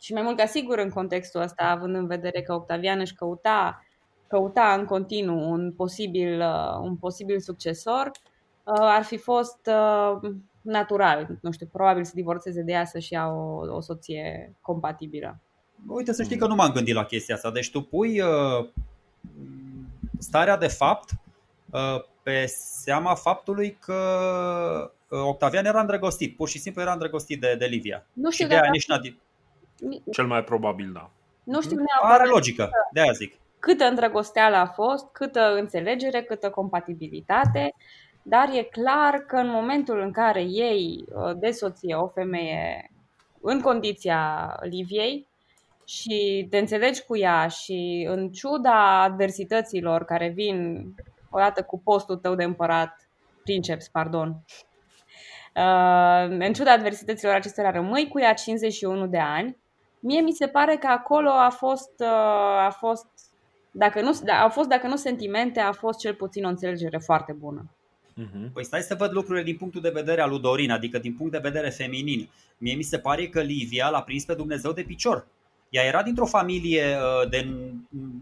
[0.00, 3.84] și mai mult ca sigur în contextul ăsta, având în vedere că Octavian își căuta,
[4.26, 9.70] căuta în continuu un posibil, uh, un posibil succesor, uh, ar fi fost
[10.60, 15.40] natural, nu știu, probabil să divorțeze de ea să-și ia o, o soție compatibilă.
[15.88, 17.50] Uite, să știi că nu m-am gândit la chestia asta.
[17.50, 18.68] Deci tu pui uh,
[20.18, 21.10] starea de fapt
[21.70, 23.94] uh, pe seama faptului că
[25.08, 28.06] uh, Octavian era îndrăgostit, pur și simplu era îndrăgostit de, de Livia.
[28.12, 29.00] Nu știu și de aia nici n-a...
[30.12, 31.10] Cel mai probabil, da.
[31.44, 32.20] Nu știu neapărat.
[32.20, 33.34] Are logică, de aia zic.
[33.58, 37.74] Câtă îndrăgosteală a fost, câtă înțelegere, câtă compatibilitate,
[38.22, 42.90] dar e clar că în momentul în care ei uh, de soție o femeie
[43.40, 45.26] în condiția Liviei
[45.84, 50.86] și te înțelegi cu ea și în ciuda adversităților care vin
[51.30, 53.08] odată cu postul tău de împărat,
[53.42, 54.28] princeps, pardon.
[55.54, 59.56] Uh, în ciuda adversităților acestora rămâi cu ea 51 de ani.
[60.00, 63.06] Mie mi se pare că acolo a fost, uh, a fost
[63.70, 67.32] dacă nu, da, au fost, dacă nu sentimente, a fost cel puțin o înțelegere foarte
[67.32, 67.70] bună.
[68.14, 68.52] Mhm.
[68.52, 71.32] Păi stai să văd lucrurile din punctul de vedere al lui Dorin, adică din punct
[71.32, 72.28] de vedere feminin.
[72.58, 75.26] Mie mi se pare că Livia l-a prins pe Dumnezeu de picior.
[75.68, 77.48] Ea era dintr-o familie uh, de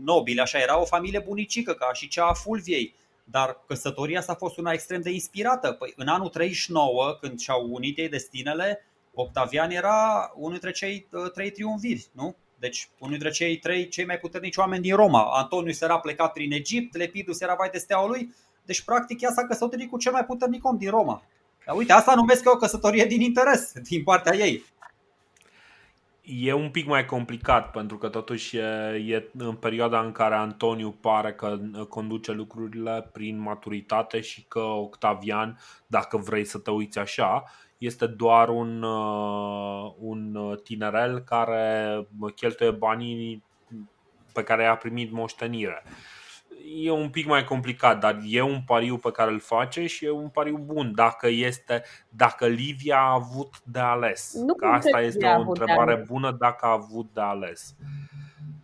[0.05, 2.95] nobile, așa, era o familie bunicică, ca și cea a Fulviei.
[3.25, 5.73] Dar căsătoria asta a fost una extrem de inspirată.
[5.73, 11.31] Păi, în anul 39, când și-au unit ei destinele, Octavian era unul dintre cei uh,
[11.31, 12.37] trei triumviri, nu?
[12.59, 15.31] Deci unul dintre cei trei cei mai puternici oameni din Roma.
[15.33, 18.35] Antonius era plecat prin Egipt, Lepidus era vai de steaua lui,
[18.65, 21.23] deci practic ea s-a căsătorit cu cel mai puternic om din Roma.
[21.67, 24.65] Dar uite, asta numesc eu o căsătorie din interes, din partea ei.
[26.27, 28.63] E un pic mai complicat pentru că totuși e,
[29.07, 31.59] e în perioada în care Antoniu pare că
[31.89, 37.45] conduce lucrurile prin maturitate și că Octavian, dacă vrei să te uiți așa,
[37.79, 43.45] este doar un, uh, un tinerel care cheltuie banii
[44.33, 45.83] pe care i-a primit moștenire
[46.83, 50.11] e un pic mai complicat, dar e un pariu pe care îl face și e
[50.11, 54.33] un pariu bun dacă este dacă Livia a avut de ales.
[54.35, 57.75] Nu că asta este o întrebare bună dacă a avut de ales.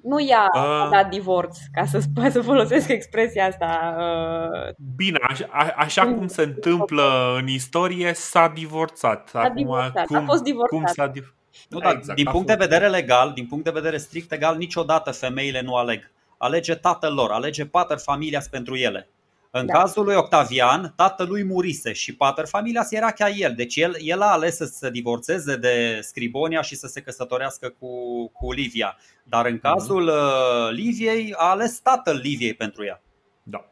[0.02, 3.96] Nu ea uh, a dat divorț, ca să, să folosesc expresia asta.
[3.98, 4.74] Uh...
[4.96, 9.28] Bine, așa, a, așa cum se întâmplă în istorie, s-a divorțat.
[9.28, 10.06] S-a Acum, divorțat.
[10.06, 10.78] Cum, a fost divorțat.
[10.78, 11.34] Cum s-a div...
[11.68, 15.10] Nu, dar exact, din punct de vedere legal, din punct de vedere strict legal, niciodată
[15.10, 16.10] femeile nu aleg
[16.40, 19.08] alege tatăl lor, alege pater familias pentru ele.
[19.50, 19.72] În da.
[19.72, 23.54] cazul lui Octavian, tatălui murise și pater familias era chiar el.
[23.54, 27.88] Deci el, el a ales să se divorțeze de Scribonia și să se căsătorească cu,
[28.28, 28.96] cu Livia.
[29.22, 30.70] Dar în cazul mm-hmm.
[30.70, 33.02] Liviei, a ales tatăl Liviei pentru ea.
[33.42, 33.64] Da.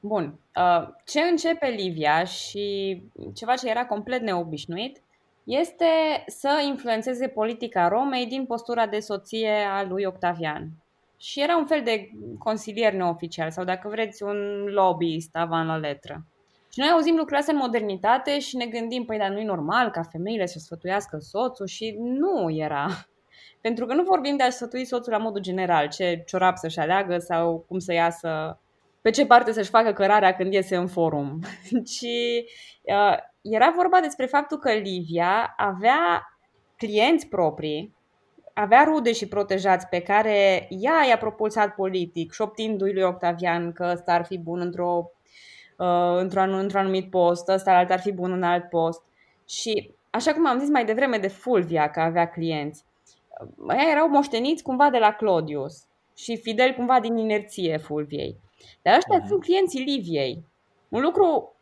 [0.00, 0.38] Bun.
[0.56, 3.02] Uh, ce începe Livia și
[3.34, 5.02] ceva ce era complet neobișnuit
[5.44, 5.86] este
[6.26, 10.70] să influențeze politica Romei din postura de soție a lui Octavian.
[11.24, 16.26] Și era un fel de consilier neoficial sau dacă vreți un lobbyist avant la letră.
[16.72, 19.90] Și noi auzim lucrurile astea în modernitate și ne gândim, păi dar nu e normal
[19.90, 22.86] ca femeile să sfătuiască soțul și nu era.
[23.60, 27.18] Pentru că nu vorbim de a sfătui soțul la modul general, ce ciorap să-și aleagă
[27.18, 28.60] sau cum să iasă,
[29.00, 31.40] pe ce parte să-și facă cărarea când iese în forum,
[31.94, 32.06] ci
[32.82, 36.28] uh, era vorba despre faptul că Livia avea
[36.76, 37.94] clienți proprii,
[38.54, 44.12] avea rude și protejați pe care ea i-a propulsat politic, șoptindu-i lui Octavian că ăsta
[44.12, 45.10] ar fi bun într-o,
[45.78, 49.02] uh, într-un, într-un anumit post, ăsta alt ar fi bun în alt post.
[49.48, 52.84] Și așa cum am zis mai devreme de Fulvia că avea clienți,
[53.68, 55.86] ăia erau moșteniți cumva de la Claudius
[56.16, 58.36] și fidel cumva din inerție Fulviei.
[58.82, 59.28] Dar ăștia uh-huh.
[59.28, 60.44] sunt clienții Liviei.
[60.88, 61.53] Un lucru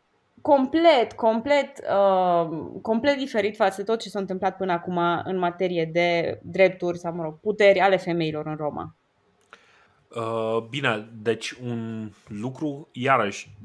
[0.42, 2.48] complet, complet, uh,
[2.82, 7.14] complet diferit față de tot ce s-a întâmplat până acum în materie de drepturi sau,
[7.14, 8.96] mă rog, puteri ale femeilor în Roma.
[10.16, 13.56] Uh, bine, deci un lucru, iarăși,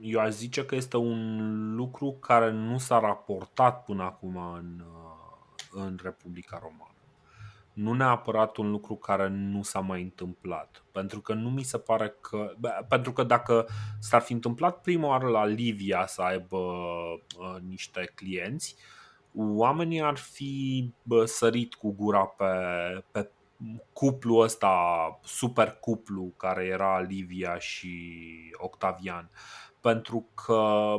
[0.00, 5.84] eu aș zice că este un lucru care nu s-a raportat până acum în, uh,
[5.84, 6.93] în Republica Romană
[7.74, 10.84] nu neapărat un lucru care nu s-a mai întâmplat.
[10.92, 12.54] Pentru că nu mi se pare că.
[12.88, 13.66] Pentru că dacă
[14.00, 18.76] s-ar fi întâmplat prima oară la Livia să aibă uh, niște clienți,
[19.36, 22.44] oamenii ar fi bă, sărit cu gura pe,
[23.10, 23.30] pe
[23.92, 24.76] cuplu ăsta,
[25.24, 28.20] super cuplu care era Livia și
[28.56, 29.30] Octavian.
[29.80, 30.94] Pentru că,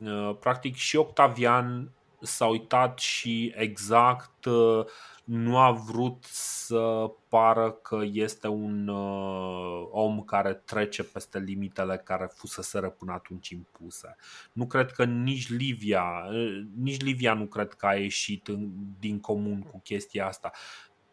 [0.00, 4.84] uh, practic, și Octavian s-a uitat și exact uh,
[5.26, 12.30] nu a vrut să pară că este un uh, om care trece peste limitele care
[12.34, 14.16] fuseseră până atunci impuse.
[14.52, 18.68] Nu cred că nici Livia, uh, nici Livia nu cred că a ieșit în,
[18.98, 20.50] din comun cu chestia asta.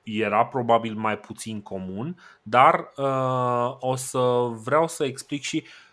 [0.03, 4.19] Era probabil mai puțin comun, dar uh, o să
[4.63, 5.69] vreau să explic și uh,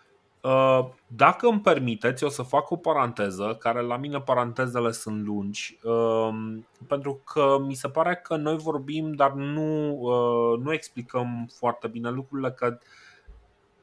[1.07, 6.67] dacă îmi permiteți, o să fac o paranteză, care la mine parantezele sunt lungi, um,
[6.87, 12.09] pentru că mi se pare că noi vorbim, dar nu, uh, nu explicăm foarte bine
[12.09, 12.77] lucrurile, că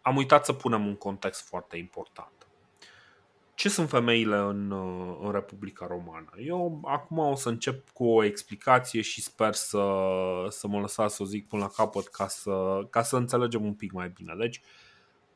[0.02, 2.32] am uitat să punem un context foarte important.
[3.54, 6.30] Ce sunt femeile în, uh, în Republica Romană?
[6.38, 9.84] Eu acum o să încep cu o explicație și sper să,
[10.48, 13.74] să mă lăsați să o zic până la capăt ca să, ca să înțelegem un
[13.74, 14.34] pic mai bine.
[14.38, 14.87] Deci, uh,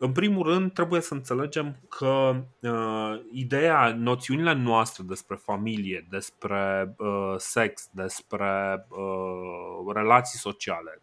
[0.03, 7.35] în primul rând, trebuie să înțelegem că uh, ideea, noțiunile noastre despre familie, despre uh,
[7.37, 11.03] sex, despre uh, relații sociale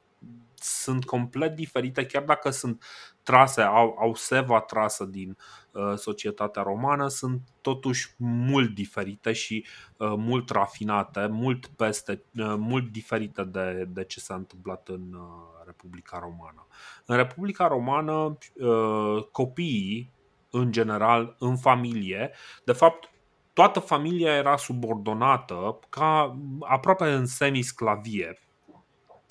[0.63, 2.83] sunt complet diferite, chiar dacă sunt
[3.23, 5.37] trase, au, au seva trasă din
[5.71, 9.65] uh, societatea romană, sunt totuși mult diferite și
[9.97, 15.63] uh, mult rafinate, mult peste, uh, mult diferite de, de ce s-a întâmplat în uh,
[15.65, 16.67] Republica Romană.
[17.05, 20.11] În Republica Romană, uh, copiii,
[20.51, 22.31] în general, în familie,
[22.63, 23.11] de fapt,
[23.53, 28.39] toată familia era subordonată ca aproape în semisclavie.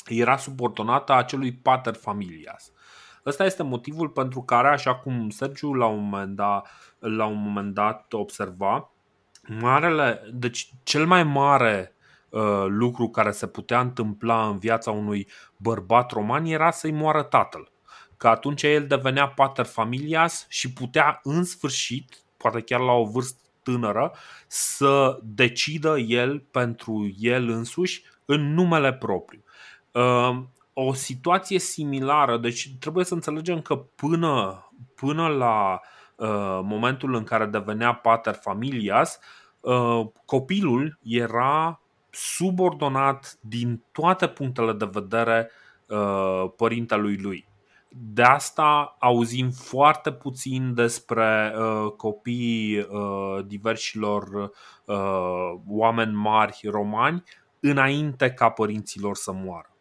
[0.08, 2.72] Era subordonată acelui pater familias.
[3.26, 7.74] Ăsta este motivul pentru care, așa cum Sergiu la un moment dat, la un moment
[7.74, 8.90] dat observa,
[9.48, 11.94] marele, deci cel mai mare
[12.28, 17.72] uh, lucru care se putea întâmpla în viața unui bărbat roman era să-i moară tatăl.
[18.16, 23.38] Că atunci el devenea pater familias și putea în sfârșit, poate chiar la o vârstă
[23.62, 24.12] tânără,
[24.46, 29.42] să decidă el pentru el însuși în numele propriu.
[29.98, 30.38] Uh,
[30.72, 34.62] o situație similară, deci trebuie să înțelegem că până,
[34.94, 35.80] până la
[36.16, 39.18] uh, momentul în care devenea pater familias,
[39.60, 41.80] uh, copilul era
[42.10, 45.50] subordonat din toate punctele de vedere
[45.86, 47.48] uh, părintelui lui.
[47.88, 54.50] De asta auzim foarte puțin despre uh, copiii uh, diversilor
[54.84, 57.22] uh, oameni mari romani
[57.60, 59.72] înainte ca părinților să moară.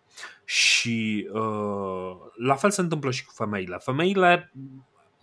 [0.46, 3.78] Și uh, la fel se întâmplă și cu femeile.
[3.78, 4.52] Femeile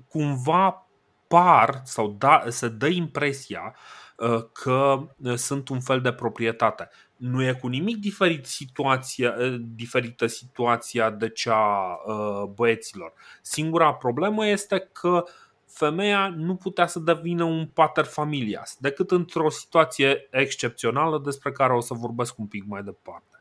[0.09, 0.89] cumva
[1.27, 3.77] par sau da, se dă impresia
[4.17, 6.89] uh, că sunt un fel de proprietate.
[7.17, 13.13] Nu e cu nimic diferit situația, uh, diferită situația de cea uh, băieților.
[13.43, 15.25] Singura problemă este că
[15.67, 21.81] femeia nu putea să devină un pater familias decât într-o situație excepțională despre care o
[21.81, 23.41] să vorbesc un pic mai departe.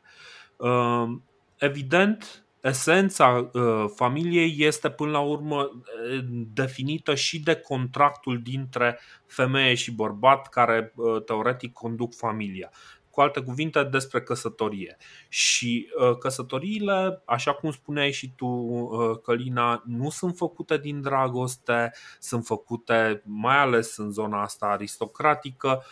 [0.56, 1.18] Uh,
[1.58, 9.74] evident, esența uh, familiei este până la urmă uh, definită și de contractul dintre femeie
[9.74, 12.70] și bărbat care uh, teoretic conduc familia.
[13.10, 14.96] cu alte cuvinte, despre căsătorie.
[15.28, 18.88] Și căsătoriile, așa cum spuneai și tu,
[19.24, 25.84] Călina, nu sunt făcute din dragoste, sunt făcute mai ales în zona asta aristocratică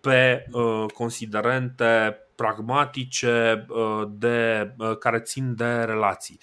[0.00, 0.46] pe
[0.94, 3.66] considerente pragmatice
[4.10, 6.38] de, care țin de relații.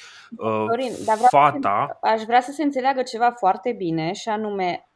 [0.67, 1.99] Dorin, dar vreau Fata...
[2.01, 4.89] Să, aș vrea să se înțeleagă ceva foarte bine și anume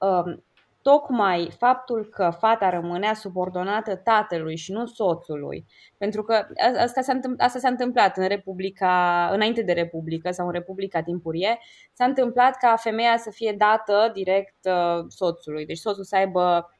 [0.81, 5.65] tocmai faptul că fata rămânea subordonată tatălui și nu soțului,
[5.97, 6.45] pentru că
[6.79, 11.59] asta s-a, întâmplat, asta s-a întâmplat în Republica, înainte de Republică sau în Republica timpurie,
[11.93, 16.79] s-a întâmplat ca femeia să fie dată direct uh, soțului, deci soțul să aibă uh,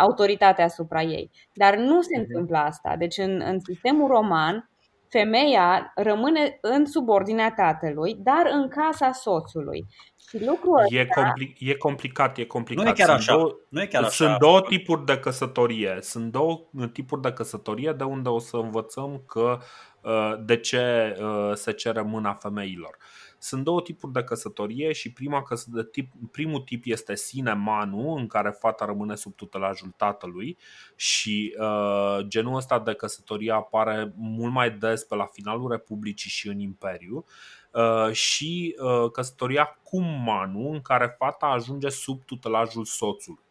[0.00, 1.30] autoritatea asupra ei.
[1.52, 2.20] Dar nu se mhm.
[2.20, 2.94] întâmplă asta.
[2.98, 4.70] Deci în, în sistemul roman,
[5.12, 9.86] femeia rămâne în subordinea tatălui, dar în casa soțului.
[10.28, 10.96] Și lucrul ăsta...
[10.96, 12.84] e, compli- e complicat, e complicat.
[12.84, 13.32] Nu e chiar sunt așa.
[13.32, 14.10] Două, nu e chiar așa.
[14.10, 15.98] Sunt două tipuri de căsătorie.
[16.00, 19.58] Sunt două tipuri de căsătorie de unde o să învățăm că
[20.00, 22.96] uh, de ce uh, se cere mâna femeilor.
[23.44, 28.26] Sunt două tipuri de căsătorie și prima de tip, primul tip este sine manu, în
[28.26, 30.58] care fata rămâne sub tutelajul tatălui
[30.96, 36.48] și uh, genul ăsta de căsătorie apare mult mai des pe la finalul Republicii și
[36.48, 37.24] în Imperiu.
[37.72, 43.42] Uh, și uh, căsătoria cu manu, în care fata ajunge sub tutelajul soțului.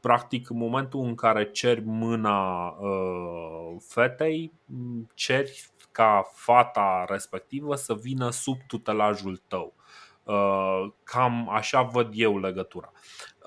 [0.00, 4.52] Practic în momentul în care ceri mâna uh, fetei,
[5.14, 9.74] ceri ca fata respectivă să vină sub tutelajul tău.
[10.24, 12.92] Uh, cam așa văd eu legătura.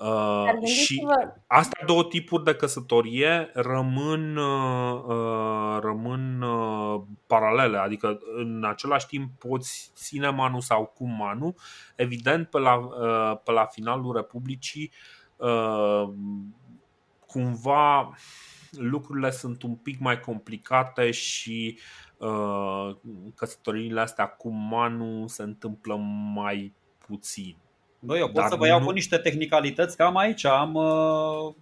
[0.00, 1.06] Uh, și
[1.46, 6.44] astea două tipuri de căsătorie rămân, uh, rămân
[7.26, 11.54] paralele, adică în același timp poți ține manu sau cum manu.
[11.94, 12.78] Evident, pe la,
[13.44, 14.92] pe la finalul Republicii,
[17.26, 18.14] cumva
[18.70, 22.05] lucrurile sunt un pic mai complicate și Uh,
[23.34, 25.96] căsătoriile astea cu Manu se întâmplă
[26.34, 26.72] mai
[27.06, 27.56] puțin.
[27.98, 28.84] Băi, eu pot Dar să vă iau nu...
[28.84, 31.54] cu niște tehnicalități, că am aici, am uh,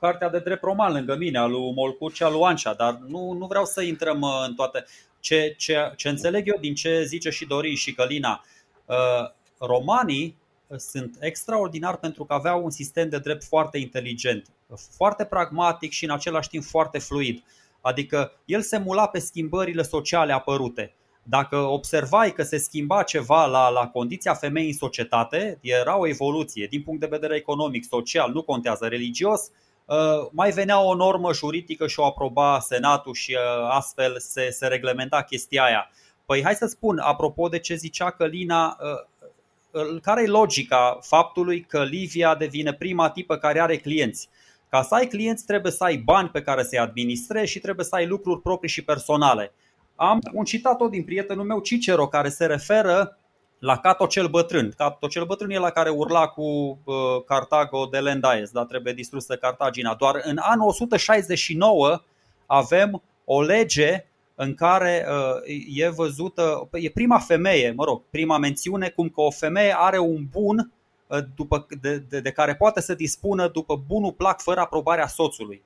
[0.00, 3.32] cartea de drept roman lângă mine, al lui Molcur și al lui Ancea, dar nu,
[3.32, 4.84] nu vreau să intrăm uh, în toate.
[5.20, 8.44] Ce, ce, ce înțeleg eu din ce zice și Dorin și Călina,
[8.84, 10.36] uh, romanii
[10.76, 14.46] sunt extraordinar pentru că aveau un sistem de drept foarte inteligent,
[14.96, 17.42] foarte pragmatic și în același timp foarte fluid.
[17.84, 20.94] Adică el se mula pe schimbările sociale apărute.
[21.22, 26.66] Dacă observai că se schimba ceva la, la condiția femeii în societate, era o evoluție
[26.66, 29.50] din punct de vedere economic, social, nu contează religios,
[29.84, 29.96] uh,
[30.30, 35.22] mai venea o normă juridică și o aproba Senatul și uh, astfel se, se reglementa
[35.22, 35.90] chestia aia.
[36.26, 41.82] Păi hai să spun, apropo de ce zicea Călina, uh, care e logica faptului că
[41.82, 44.28] Livia devine prima tipă care are clienți?
[44.74, 47.94] Ca să ai clienți trebuie să ai bani pe care să-i administrezi și trebuie să
[47.94, 49.52] ai lucruri proprii și personale.
[49.94, 50.30] Am da.
[50.34, 53.18] un citat tot din prietenul meu Cicero care se referă
[53.58, 54.72] la Cato cel bătrân.
[54.76, 56.94] Cato cel bătrân e la care urla cu uh,
[57.26, 59.94] Cartago de Lendaes, dar trebuie distrusă Cartagina.
[59.94, 62.00] Doar în anul 169
[62.46, 68.88] avem o lege în care uh, e văzută, e prima femeie, mă rog, prima mențiune
[68.88, 70.83] cum că o femeie are un bun Uh,
[71.34, 75.62] după, de, de, de care poate să dispună după bunul plac fără aprobarea soțului.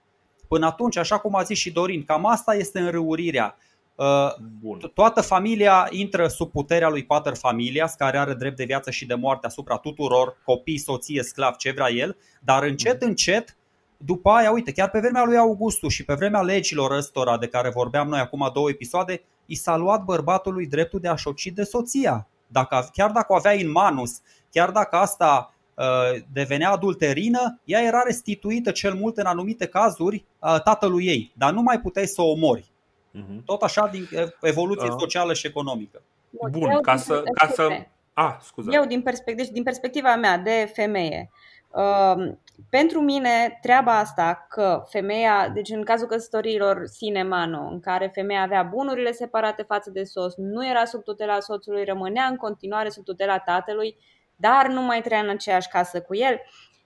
[0.49, 3.57] Până atunci, așa cum a zis și Dorin, cam asta este înrăurirea.
[3.95, 4.91] Uh, Bun.
[4.95, 9.15] Toată familia intră sub puterea lui pater familias, care are drept de viață și de
[9.15, 13.09] moarte asupra tuturor, copii, soție, sclav, ce vrea el, dar încet, mhm.
[13.09, 13.57] încet,
[13.97, 17.70] după aia, uite, chiar pe vremea lui Augustus și pe vremea legilor ăstora de care
[17.70, 22.29] vorbeam noi acum două episoade, i s-a luat bărbatului dreptul de a-și de soția.
[22.47, 24.20] Dacă, chiar dacă o avea în manus
[24.51, 30.61] chiar dacă asta uh, devenea adulterină, ea era restituită cel mult în anumite cazuri uh,
[30.62, 32.70] tatălui ei, dar nu mai puteai să o omori.
[33.15, 33.45] Uh-huh.
[33.45, 34.09] Tot așa din
[34.41, 34.95] evoluție uh.
[34.99, 36.03] socială și economică.
[36.51, 37.69] Bun, ca să, ca să...
[38.12, 38.70] Ah, scuze.
[38.73, 41.31] Eu din, perspect- deci, din perspectiva mea de femeie,
[41.70, 42.35] uh,
[42.70, 48.43] pentru mine treaba asta că femeia, deci în cazul căsătoriilor sine mano, în care femeia
[48.43, 53.05] avea bunurile separate față de soț, nu era sub tutela soțului, rămânea în continuare sub
[53.05, 53.97] tutela tatălui,
[54.40, 56.40] dar nu mai trăia în aceeași casă cu el.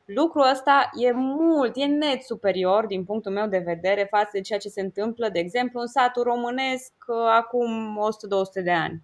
[0.04, 4.58] Lucrul ăsta e mult, e net superior din punctul meu de vedere față de ceea
[4.58, 7.98] ce se întâmplă, de exemplu, în satul românesc uh, acum
[8.60, 9.02] 100-200 de ani.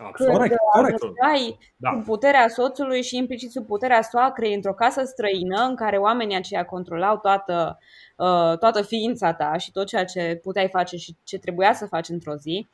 [0.00, 0.36] Absolut.
[0.36, 1.02] Corect, corect.
[1.32, 1.90] Ai da.
[1.92, 6.64] sub puterea soțului și implicit sub puterea soacrei într-o casă străină în care oamenii aceia
[6.64, 7.78] controlau toată,
[8.16, 12.08] uh, toată ființa ta și tot ceea ce puteai face și ce trebuia să faci
[12.08, 12.68] într-o zi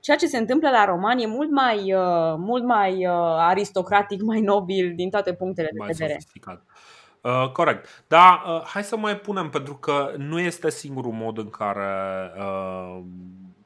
[0.00, 4.40] ceea ce se întâmplă la roman e mult mai, uh, mult mai uh, aristocratic, mai
[4.40, 6.12] nobil din toate punctele de mai vedere.
[6.12, 6.64] Sofisticat.
[7.20, 8.04] Uh, corect.
[8.06, 13.00] Da, uh, hai să mai punem, pentru că nu este singurul mod în care uh,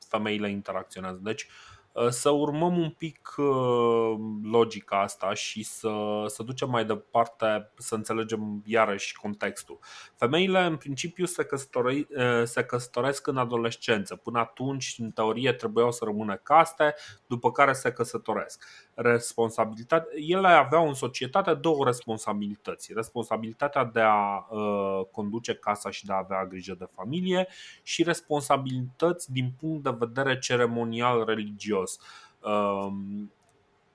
[0.09, 1.21] femeile interacționează.
[1.23, 1.74] Deci, uh, Uh,
[2.09, 8.63] să urmăm un pic uh, logica asta și să, să ducem mai departe, să înțelegem
[8.65, 9.79] iarăși contextul.
[10.17, 14.17] Femeile, în principiu, se, căsători, uh, se căsătoresc în adolescență.
[14.17, 16.95] Până atunci, în teorie, trebuiau să rămână caste,
[17.27, 18.65] după care se căsătoresc.
[18.95, 22.93] Responsabilitate, ele aveau în societate două responsabilități.
[22.95, 27.49] Responsabilitatea de a uh, conduce casa și de a avea grijă de familie
[27.83, 31.99] și responsabilități din punct de vedere ceremonial religios serios.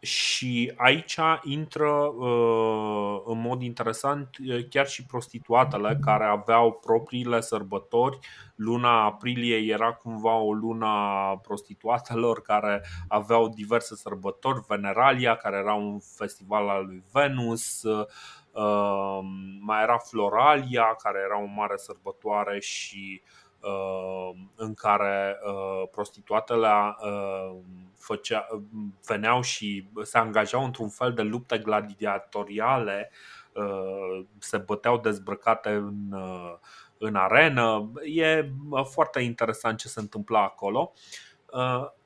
[0.02, 4.30] Um, și aici intră uh, în mod interesant
[4.70, 8.20] chiar și prostituatele care aveau propriile sărbători.
[8.56, 14.64] Luna aprilie era cumva o luna prostituatelor care aveau diverse sărbători.
[14.68, 19.20] Veneralia, care era un festival al lui Venus, uh,
[19.60, 23.39] mai era Floralia, care era o mare sărbătoare și uh, Uh,
[24.56, 27.58] în care uh, prostituatele uh,
[27.98, 28.48] făcea,
[29.08, 33.12] veneau și se angajau într-un fel de lupte gladiatoriale,
[34.38, 36.16] se băteau dezbrăcate în,
[36.98, 37.92] în arenă.
[38.04, 38.52] E
[38.84, 40.94] foarte interesant ce se întâmplă acolo.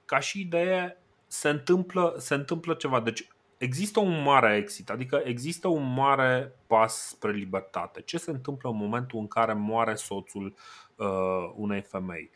[0.06, 0.98] Ca și idee,
[1.28, 3.00] se întâmplă, se întâmplă ceva.
[3.00, 3.28] Deci
[3.58, 8.02] există un mare exit, adică există un mare pas spre libertate.
[8.02, 10.56] Ce se întâmplă în momentul în care moare soțul
[11.04, 12.30] uh, unei femei?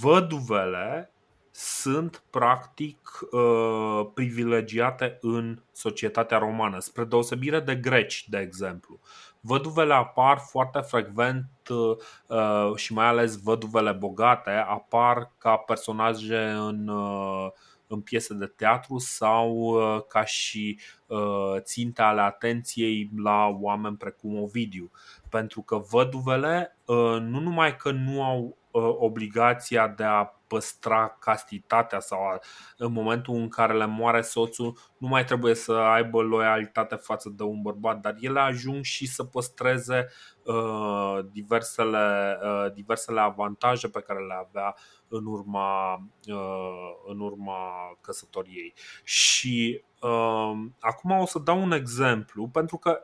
[0.00, 1.12] Văduvele
[1.50, 9.00] sunt practic uh, privilegiate în societatea romană, spre deosebire de greci, de exemplu.
[9.40, 17.50] Văduvele apar foarte frecvent uh, și mai ales văduvele bogate apar ca personaje în uh,
[17.88, 24.42] în piese de teatru sau uh, ca și uh, ținte ale atenției la oameni precum
[24.42, 24.90] Ovidiu.
[25.30, 28.58] Pentru că văduvele uh, nu numai că nu au
[28.98, 32.20] obligația de a păstra castitatea sau
[32.76, 37.42] în momentul în care le moare soțul, nu mai trebuie să aibă loialitate față de
[37.42, 40.06] un bărbat, dar ele ajung și să păstreze
[40.44, 44.74] uh, diversele, uh, diversele avantaje pe care le avea
[45.08, 45.94] în urma,
[46.26, 47.58] uh, în urma
[48.00, 48.74] căsătoriei.
[49.04, 53.02] Și uh, acum o să dau un exemplu, pentru că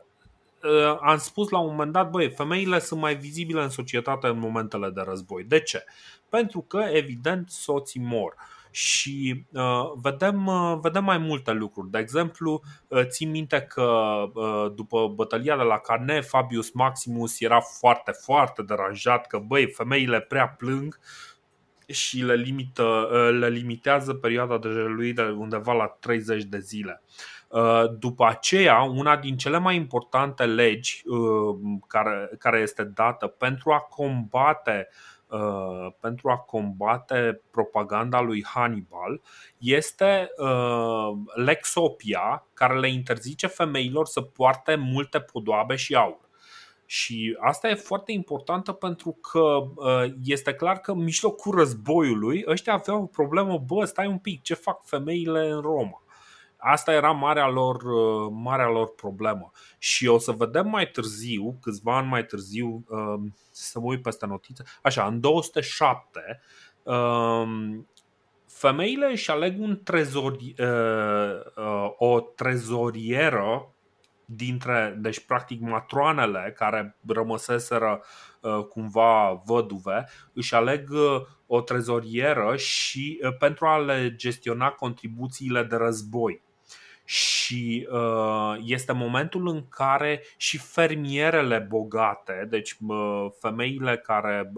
[0.65, 4.39] uh, am spus la un moment dat, băi, femeile sunt mai vizibile în societate în
[4.39, 5.45] momentele de război.
[5.45, 5.85] De ce?
[6.29, 8.35] Pentru că, evident, soții mor.
[8.71, 11.91] Și uh, vedem, uh, vedem mai multe lucruri.
[11.91, 13.83] De exemplu, uh, țin minte că
[14.35, 20.21] uh, după bătălia de la Carne, Fabius Maximus era foarte, foarte deranjat că, băi, femeile
[20.21, 20.99] prea plâng
[21.87, 27.03] și le, limită, uh, le limitează perioada de reluire undeva la 30 de zile.
[27.55, 31.57] Uh, după aceea, una din cele mai importante legi uh,
[31.87, 34.89] care, care este dată pentru a combate
[36.01, 39.21] pentru a combate propaganda lui Hannibal
[39.59, 40.31] este
[41.35, 46.29] Lexopia, care le interzice femeilor să poarte multe podoabe și aur.
[46.87, 52.73] Și asta e foarte importantă pentru că uh, este clar că în mijlocul războiului ăștia
[52.73, 56.04] aveau o problemă, bă, stai un pic, ce fac femeile în Roma?
[56.67, 59.51] Asta era marea lor, uh, marea lor problemă.
[59.79, 63.21] Și o să vedem mai târziu, câțiva ani mai târziu, uh,
[63.51, 66.41] să mă uit peste notițe, așa, în 207,
[68.47, 70.55] femeile își aleg un trezori,
[71.97, 73.75] o trezorieră
[74.25, 78.03] dintre, deci practic matroanele care rămăseseră
[78.41, 85.63] uh, cumva văduve, își aleg uh, o trezorieră și uh, pentru a le gestiona contribuțiile
[85.63, 86.43] de război.
[87.05, 87.89] Și
[88.65, 92.77] este momentul în care și fermierele bogate, deci
[93.41, 94.53] femeile care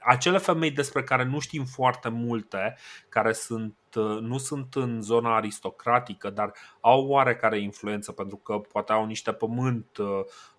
[0.00, 2.76] acele femei despre care nu știm foarte multe,
[3.08, 8.92] care sunt, uh, nu sunt în zona aristocratică, dar au oarecare influență pentru că poate
[8.92, 10.06] au niște pământ, uh,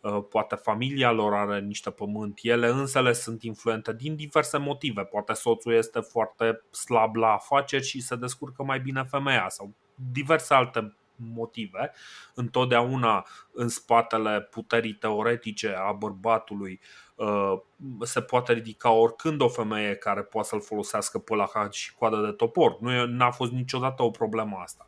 [0.02, 5.03] uh, poate familia lor are niște pământ, ele însele sunt influente din diverse motive.
[5.03, 9.73] Poate soțul este foarte slab la afaceri și se descurcă mai bine femeia sau
[10.11, 10.95] diverse alte
[11.34, 11.94] motive.
[12.34, 16.80] Întotdeauna în spatele puterii teoretice a bărbatului
[17.15, 17.53] uh,
[18.02, 22.32] se poate ridica oricând o femeie care poate să-l folosească pe la și coadă de
[22.32, 22.80] topor.
[23.07, 24.88] Nu a fost niciodată o problemă asta.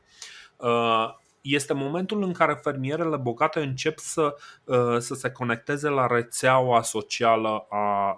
[0.57, 6.81] Uh, este momentul în care fermierele bogate încep să, uh, să se conecteze la rețeaua
[6.81, 8.17] socială a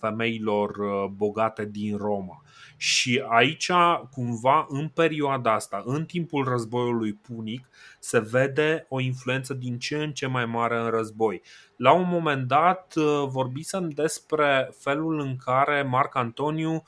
[0.00, 0.76] femeilor
[1.08, 2.42] bogate din Roma
[2.76, 3.70] Și aici,
[4.10, 7.68] cumva, în perioada asta, în timpul războiului punic,
[8.00, 11.42] se vede o influență din ce în ce mai mare în război.
[11.76, 12.94] La un moment dat
[13.26, 16.82] vorbisem despre felul în care Marc Antoniu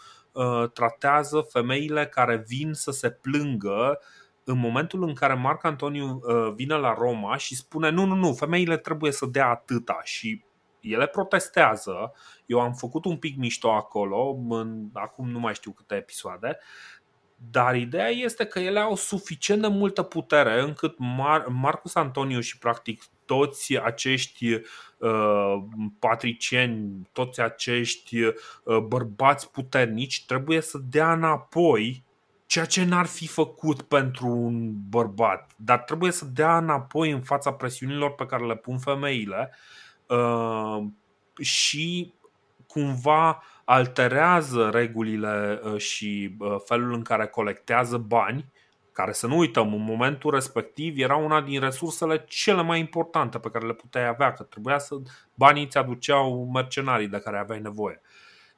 [0.73, 4.01] tratează femeile care vin să se plângă
[4.45, 8.33] în momentul în care Marc Antoniu uh, vine la Roma și spune nu, nu, nu,
[8.33, 10.45] femeile trebuie să dea atâta și
[10.93, 12.13] ele protestează.
[12.47, 16.59] Eu am făcut un pic mișto acolo, în, acum nu mai știu câte episoade,
[17.51, 22.59] dar ideea este că ele au suficient de multă putere încât Mar- Marcus Antoniu și
[22.59, 24.53] practic toți acești
[24.99, 25.55] uh,
[25.99, 28.35] patricieni, toți acești uh,
[28.79, 32.07] bărbați puternici trebuie să dea înapoi
[32.47, 37.53] ceea ce n-ar fi făcut pentru un bărbat, dar trebuie să dea înapoi în fața
[37.53, 39.55] presiunilor pe care le pun femeile
[40.09, 40.85] uh,
[41.41, 42.15] și
[42.67, 48.53] cumva alterează regulile uh, și uh, felul în care colectează bani,
[48.93, 53.51] care să nu uităm, în momentul respectiv era una din resursele cele mai importante pe
[53.51, 54.97] care le puteai avea, că trebuia să
[55.35, 58.01] banii ți aduceau mercenarii de care aveai nevoie.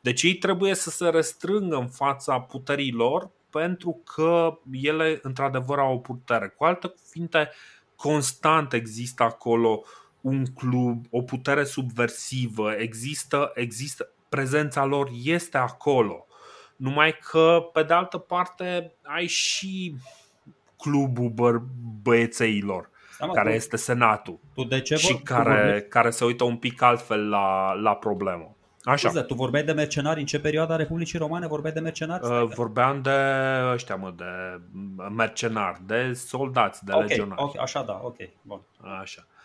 [0.00, 5.98] Deci ei trebuie să se restrângă în fața puterilor pentru că ele într-adevăr au o
[5.98, 6.48] putere.
[6.48, 7.50] Cu alte cuvinte,
[7.96, 9.82] constant există acolo
[10.20, 16.26] un club, o putere subversivă, există, există prezența lor este acolo.
[16.76, 19.94] Numai că, pe de altă parte, ai și
[20.76, 21.64] clubul bă-
[22.02, 26.56] băiețeilor, Seama care tu, este senatul tu de ce și care, care se uită un
[26.56, 28.54] pic altfel la, la problemă.
[28.82, 29.08] Așa.
[29.08, 31.46] Scuze, tu vorbeai de mercenari în ce perioada Republicii Romane?
[31.46, 32.26] Vorbeai de mercenari?
[32.26, 33.10] Uh, vorbeam de
[33.72, 34.60] ăștia, mă, de
[35.16, 37.42] mercenari, de soldați, de okay, legionari.
[37.42, 38.60] Okay, așa, da, ok, bun.
[39.00, 39.26] Așa.
[39.26, 39.39] Uh,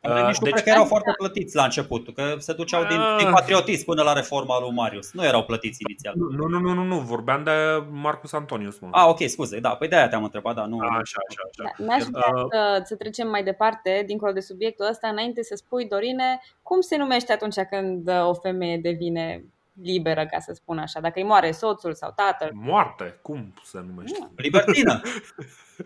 [0.00, 3.16] nici nu deci, cred că erau foarte plătiți la început, că se duceau din, uh,
[3.18, 5.12] din patriotism până la reforma lui Marius.
[5.12, 6.14] Nu erau plătiți inițial.
[6.16, 6.98] Nu, nu, nu, nu, nu.
[6.98, 7.50] vorbeam de
[7.90, 8.78] Marcus Antonius.
[8.78, 8.88] Mă.
[8.92, 10.78] Ah, ok, scuze, da, păi de aia te-am întrebat, da, nu.
[10.78, 11.74] A, așa, așa, așa.
[11.78, 15.54] Da, n-aș vrea uh, să, să trecem mai departe, dincolo de subiectul ăsta, înainte să
[15.54, 19.44] spui, Dorine, cum se numește atunci când o femeie devine
[19.82, 22.50] liberă, ca să spun așa, dacă îi moare soțul sau tatăl.
[22.54, 24.18] Moarte, cum se numește?
[24.20, 24.30] Nu.
[24.36, 25.00] Libertină.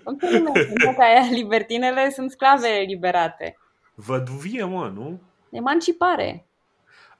[0.04, 1.02] Cum se numește?
[1.02, 3.58] aia, libertinele sunt sclave liberate.
[3.94, 5.20] Văduvie, mă, nu?
[5.50, 6.46] Emancipare.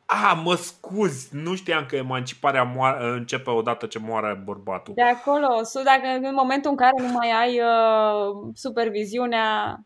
[0.07, 4.95] A, mă scuzi, nu știam că emanciparea moare, începe odată ce moare bărbatul.
[4.95, 5.47] De acolo,
[5.85, 9.79] dacă în momentul în care nu mai ai uh, superviziunea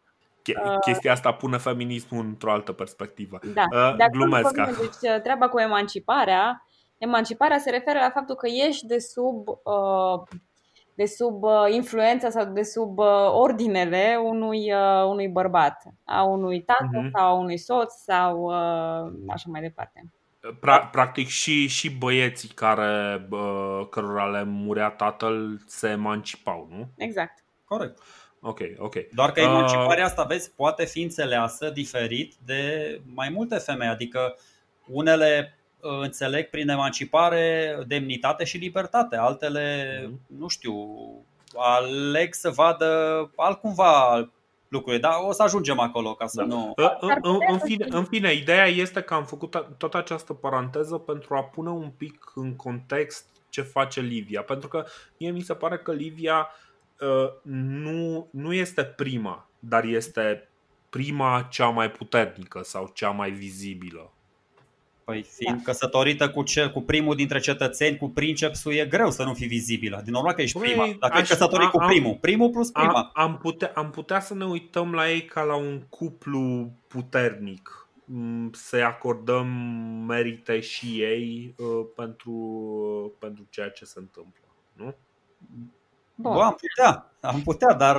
[0.65, 3.39] uh, Chestia asta pune feminismul într-o altă perspectivă.
[3.55, 4.55] Da, uh, de glumesc.
[4.55, 6.67] Deci, uh, treaba cu emanciparea,
[6.99, 10.39] emanciparea se referă la faptul că ești de sub uh,
[10.99, 16.63] de sub uh, influența sau de sub uh, ordinele unui, uh, unui bărbat, a unui
[16.63, 17.11] tată uh-huh.
[17.15, 18.49] sau a unui soț sau
[19.29, 20.13] așa mai departe.
[20.41, 23.29] Pra- practic și, și băieții care,
[23.91, 26.89] cărora le murea tatăl se emancipau, nu?
[26.97, 27.45] Exact.
[27.65, 27.99] Corect.
[28.41, 28.95] Ok, ok.
[29.13, 33.89] Doar că emanciparea asta, vezi, poate fi înțeleasă diferit de mai multe femei.
[33.89, 34.37] Adică
[34.87, 39.17] unele înțeleg prin emancipare demnitate și libertate.
[39.17, 40.21] Altele, mm.
[40.39, 40.75] nu știu,
[41.57, 44.29] aleg să vadă altcumva
[44.69, 46.47] lucruri, dar o să ajungem acolo ca să da.
[46.47, 46.73] nu...
[46.77, 51.35] În, în, în, fine, în fine, ideea este că am făcut toată această paranteză pentru
[51.35, 54.85] a pune un pic în context ce face Livia, pentru că
[55.19, 56.49] mie mi se pare că Livia
[57.01, 60.49] uh, nu, nu este prima, dar este
[60.91, 64.13] prima cea mai puternică sau cea mai vizibilă.
[65.09, 65.63] Păi fiind da.
[65.63, 70.01] căsătorită cu, ce, cu primul dintre cetățeni, cu princepsul, e greu să nu fii vizibilă.
[70.05, 70.97] Din normal că ești păi, prima.
[71.01, 73.11] Dacă ești căsătorit cu primul, primul plus prima.
[73.15, 77.89] Am putea, am putea să ne uităm la ei ca la un cuplu puternic.
[78.05, 79.47] Mm, să-i acordăm
[80.07, 84.45] merite și ei uh, pentru, uh, pentru ceea ce se întâmplă.
[84.73, 84.95] Nu?
[86.21, 86.33] Bun.
[86.33, 87.97] Bă, am putea, am putea, dar...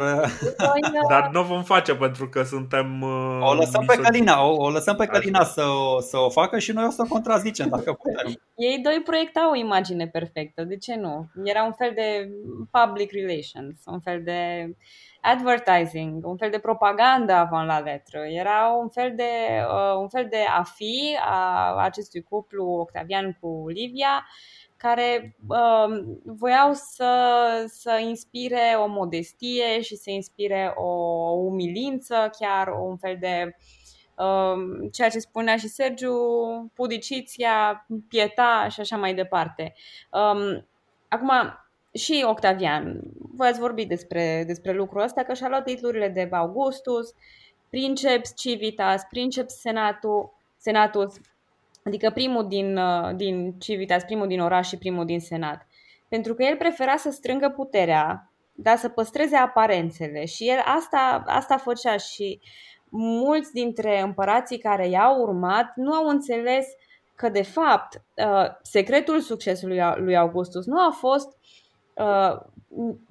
[1.09, 3.01] dar nu vom face pentru că suntem...
[3.01, 6.59] Uh, o lăsăm pe Calina, o, o lăsăm pe Calina să o, să o facă
[6.59, 8.41] și noi o să o contrazicem dacă putem.
[8.55, 11.29] Ei doi proiectau o imagine perfectă, de ce nu?
[11.43, 12.29] Era un fel de
[12.71, 14.69] public relations, un fel de
[15.21, 18.19] advertising, un fel de propagandă avant la letră.
[18.19, 19.31] Era un fel de,
[19.73, 24.27] uh, un fel de a fi a acestui cuplu Octavian cu Livia,
[24.81, 27.13] care uh, voiau să,
[27.67, 30.91] să inspire o modestie și să inspire o
[31.31, 33.55] umilință, chiar un fel de
[34.15, 36.15] uh, ceea ce spunea și Sergiu,
[36.73, 39.73] pudiciția, pieta și așa mai departe.
[40.11, 40.67] Um,
[41.07, 41.31] acum,
[41.93, 42.99] și Octavian,
[43.35, 47.13] voi ați vorbit despre, despre lucrul ăsta, că și-a luat titlurile de Augustus,
[47.69, 51.13] Princeps Civitas, Princeps Senatul, Senatus,
[51.83, 55.67] Adică primul din, uh, din Civitas, primul din oraș și primul din Senat.
[56.07, 61.57] pentru că el prefera să strângă puterea, dar să păstreze aparențele și el asta, asta
[61.57, 62.39] făcea și
[62.89, 66.67] mulți dintre împărații care i-au urmat nu au înțeles
[67.15, 71.37] că de fapt uh, secretul succesului lui Augustus nu a fost
[71.93, 72.39] uh,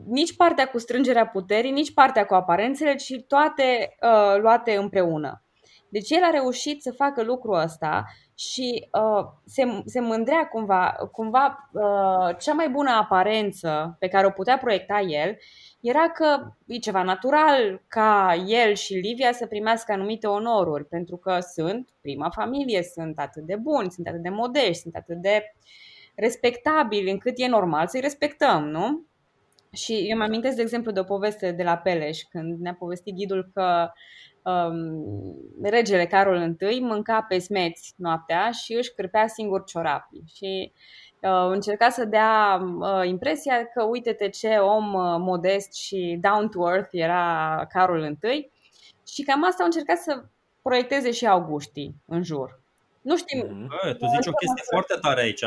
[0.08, 5.42] nici partea cu strângerea puterii, nici partea cu aparențele, ci toate uh, luate împreună.
[5.90, 8.04] Deci el a reușit să facă lucrul ăsta
[8.34, 14.30] și uh, se, se mândrea cumva, cumva uh, cea mai bună aparență pe care o
[14.30, 15.36] putea proiecta el
[15.80, 21.38] era că e ceva natural ca el și Livia să primească anumite onoruri, pentru că
[21.40, 25.54] sunt prima familie, sunt atât de buni, sunt atât de modești, sunt atât de
[26.14, 29.06] respectabili, încât e normal să-i respectăm, nu?
[29.72, 33.14] Și eu mă amintesc, de exemplu, de o poveste de la Peleș, când ne-a povestit
[33.14, 33.90] ghidul că
[34.48, 40.24] um, regele Carol I mânca pe smeți noaptea și își cârpea singur ciorapii.
[40.34, 40.72] Și
[41.20, 46.70] uh, încerca să dea uh, impresia că uite-te ce om uh, modest și down to
[46.70, 48.50] earth era Carol I
[49.08, 50.24] și cam asta au încercat să
[50.62, 52.60] proiecteze și Augustii în jur.
[53.00, 53.66] Nu știm.
[53.66, 55.44] Bă, tu zici o chestie foarte tare aici,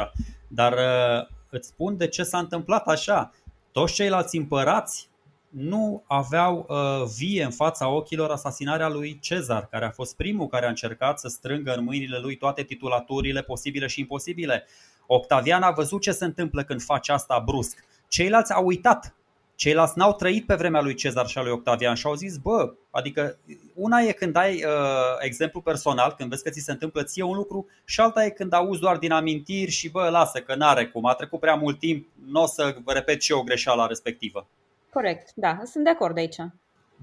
[0.47, 3.31] dar uh, îți spun de ce s-a întâmplat așa.
[3.71, 5.10] Toți ceilalți împărați
[5.51, 10.65] nu aveau uh, vie în fața ochilor asasinarea lui Cezar, care a fost primul care
[10.65, 14.65] a încercat să strângă în mâinile lui toate titulaturile posibile și imposibile.
[15.05, 17.83] Octavian a văzut ce se întâmplă când face asta brusc.
[18.07, 19.15] Ceilalți au uitat.
[19.55, 22.73] Ceilalți n-au trăit pe vremea lui Cezar și a lui Octavian și au zis, bă,
[22.91, 23.37] adică
[23.75, 24.71] una e când ai uh,
[25.19, 28.53] exemplu personal, când vezi că ți se întâmplă ție un lucru și alta e când
[28.53, 32.07] auzi doar din amintiri și bă, lasă că n-are cum, a trecut prea mult timp,
[32.25, 34.47] nu o să repet și eu greșeala respectivă.
[34.93, 36.35] Corect, da, sunt de acord aici.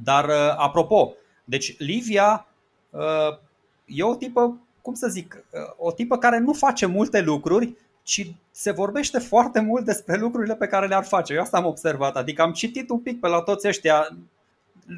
[0.03, 1.13] Dar, uh, apropo,
[1.45, 2.47] deci Livia
[2.91, 3.39] uh,
[3.85, 8.33] e o tipă, cum să zic, uh, o tipă care nu face multe lucruri, ci
[8.51, 11.35] se vorbește foarte mult despre lucrurile pe care le-ar face.
[11.35, 14.09] Eu asta am observat, adică am citit un pic pe la toți ăștia,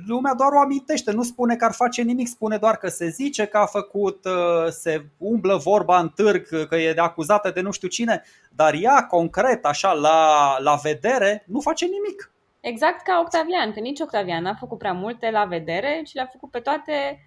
[0.07, 3.47] lumea doar o amintește, nu spune că ar face nimic, spune doar că se zice
[3.47, 4.27] că a făcut,
[4.71, 8.23] se umblă vorba în târg, că e de acuzată de nu știu cine,
[8.55, 12.33] dar ea concret, așa, la, la vedere, nu face nimic.
[12.61, 16.51] Exact ca Octavian, că nici Octavian n-a făcut prea multe la vedere, ci le-a făcut
[16.51, 17.25] pe toate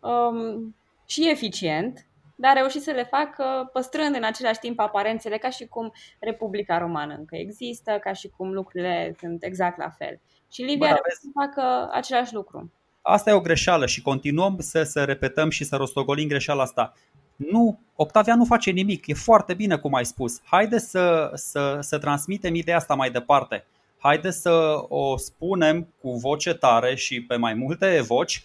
[0.00, 0.76] um,
[1.06, 5.66] și eficient, dar a reușit să le facă păstrând în același timp aparențele ca și
[5.66, 10.20] cum Republica Romană încă există, ca și cum lucrurile sunt exact la fel.
[10.52, 12.72] Și Livia a reușit să facă același lucru.
[13.02, 16.92] Asta e o greșeală și continuăm să, să repetăm și să rostogolim greșeala asta.
[17.36, 20.40] Nu, Octavian nu face nimic, e foarte bine cum ai spus.
[20.44, 23.64] Haide să, să, să transmitem ideea asta mai departe
[23.98, 28.44] haideți să o spunem cu voce tare și pe mai multe voci,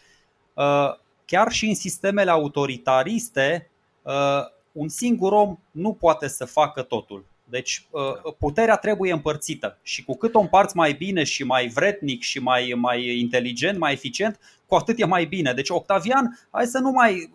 [0.54, 0.94] uh,
[1.26, 3.70] chiar și în sistemele autoritariste,
[4.02, 4.42] uh,
[4.72, 7.26] un singur om nu poate să facă totul.
[7.44, 12.22] Deci uh, puterea trebuie împărțită și cu cât o împarți mai bine și mai vretnic
[12.22, 15.54] și mai, mai inteligent, mai eficient, cu atât e mai bine.
[15.54, 17.32] Deci Octavian, hai să nu mai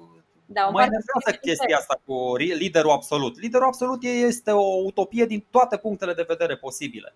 [0.47, 3.40] da, mai nervează chestia asta cu liderul absolut.
[3.40, 7.14] Liderul absolut este o utopie din toate punctele de vedere posibile.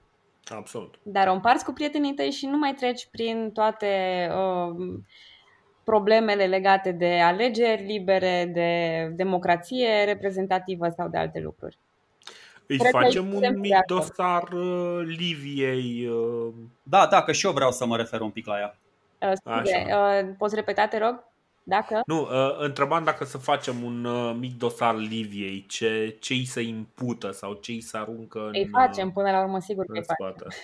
[0.57, 0.99] Absolut.
[1.03, 3.89] Dar o împarți cu prietenii tăi și nu mai treci prin toate
[4.35, 4.99] uh,
[5.85, 11.79] problemele legate de alegeri libere, de democrație reprezentativă sau de alte lucruri.
[12.67, 16.07] Îi Cred facem un mic dosar uh, Liviei.
[16.07, 16.55] Uh...
[16.83, 18.79] Da, da, că și eu vreau să mă refer un pic la ea.
[19.19, 21.30] Uh, scuze, uh, poți repeta, te rog?
[21.63, 22.03] Dacă?
[22.07, 26.61] Nu, uh, întrebam dacă să facem un uh, mic dosar Liviei, ce, ce îi se
[26.61, 30.05] impută sau ce îi se aruncă Îi în, facem până la urmă, sigur că îi
[30.05, 30.47] facem.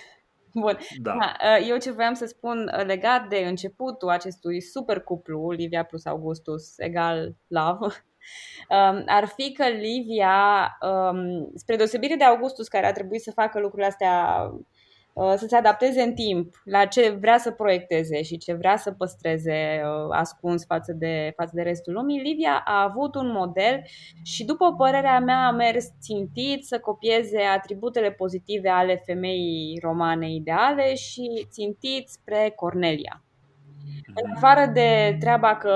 [0.53, 0.77] Bun.
[1.01, 1.17] Da.
[1.19, 1.57] da.
[1.57, 7.35] Eu ce voiam să spun legat de începutul acestui super cuplu, Livia plus Augustus egal
[7.47, 7.85] love,
[8.69, 13.59] um, ar fi că Livia, um, spre deosebire de Augustus, care a trebuit să facă
[13.59, 14.59] lucrurile astea Uh,
[15.35, 19.81] să se adapteze în timp la ce vrea să proiecteze și ce vrea să păstreze
[19.83, 23.81] uh, ascuns față de, față de restul lumii, Livia a avut un model
[24.23, 30.95] și după părerea mea a mers țintit să copieze atributele pozitive ale femeii romane ideale
[30.95, 33.21] și țintit spre Cornelia.
[34.23, 35.75] În afară de treaba că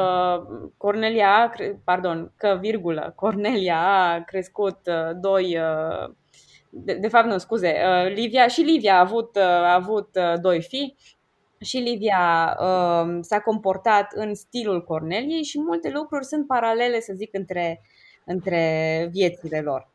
[0.78, 1.54] Cornelia,
[1.84, 5.58] pardon, că virgulă, Cornelia a crescut uh, doi
[6.72, 10.40] de, de fapt nu, scuze, uh, Livia și Livia a avut, uh, a avut uh,
[10.42, 10.98] doi fii
[11.60, 17.34] și Livia uh, s-a comportat în stilul Corneliei și multe lucruri sunt paralele, să zic,
[17.34, 17.82] între,
[18.26, 19.90] între viețile lor.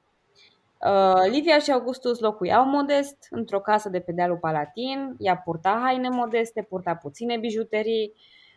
[0.81, 6.09] Uh, Livia și Augustus locuiau modest într-o casă de pe dealul Palatin, ea purta haine
[6.09, 8.12] modeste, purta puține bijuterii,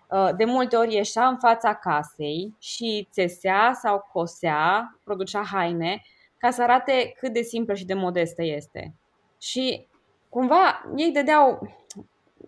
[0.09, 6.01] uh, de multe ori ieșea în fața casei și țesea sau cosea, producea haine
[6.39, 8.95] ca să arate cât de simplă și de modestă este.
[9.41, 9.87] Și
[10.29, 11.59] cumva ei dădeau,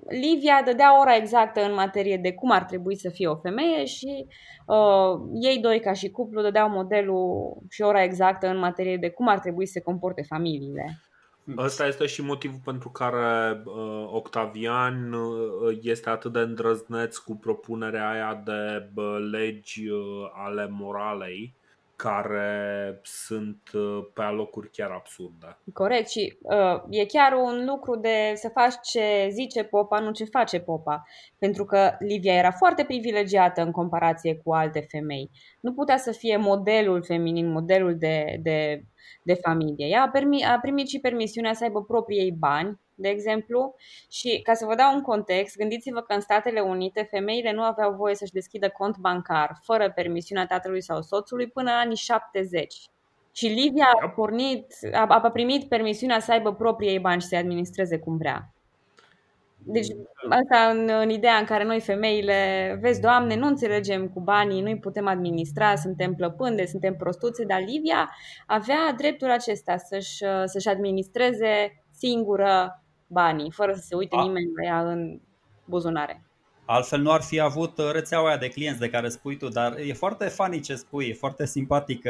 [0.07, 4.25] Livia dădea ora exactă în materie de cum ar trebui să fie o femeie și
[4.65, 9.27] uh, ei doi ca și cuplu dădeau modelul și ora exactă în materie de cum
[9.27, 10.99] ar trebui să se comporte familiile.
[11.57, 18.09] Ăsta este și motivul pentru care uh, Octavian uh, este atât de îndrăzneț cu propunerea
[18.09, 19.99] aia de uh, legi uh,
[20.33, 21.55] ale moralei
[22.01, 25.57] care sunt uh, pe alocuri chiar absurde.
[25.73, 30.25] Corect și uh, e chiar un lucru de să faci ce zice popa, nu ce
[30.25, 31.03] face popa.
[31.37, 35.29] Pentru că Livia era foarte privilegiată în comparație cu alte femei.
[35.59, 38.83] Nu putea să fie modelul feminin, modelul de, de,
[39.23, 39.87] de familie.
[39.87, 43.75] Ea a, permi, a primit și permisiunea să aibă proprii ei bani, de exemplu.
[44.09, 47.93] Și ca să vă dau un context, gândiți-vă că în Statele Unite femeile nu aveau
[47.93, 52.75] voie să-și deschidă cont bancar fără permisiunea tatălui sau soțului până în anii 70.
[53.31, 57.37] Și Livia a, pornit, a, a primit permisiunea să aibă proprii ei bani și să-i
[57.37, 58.53] administreze cum vrea.
[59.63, 59.87] Deci
[60.29, 64.79] asta în, în ideea în care noi femeile, vezi, Doamne, nu înțelegem cu banii, nu-i
[64.79, 68.09] putem administra, suntem plăpânde, suntem prostuțe, dar Livia
[68.47, 72.80] avea dreptul acesta să-și, să-și administreze singură
[73.11, 74.21] banii, fără să se uite A.
[74.21, 75.19] nimeni la ea în
[75.65, 76.23] buzunare.
[76.65, 79.93] Altfel nu ar fi avut rețeaua aia de clienți de care spui tu, dar e
[79.93, 82.01] foarte funny ce spui, e foarte simpatic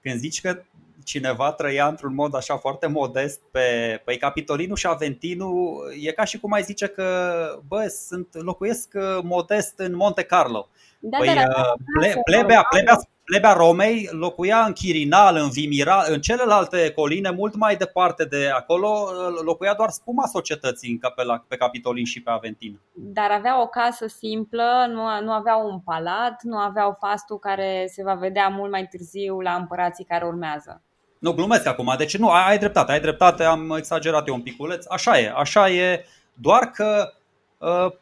[0.00, 0.62] când zici că
[1.04, 6.40] cineva trăia într-un mod așa foarte modest pe păi Capitolinu și Aventinu, e ca și
[6.40, 7.38] cum ai zice că
[7.68, 8.88] bă, sunt locuiesc
[9.22, 10.68] modest în Monte Carlo.
[11.00, 13.00] Da, păi, da, da, da, ple, plebea, plebea,
[13.30, 19.08] plebea Romei locuia în Chirinal, în Vimira, în celelalte coline, mult mai departe de acolo,
[19.44, 22.80] locuia doar spuma societății pe, la, pe Capitolin și pe Aventin.
[22.94, 28.02] Dar avea o casă simplă, nu, nu aveau un palat, nu aveau fastul care se
[28.02, 30.82] va vedea mult mai târziu la împărații care urmează.
[31.18, 34.86] Nu, glumesc acum, deci nu, ai, ai dreptate, ai dreptate, am exagerat eu un piculeț,
[34.88, 37.12] așa e, așa e, doar că
[37.58, 37.92] uh,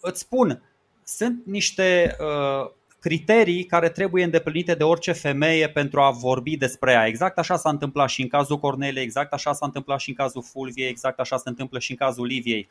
[0.00, 0.62] îți spun,
[1.04, 2.70] sunt niște uh,
[3.04, 7.06] criterii care trebuie îndeplinite de orice femeie pentru a vorbi despre ea.
[7.06, 10.42] Exact așa s-a întâmplat și în cazul Cornelei, exact așa s-a întâmplat și în cazul
[10.42, 12.68] Fulviei, exact așa se întâmplă și în cazul Liviei.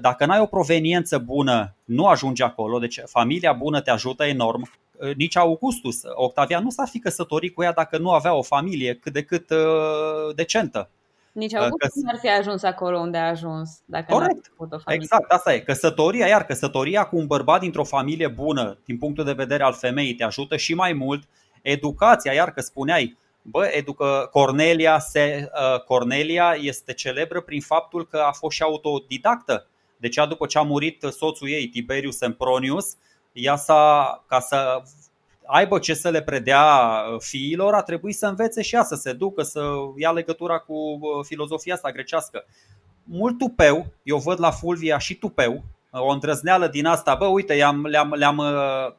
[0.00, 4.70] Dacă n-ai o proveniență bună, nu ajungi acolo, deci familia bună te ajută enorm.
[5.16, 9.12] Nici Augustus, Octavian nu s-ar fi căsătorit cu ea dacă nu avea o familie cât
[9.12, 10.90] de cât uh, decentă.
[11.34, 14.52] Nici August nu ar fi ajuns acolo unde a ajuns dacă Corect.
[14.58, 14.82] n o familie.
[14.86, 15.60] Exact, asta e.
[15.60, 20.14] Căsătoria, iar căsătoria cu un bărbat dintr-o familie bună, din punctul de vedere al femeii,
[20.14, 21.28] te ajută și mai mult.
[21.62, 28.16] Educația, iar că spuneai, bă, educă Cornelia, se, uh, Cornelia este celebră prin faptul că
[28.16, 29.66] a fost și autodidactă.
[29.96, 32.96] Deci după ce a murit soțul ei, Tiberius Sempronius,
[33.32, 34.82] ea s-a, ca să
[35.46, 39.12] aibă ce să le predea uh, fiilor, a trebuit să învețe și ea să se
[39.12, 39.62] ducă, să
[39.96, 42.44] ia legătura cu uh, filozofia asta grecească.
[43.04, 47.86] Mult tupeu, eu văd la Fulvia și tupeu, o îndrăzneală din asta, bă, uite, i-am,
[47.86, 48.94] le-am, le-am, uh,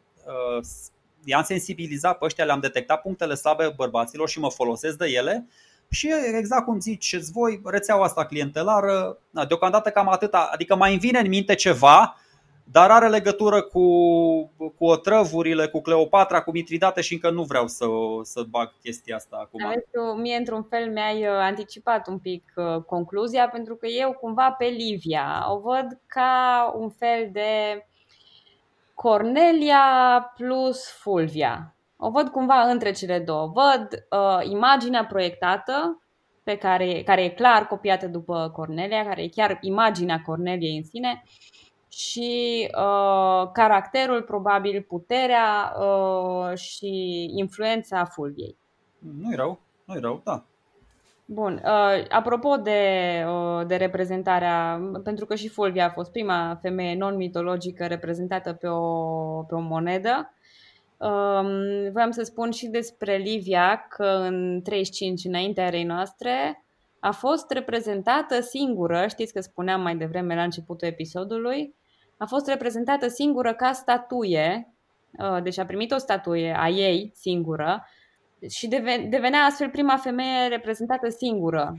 [1.23, 5.47] i-am sensibilizat pe ăștia, le-am detectat punctele slabe bărbaților și mă folosesc de ele
[5.89, 9.17] și exact cum ziceți voi, rețeaua asta clientelară,
[9.47, 12.15] deocamdată cam atâta, adică mai îmi vine în minte ceva,
[12.71, 13.87] dar are legătură cu,
[14.57, 17.85] cu otrăvurile, cu Cleopatra, cu Mitridate și încă nu vreau să,
[18.21, 19.65] să bag chestia asta acum.
[19.65, 19.87] Aveți,
[20.21, 24.65] mie, într-un fel, mi-ai uh, anticipat un pic uh, concluzia, pentru că eu, cumva, pe
[24.65, 27.85] Livia o văd ca un fel de
[28.93, 29.83] Cornelia
[30.37, 31.75] plus Fulvia.
[31.97, 33.51] O văd cumva între cele două.
[33.53, 36.03] Văd uh, imaginea proiectată,
[36.43, 41.23] pe care, care e clar copiată după Cornelia, care e chiar imaginea Corneliei în sine,
[41.25, 41.64] uh,
[41.95, 48.57] și uh, caracterul, probabil puterea uh, și influența Fulviei.
[49.21, 50.45] Nu-i rău, nu-i rău, da.
[51.25, 52.81] Bun, uh, apropo de,
[53.27, 59.41] uh, de reprezentarea, pentru că și Fulvia a fost prima femeie non-mitologică reprezentată pe o,
[59.41, 60.33] pe o monedă,
[60.97, 66.65] um, voiam să spun și despre Livia că în 35 înaintea erei noastre
[66.99, 71.75] a fost reprezentată singură, știți că spuneam mai devreme la începutul episodului,
[72.17, 74.73] a fost reprezentată singură ca statuie,
[75.19, 77.85] uh, deci a primit o statuie a ei singură
[78.49, 78.67] și
[79.09, 81.77] devenea astfel prima femeie reprezentată singură,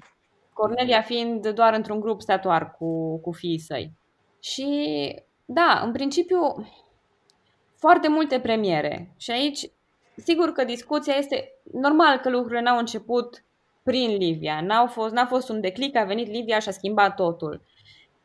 [0.53, 3.93] Cornelia fiind doar într-un grup statuar cu, cu fiii săi.
[4.41, 4.67] Și
[5.45, 6.39] da, în principiu,
[7.77, 9.15] foarte multe premiere.
[9.17, 9.71] Și aici,
[10.17, 13.45] sigur că discuția este normal că lucrurile n-au început
[13.83, 14.61] prin Livia.
[14.61, 17.63] N-au fost, n-a fost un declic, a venit Livia și a schimbat totul.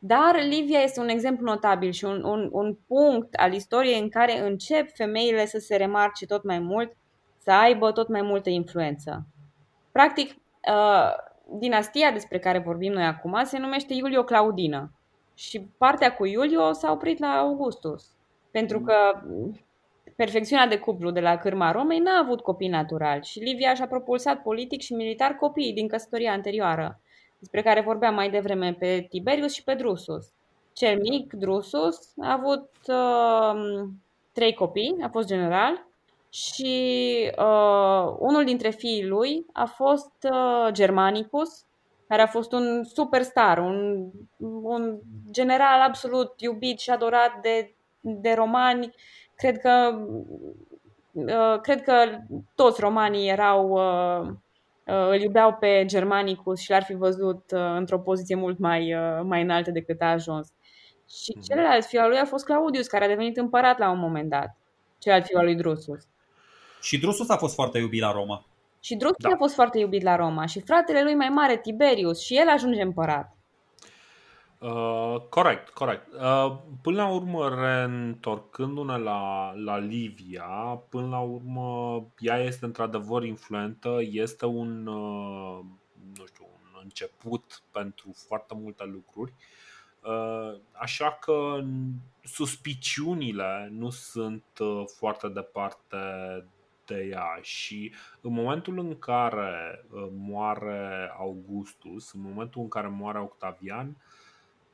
[0.04, 4.40] Dar Livia este un exemplu notabil și un, un, un punct al istoriei în care
[4.40, 6.92] încep femeile să se remarce tot mai mult,
[7.38, 9.26] să aibă tot mai multă influență.
[9.92, 11.10] Practic, uh,
[11.58, 14.92] dinastia despre care vorbim noi acum se numește Iulio-Claudină
[15.34, 18.10] și partea cu Iulio s-a oprit la Augustus.
[18.50, 18.94] Pentru că
[20.16, 24.42] perfecțiunea de cuplu de la cârma Romei n-a avut copii naturali și Livia și-a propulsat
[24.42, 27.00] politic și militar copiii din căsătoria anterioară,
[27.42, 30.26] despre care vorbeam mai devreme pe Tiberius și pe Drusus.
[30.72, 33.88] Cel mic, Drusus, a avut uh,
[34.32, 35.86] trei copii, a fost general
[36.30, 36.74] și
[37.38, 41.64] uh, unul dintre fiii lui a fost uh, Germanicus,
[42.08, 44.08] care a fost un superstar, un,
[44.62, 44.98] un
[45.30, 48.94] general absolut iubit și adorat de, de romani.
[49.34, 49.98] Cred că,
[51.12, 52.18] uh, cred că
[52.54, 54.34] toți romanii erau, uh, uh,
[55.10, 59.42] îl iubeau pe Germanicus și l-ar fi văzut uh, într-o poziție mult mai, uh, mai
[59.42, 60.48] înaltă decât a ajuns.
[61.08, 61.46] Și mhm.
[61.46, 64.56] celălalt fiu al lui a fost Claudius, care a devenit împărat la un moment dat.
[64.98, 66.06] Celălalt fiu al lui Drusus.
[66.80, 68.46] Și Drusus a fost foarte iubit la Roma.
[68.80, 69.28] Și Drusus da.
[69.28, 72.82] a fost foarte iubit la Roma și fratele lui mai mare, Tiberius, și el ajunge
[72.82, 73.36] împărat.
[74.62, 76.12] Uh, corect, corect.
[76.12, 83.98] Uh, până la urmă, reîntorcându-ne la, la Livia, până la urmă, ea este într-adevăr influentă,
[84.00, 85.60] este un, uh,
[86.18, 89.32] nu știu, un început pentru foarte multe lucruri.
[90.00, 91.58] Uh, așa că
[92.22, 95.96] suspiciunile nu sunt uh, foarte departe
[96.86, 103.18] de ea și în momentul în care uh, moare Augustus, în momentul în care moare
[103.18, 103.96] Octavian,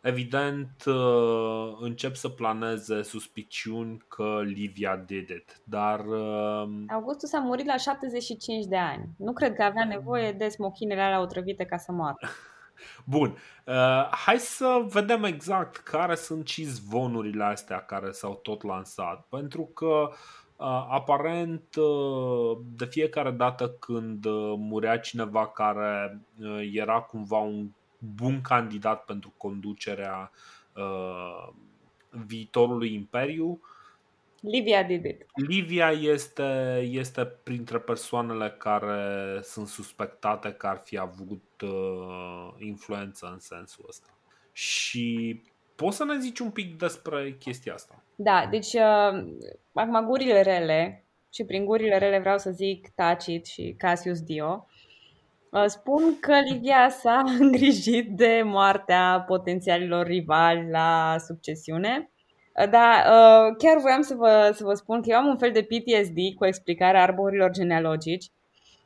[0.00, 6.00] evident uh, încep să planeze suspiciuni că Livia did it, dar...
[6.00, 9.08] Uh, Augustus a murit la 75 de ani.
[9.16, 12.16] Nu cred că avea nevoie de smochinele alea otrăvite ca să moară.
[13.04, 19.26] Bun, uh, hai să vedem exact care sunt și zvonurile astea care s-au tot lansat,
[19.28, 20.10] pentru că
[20.90, 21.76] aparent
[22.76, 24.24] de fiecare dată când
[24.56, 26.22] murea cineva care
[26.72, 27.68] era cumva un
[27.98, 30.30] bun candidat pentru conducerea
[32.10, 33.60] viitorului imperiu,
[34.40, 35.26] Livia did it.
[35.34, 43.38] Livia este, este printre persoanele care sunt suspectate că ar fi avut uh, influență în
[43.38, 44.06] sensul ăsta.
[44.52, 45.40] Și
[45.74, 48.02] poți să ne zici un pic despre chestia asta?
[48.14, 49.26] Da, deci uh,
[49.72, 54.77] acum gurile rele, și prin gurile rele vreau să zic Tacit și Cassius Dio, uh,
[55.66, 62.10] spun că Livia s-a îngrijit de moartea potențialilor rivali la succesiune.
[62.62, 65.52] Uh, da, uh, chiar voiam să vă, să vă spun că eu am un fel
[65.52, 68.30] de PTSD cu explicarea arborilor genealogici.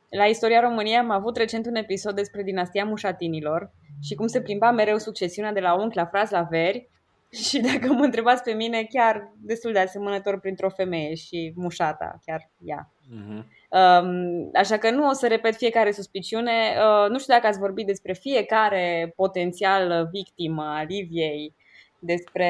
[0.09, 3.71] La Istoria României am avut recent un episod despre dinastia Mușatinilor
[4.01, 6.89] și cum se plimba mereu succesiunea de la unchi la frați la veri
[7.49, 12.51] și dacă mă întrebați pe mine, chiar destul de asemănător printr-o femeie și mușata, chiar
[12.59, 12.91] ea.
[13.03, 13.43] Uh-huh.
[13.73, 16.51] Um, așa că nu o să repet fiecare suspiciune.
[16.51, 21.55] Uh, nu știu dacă ați vorbit despre fiecare potențial victimă a Liviei,
[21.99, 22.49] despre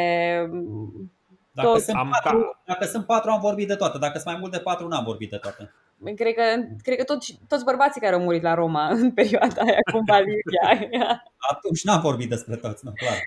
[1.52, 1.82] dacă, tot...
[1.82, 3.98] sunt patru, dacă sunt patru, am vorbit de toate.
[3.98, 5.74] Dacă sunt mai mult de patru, n-am vorbit de toate.
[6.16, 6.44] Cred că,
[6.82, 11.24] cred că toți, toți bărbații care au murit la Roma în perioada aia, cum Livia.
[11.52, 13.18] Atunci n-am vorbit despre toți, nu, clar.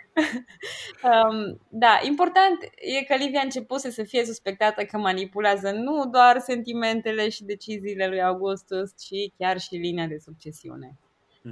[1.12, 2.59] um, da, important
[2.98, 8.07] e că Livia a început să fie suspectată că manipulează nu doar sentimentele și deciziile
[8.07, 10.98] lui Augustus, ci chiar și linia de succesiune.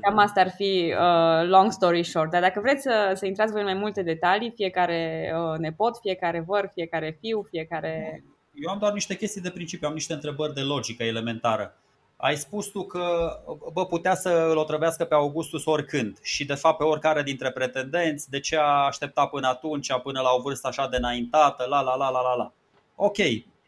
[0.01, 0.23] Cam mhm.
[0.23, 2.31] asta ar fi uh, long story short.
[2.31, 6.45] Dar dacă vreți să, să intrați voi în mai multe detalii, fiecare uh, nepot, fiecare
[6.47, 8.25] văr, fiecare fiu, fiecare
[8.55, 11.77] eu am doar niște chestii de principiu, am niște întrebări de logică elementară.
[12.17, 13.37] Ai spus tu că
[13.73, 18.31] bă, putea să îl otrăvească pe Augustus oricând și de fapt pe oricare dintre pretendenți,
[18.31, 21.95] de ce a așteptat până atunci, până la o vârstă așa de înaintată, la la
[21.95, 22.53] la la la la.
[22.95, 23.17] Ok,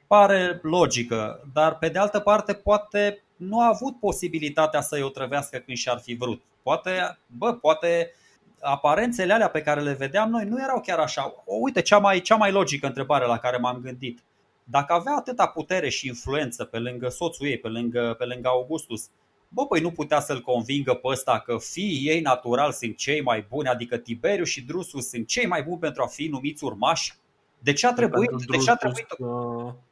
[0.07, 5.77] pare logică, dar pe de altă parte poate nu a avut posibilitatea să-i otrăvească când
[5.77, 6.43] și-ar fi vrut.
[6.63, 8.13] Poate, bă, poate
[8.61, 11.35] aparențele alea pe care le vedeam noi nu erau chiar așa.
[11.45, 14.21] O, uite, cea mai, cea mai logică întrebare la care m-am gândit
[14.69, 19.09] dacă avea atâta putere și influență pe lângă soțul ei, pe lângă, pe lângă Augustus,
[19.49, 23.47] bă, păi nu putea să-l convingă pe ăsta că fiii ei natural sunt cei mai
[23.49, 27.13] buni, adică Tiberiu și Drusus sunt cei mai buni pentru a fi numiți urmași?
[27.59, 29.07] De ce a trebuit, de ce a trebuit,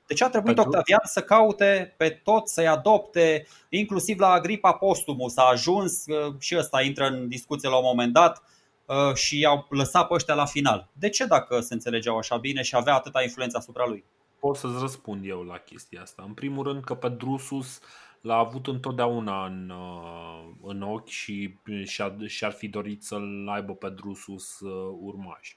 [0.07, 5.33] de ce a trebuit Octavian să caute pe toți să-i adopte, inclusiv la Agripa Postumus
[5.33, 8.43] s-a ajuns uh, și ăsta intră în discuție la un moment dat
[8.87, 10.89] uh, și i-au lăsat pe ăștia la final.
[10.93, 14.05] De ce dacă se înțelegeau așa bine și avea atâta influență asupra lui?
[14.45, 16.23] Pot să-ți răspund eu la chestia asta.
[16.27, 17.81] În primul rând că pe Drusus
[18.21, 21.59] l-a avut întotdeauna în, uh, în ochi și
[22.27, 25.57] și-ar fi dorit să-l aibă pe Drusus uh, urmași.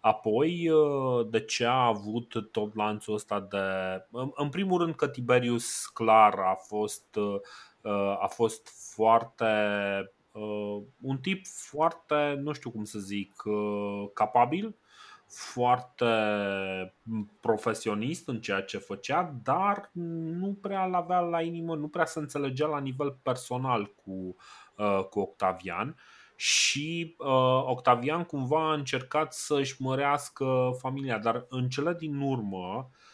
[0.00, 3.56] Apoi, uh, de ce a avut tot lanțul ăsta de...
[4.34, 7.18] În primul rând că Tiberius clar a fost,
[8.20, 9.46] a fost foarte
[11.00, 13.42] un tip foarte, nu știu cum să zic,
[14.14, 14.74] capabil,
[15.28, 16.06] foarte
[17.40, 22.66] profesionist în ceea ce făcea, dar nu prea l-avea la inimă, nu prea se înțelegea
[22.66, 24.36] la nivel personal cu,
[25.10, 25.96] cu Octavian.
[26.36, 33.05] Și uh, Octavian cumva a încercat să-și mărească familia, dar în cele din urmă uh,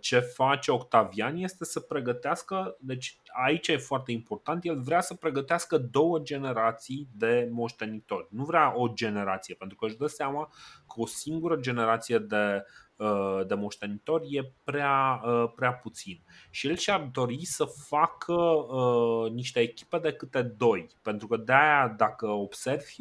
[0.00, 5.78] ce face Octavian este să pregătească, deci aici e foarte important, el vrea să pregătească
[5.78, 8.26] două generații de moștenitori.
[8.30, 10.46] Nu vrea o generație, pentru că își dă seama
[10.86, 12.91] că o singură generație de Uh,
[13.46, 16.22] de moștenitori e prea, uh, prea puțin.
[16.50, 21.94] Și el și-ar dori să facă uh, niște echipe de câte doi, pentru că de-aia,
[21.96, 22.96] dacă observi,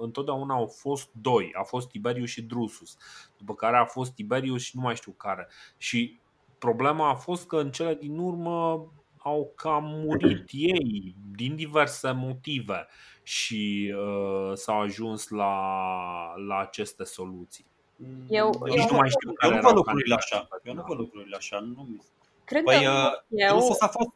[0.00, 1.50] întotdeauna au fost doi.
[1.54, 2.96] A fost Tiberius și Drusus,
[3.38, 5.48] după care a fost Tiberius și nu mai știu care.
[5.76, 6.20] Și
[6.58, 8.86] problema a fost că în cele din urmă
[9.22, 12.86] au cam murit ei din diverse motive
[13.22, 15.54] și uh, s-au ajuns la,
[16.46, 17.71] la aceste soluții.
[18.28, 20.48] Eu, eu, eu nu mai știu eu nu văd lucrurile așa.
[20.62, 21.58] Eu nu văd lucrurile așa.
[21.58, 22.04] Nu...
[22.44, 23.56] Cred păi, că uh, eu...
[23.78, 24.10] a fost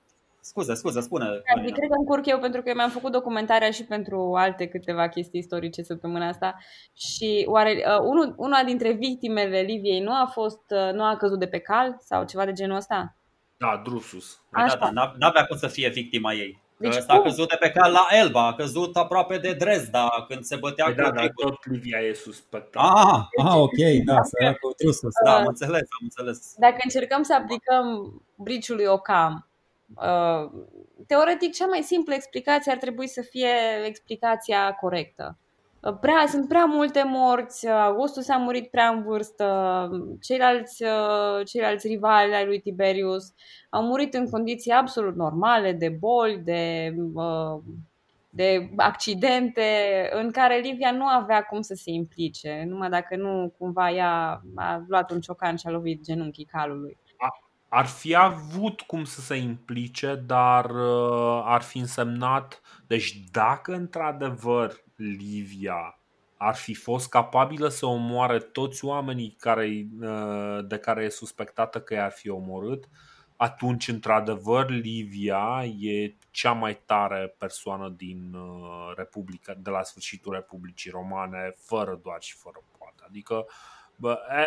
[0.46, 1.24] Scuze, scuze, spune.
[1.24, 5.40] Da, cred că încurc eu pentru că mi-am făcut documentarea și pentru alte câteva chestii
[5.40, 6.56] istorice săptămâna asta
[6.94, 11.38] și oare uh, unul, una dintre victimele Liviei nu a fost, uh, nu a căzut
[11.38, 13.16] de pe cal sau ceva de genul ăsta?
[13.56, 14.40] Da, Drusus.
[14.50, 14.76] Așa.
[14.76, 16.62] Da, da, n-avea cum să fie victima ei.
[16.78, 20.44] Deci ăsta a căzut de pe cal la Elba, a căzut aproape de Dresda când
[20.44, 22.82] se bătea păi cu da, da, tot Livia e suspectat.
[22.82, 25.11] Ah, ah ok, da, să cu trusul.
[25.24, 26.55] Da, am înțeles, am înțeles.
[26.57, 29.48] Dacă încercăm să aplicăm briciului Ocam,
[29.94, 30.51] uh,
[31.07, 33.55] teoretic cea mai simplă explicație ar trebui să fie
[33.85, 35.39] explicația corectă.
[35.92, 39.88] Prea, sunt prea multe morți, Augustus a murit prea în vârstă,
[40.20, 40.84] ceilalți,
[41.44, 43.34] ceilalți rivali ai lui Tiberius
[43.70, 46.94] au murit în condiții absolut normale, de boli, de,
[48.30, 49.62] de accidente,
[50.12, 54.84] în care Livia nu avea cum să se implice, numai dacă nu cumva ea a
[54.88, 56.98] luat un ciocan și a lovit genunchii calului.
[57.68, 60.70] Ar fi avut cum să se implice, dar
[61.44, 65.98] ar fi însemnat, deci dacă într-adevăr Livia
[66.36, 71.94] ar fi fost capabilă să omoare toți oamenii care, uh, de care e suspectată că
[71.94, 72.88] i-ar fi omorât,
[73.36, 80.90] atunci, într-adevăr, Livia e cea mai tare persoană din uh, Republica, de la sfârșitul Republicii
[80.90, 83.02] Romane, fără doar și fără poate.
[83.06, 83.47] Adică, bă,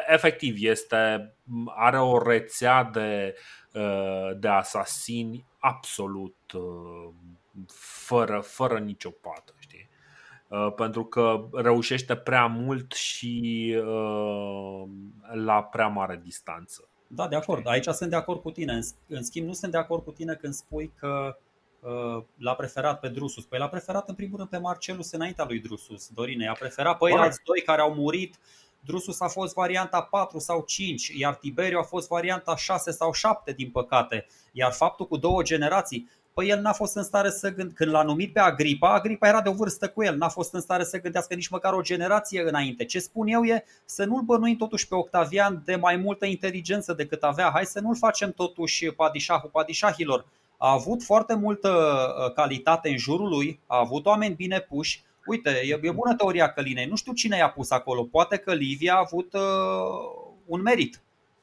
[0.08, 1.34] efectiv, este,
[1.66, 3.36] are o rețea de,
[3.74, 6.36] uh, de asasini absolut
[7.68, 9.54] fără, fără nicio pată.
[10.50, 14.84] Uh, pentru că reușește prea mult și uh,
[15.34, 16.88] la prea mare distanță.
[17.08, 17.68] Da, de acord.
[17.68, 18.80] Aici sunt de acord cu tine.
[19.08, 21.38] În schimb, nu sunt de acord cu tine când spui că
[21.80, 23.46] uh, l-a preferat pe Drusus.
[23.46, 26.48] Păi l-a preferat în primul rând pe Marcelus înaintea lui Drusus, Dorine.
[26.48, 28.40] A preferat pe alți doi care au murit.
[28.86, 33.52] Drusus a fost varianta 4 sau 5, iar Tiberiu a fost varianta 6 sau 7,
[33.52, 34.26] din păcate.
[34.52, 37.72] Iar faptul cu două generații, Păi el n-a fost în stare să gând...
[37.72, 40.62] Când l-a numit pe Agripa, Agripa era de o vârstă cu el, n-a fost în
[40.62, 42.86] stare să gândească nici măcar o generație înainte.
[42.86, 47.24] Ce spun eu e să nu-l bănuim totuși pe Octavian de mai multă inteligență decât
[47.24, 47.50] avea.
[47.54, 50.26] Hai să nu-l facem totuși padișahul padișahilor.
[50.58, 55.04] A avut foarte multă uh, calitate în jurul lui, a avut oameni bine puși.
[55.30, 56.86] Uite, e, e bună teoria Călinei.
[56.86, 58.04] Nu știu cine i-a pus acolo.
[58.04, 59.42] Poate că Livia a avut uh,
[60.46, 61.02] un merit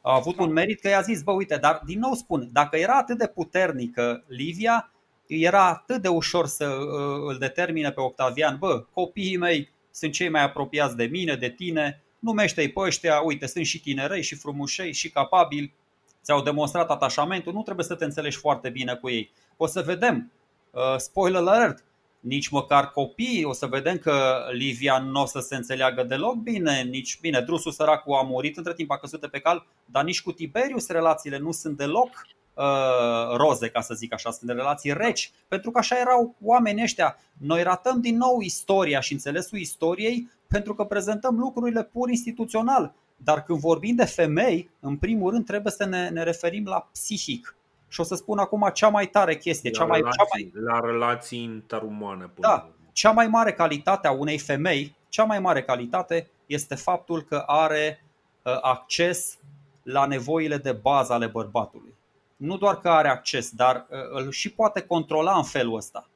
[0.09, 2.97] a avut un merit că i-a zis, bă, uite, dar din nou spun, dacă era
[2.97, 4.93] atât de puternică Livia,
[5.27, 10.29] era atât de ușor să uh, îl determine pe Octavian, bă, copiii mei sunt cei
[10.29, 14.93] mai apropiați de mine, de tine, numește-i pe ăștia, uite, sunt și tinerei și frumușei
[14.93, 15.75] și capabili,
[16.23, 19.33] ți-au demonstrat atașamentul, nu trebuie să te înțelegi foarte bine cu ei.
[19.57, 20.33] O să vedem,
[20.71, 21.85] uh, spoiler alert,
[22.27, 26.83] nici măcar copiii, o să vedem că Livia nu o să se înțeleagă deloc bine,
[26.83, 30.33] nici bine, Drusul săracul a murit între timp, a căzut pe cal, dar nici cu
[30.33, 32.09] Tiberius relațiile nu sunt deloc
[32.55, 37.19] uh, roze, ca să zic așa, sunt relații reci, pentru că așa erau oamenii ăștia.
[37.39, 43.43] Noi ratăm din nou istoria și înțelesul istoriei pentru că prezentăm lucrurile pur instituțional, dar
[43.43, 47.56] când vorbim de femei, în primul rând trebuie să ne, ne referim la psihic,
[47.89, 50.65] și o să spun acum cea mai tare chestie, la cea mai, relații, cea mai
[50.65, 52.31] la relații interumane.
[52.35, 57.43] Da, cea mai mare calitate a unei femei, cea mai mare calitate este faptul că
[57.47, 58.05] are
[58.43, 59.39] uh, acces
[59.83, 61.95] la nevoile de bază ale bărbatului.
[62.37, 66.09] Nu doar că are acces, dar uh, îl și poate controla în felul ăsta.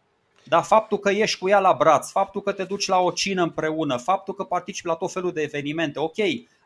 [0.45, 3.43] Da, faptul că ești cu ea la braț, faptul că te duci la o cină
[3.43, 6.17] împreună, faptul că participi la tot felul de evenimente, ok,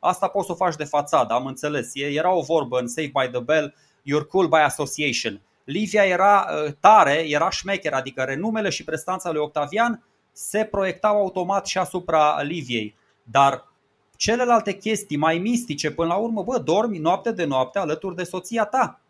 [0.01, 1.91] asta poți să o faci de fațadă, am înțeles.
[1.95, 3.75] Era o vorbă în Save by the Bell,
[4.09, 5.41] you're cool by association.
[5.65, 11.67] Livia era uh, tare, era șmecher, adică renumele și prestanța lui Octavian se proiectau automat
[11.67, 12.97] și asupra Liviei.
[13.23, 13.73] Dar
[14.17, 18.65] celelalte chestii mai mistice, până la urmă, bă, dormi noapte de noapte alături de soția
[18.65, 19.04] ta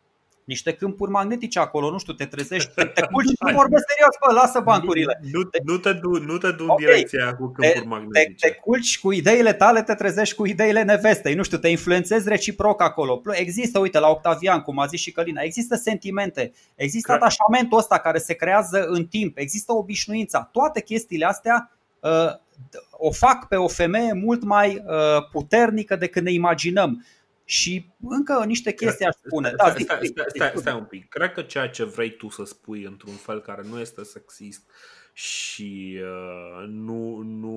[0.44, 4.60] niște câmpuri magnetice acolo, nu știu, te trezești, te culci, nu vorbesc serios, bă, lasă
[4.60, 5.20] bancurile.
[5.22, 6.84] Nu, nu, nu te du, nu te du în okay.
[6.84, 8.46] direcția cu câmpuri te, magnetice.
[8.46, 12.28] Te, te culci cu ideile tale, te trezești cu ideile nevestei, nu știu, te influențezi
[12.28, 13.22] reciproc acolo.
[13.30, 17.22] Există, uite, la Octavian, cum a zis și Călina, există sentimente, există Cred.
[17.22, 20.48] atașamentul ăsta care se creează în timp, există obișnuința.
[20.52, 22.42] Toate chestiile astea uh,
[22.90, 27.04] o fac pe o femeie mult mai uh, puternică decât ne imaginăm.
[27.44, 29.48] Și încă niște chestii aș spune.
[29.48, 31.08] Stai, da, stai, stai, stai, stai un pic.
[31.08, 34.70] Cred că ceea ce vrei tu să spui într-un fel care nu este sexist
[35.12, 37.56] și uh, nu, nu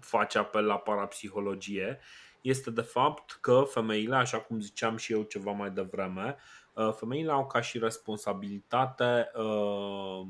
[0.00, 1.98] face apel la parapsihologie
[2.40, 6.36] este de fapt că femeile, așa cum ziceam și eu ceva mai devreme,
[6.72, 10.26] uh, femeile au ca și responsabilitate uh,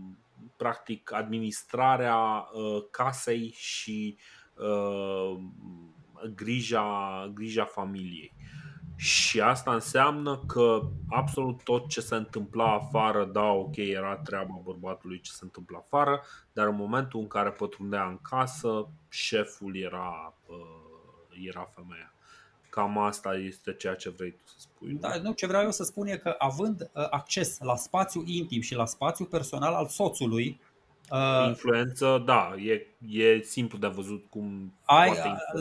[0.57, 4.19] practic administrarea uh, casei și
[4.55, 5.39] uh,
[6.35, 8.33] grija, grija familiei.
[8.97, 15.21] Și asta înseamnă că absolut tot ce se întâmpla afară, da, ok, era treaba bărbatului
[15.21, 16.23] ce se întâmplă afară,
[16.53, 22.13] dar în momentul în care pătrundea în casă, șeful era, uh, era femeia.
[22.71, 24.93] Cam asta este ceea ce vrei tu să spui.
[24.93, 28.61] Da, nu, ce vreau eu să spun e că având uh, acces la spațiu intim
[28.61, 30.61] și la spațiu personal al soțului,
[31.11, 32.87] Uh, influență, da, e,
[33.19, 34.73] e simplu de văzut cum.
[34.85, 35.11] Ai,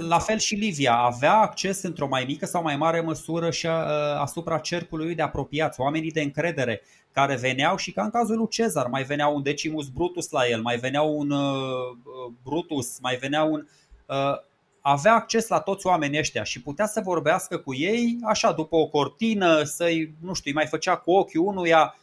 [0.08, 3.74] la fel și Livia avea acces într-o mai mică sau mai mare măsură și uh,
[4.20, 6.82] asupra cercului de apropiați, oamenii de încredere
[7.12, 10.62] care veneau și ca în cazul lui Cezar, mai venea un Decimus Brutus la el,
[10.62, 11.96] mai venea un uh,
[12.44, 13.68] Brutus, mai venea un.
[14.06, 14.48] Uh,
[14.82, 18.88] avea acces la toți oamenii ăștia și putea să vorbească cu ei așa după o
[18.88, 21.96] cortină, să-i, nu știu, îi mai făcea cu ochiul unuia,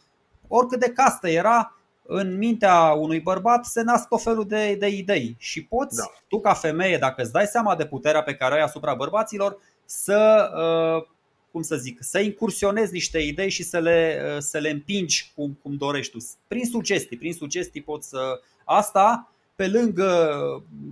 [0.47, 1.76] oricât de castă era,
[2.07, 6.03] în mintea unui bărbat se nasc tot felul de, de idei și poți, da.
[6.27, 9.57] tu ca femeie, dacă îți dai seama de puterea pe care o ai asupra bărbaților,
[9.85, 11.07] să, uh,
[11.51, 15.59] cum să zic, să incursionezi niște idei și să le, uh, să le împingi cum,
[15.61, 16.25] cum dorești tu.
[16.47, 18.39] Prin sugestii, prin sugestii poți să...
[18.63, 20.31] Asta, pe lângă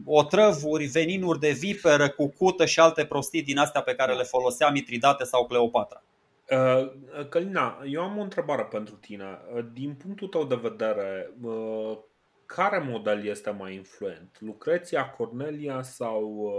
[0.06, 5.24] otrăvuri, veninuri de viperă, cucută și alte prostii din astea pe care le folosea Mitridate
[5.24, 6.04] sau Cleopatra.
[6.52, 9.40] Uh, Călina, eu am o întrebare pentru tine.
[9.56, 11.98] Uh, din punctul tău de vedere, uh,
[12.46, 14.38] care model este mai influent?
[14.40, 16.52] Lucreția, Cornelia sau,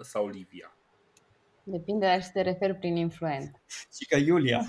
[0.00, 0.72] sau Livia?
[1.62, 3.62] Depinde la ce te referi prin influent.
[3.66, 4.60] Și că Iulia.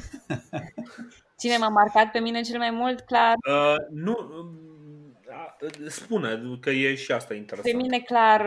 [1.40, 3.36] Cine m-a marcat pe mine cel mai mult, clar?
[3.50, 4.18] Uh, nu,
[5.88, 7.76] spune că e și asta interesant.
[7.76, 8.42] Pe mine clar,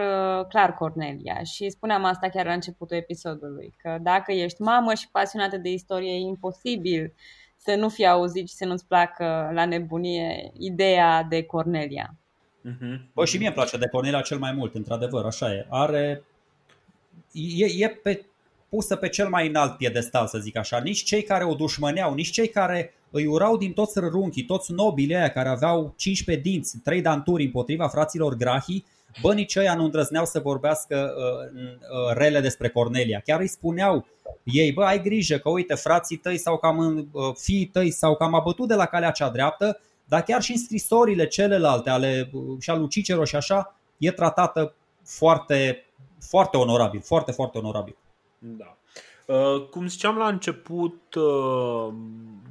[0.46, 5.56] clar Cornelia și spuneam asta chiar la începutul episodului, că dacă ești mamă și pasionată
[5.56, 7.12] de istorie, e imposibil
[7.56, 12.14] să nu fii auzit și să nu-ți placă la nebunie ideea de Cornelia.
[12.68, 13.12] Uh-huh.
[13.12, 15.66] Bă, și mie îmi place de Cornelia cel mai mult, într-adevăr, așa e.
[15.68, 16.22] Are,
[17.32, 18.24] e, e pe,
[18.68, 20.78] pusă pe cel mai înalt piedestal, să zic așa.
[20.78, 25.16] Nici cei care o dușmăneau, nici cei care îi urau din toți rărunchii, toți nobili
[25.16, 28.84] aia care aveau 15 dinți, 3 danturi împotriva fraților Grahi,
[29.20, 33.20] bă, nici ăia nu îndrăzneau să vorbească uh, uh, rele despre Cornelia.
[33.24, 34.06] Chiar îi spuneau
[34.44, 38.34] ei, bă, ai grijă că uite, frații tăi sau cam uh, fiii tăi sau cam
[38.34, 42.70] abătut de la calea cea dreaptă, dar chiar și în scrisorile celelalte ale uh, și
[42.70, 44.74] al lui Cicero și așa, e tratată
[45.04, 45.84] foarte,
[46.20, 47.96] foarte onorabil, foarte, foarte onorabil.
[48.38, 48.76] Da.
[49.32, 51.94] Uh, cum ziceam la început, uh,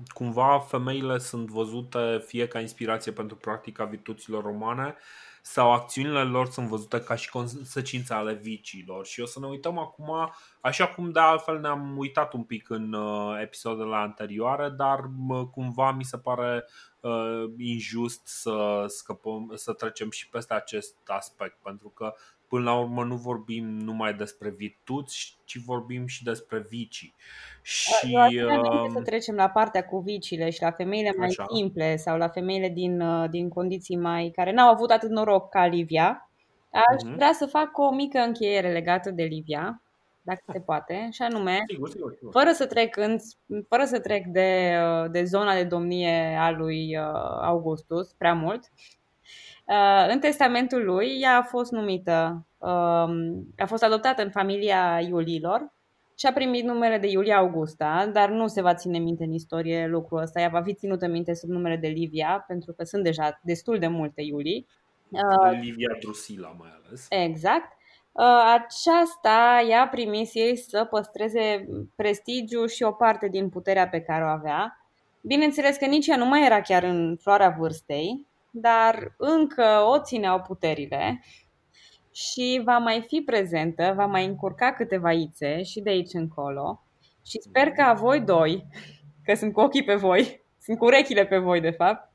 [0.07, 4.95] cumva femeile sunt văzute fie ca inspirație pentru practica virtuților romane
[5.41, 9.05] sau acțiunile lor sunt văzute ca și consecințe ale viciilor.
[9.05, 10.31] Și o să ne uităm acum,
[10.61, 15.09] așa cum de altfel ne-am uitat un pic în uh, episoadele anterioare, dar
[15.51, 16.65] cumva mi se pare
[16.99, 22.13] uh, injust să scăpăm, să trecem și peste acest aspect, pentru că
[22.51, 27.15] până la urmă nu vorbim numai despre virtuți, ci vorbim și despre vicii.
[27.61, 28.91] Și, Eu uh...
[28.93, 31.45] să trecem la partea cu vicile și la femeile mai Așa.
[31.55, 35.65] simple sau la femeile din, uh, din condiții mai care n-au avut atât noroc ca
[35.65, 36.29] Livia,
[36.71, 37.15] aș uh-huh.
[37.15, 39.81] vrea să fac o mică încheiere legată de Livia,
[40.21, 42.31] dacă se poate, și anume, sigur, sigur, sigur.
[42.31, 43.17] fără să trec, în,
[43.67, 48.61] fără să trec de, uh, de zona de domnie a lui uh, Augustus prea mult,
[48.63, 49.00] Uh,
[50.09, 55.71] în testamentul lui, ea a fost numită, um, a fost adoptată în familia Iulilor
[56.15, 59.87] și a primit numele de Iulia Augusta, dar nu se va ține minte în istorie
[59.87, 60.39] lucrul ăsta.
[60.39, 63.87] Ea va fi ținută minte sub numele de Livia, pentru că sunt deja destul de
[63.87, 64.67] multe Iulii.
[65.09, 67.05] Uh, Livia Drusila mai ales.
[67.09, 67.71] Exact.
[68.11, 68.23] Uh,
[68.53, 74.27] aceasta i-a primit ei să păstreze prestigiu și o parte din puterea pe care o
[74.27, 74.81] avea
[75.21, 80.41] Bineînțeles că nici ea nu mai era chiar în floarea vârstei, dar încă o țineau
[80.41, 81.23] puterile
[82.13, 86.83] și va mai fi prezentă, va mai încurca câteva ițe și de aici încolo.
[87.25, 88.65] Și sper că voi doi,
[89.23, 92.09] că sunt cu ochii pe voi, sunt cu urechile pe voi de fapt,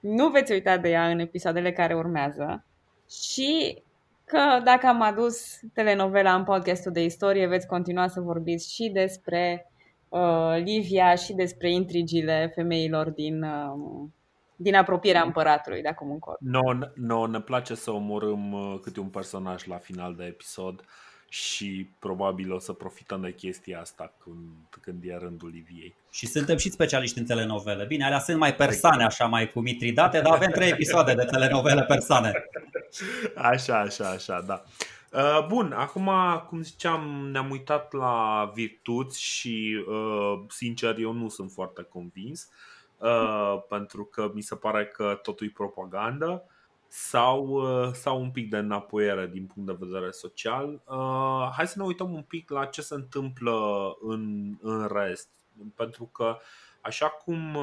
[0.00, 2.66] nu veți uita de ea în episoadele care urmează
[3.10, 3.82] și
[4.24, 9.70] că dacă am adus telenovela în podcastul de istorie, veți continua să vorbiți și despre
[10.08, 14.08] uh, Livia și despre intrigile femeilor din, uh,
[14.56, 16.36] din apropierea împăratului de acum încolo.
[16.40, 16.60] No,
[16.94, 20.84] no, ne place să omorâm uh, câte un personaj la final de episod
[21.28, 25.94] și probabil o să profităm de chestia asta când, când e rândul Liviei.
[26.10, 27.84] Și suntem și specialiști în telenovele.
[27.84, 31.82] Bine, alea sunt mai persane, așa, mai cu mitridate, dar avem trei episoade de telenovele
[31.82, 32.32] persane.
[33.34, 34.62] Așa, așa, așa, da.
[35.12, 36.10] Uh, bun, acum,
[36.48, 42.73] cum ziceam, ne-am uitat la virtuți și, uh, sincer, eu nu sunt foarte convins, uh,
[43.68, 46.44] pentru că mi se pare că totul e propagandă
[46.88, 47.62] sau,
[47.92, 50.82] sau un pic de înapoiere din punct de vedere social.
[51.56, 53.56] Hai să ne uităm un pic la ce se întâmplă
[54.00, 55.28] în, în rest,
[55.74, 56.38] pentru că
[56.84, 57.58] Așa cum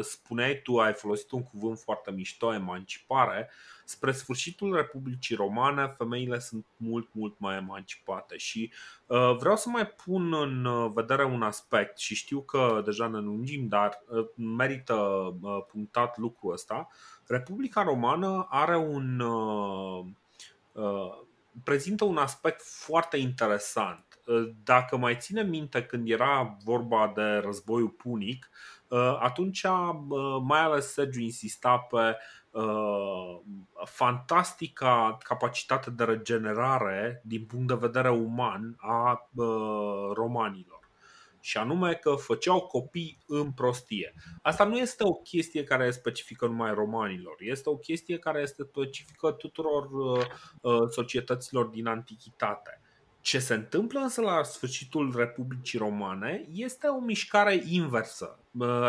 [0.00, 3.50] spuneai tu, ai folosit un cuvânt foarte mișto, emancipare.
[3.90, 8.72] Spre sfârșitul Republicii Romane, femeile sunt mult, mult mai emancipate și
[9.06, 13.18] uh, vreau să mai pun în uh, vedere un aspect și știu că deja ne
[13.18, 16.88] lungim, dar uh, merită uh, punctat lucrul ăsta.
[17.26, 19.20] Republica Romană are un.
[19.20, 20.04] Uh,
[20.72, 21.18] uh,
[21.64, 24.20] prezintă un aspect foarte interesant.
[24.26, 28.50] Uh, dacă mai ținem minte când era vorba de războiul punic,
[28.88, 29.64] uh, atunci
[30.42, 32.16] mai ales Sergiu insista pe Uh,
[33.84, 40.78] fantastica capacitate de regenerare din punct de vedere uman a uh, romanilor.
[41.40, 44.14] Și anume că făceau copii în prostie.
[44.42, 48.62] Asta nu este o chestie care e specifică numai romanilor, este o chestie care este
[48.62, 52.80] specifică tuturor uh, societăților din antichitate.
[53.20, 58.38] Ce se întâmplă însă la sfârșitul Republicii Romane este o mișcare inversă.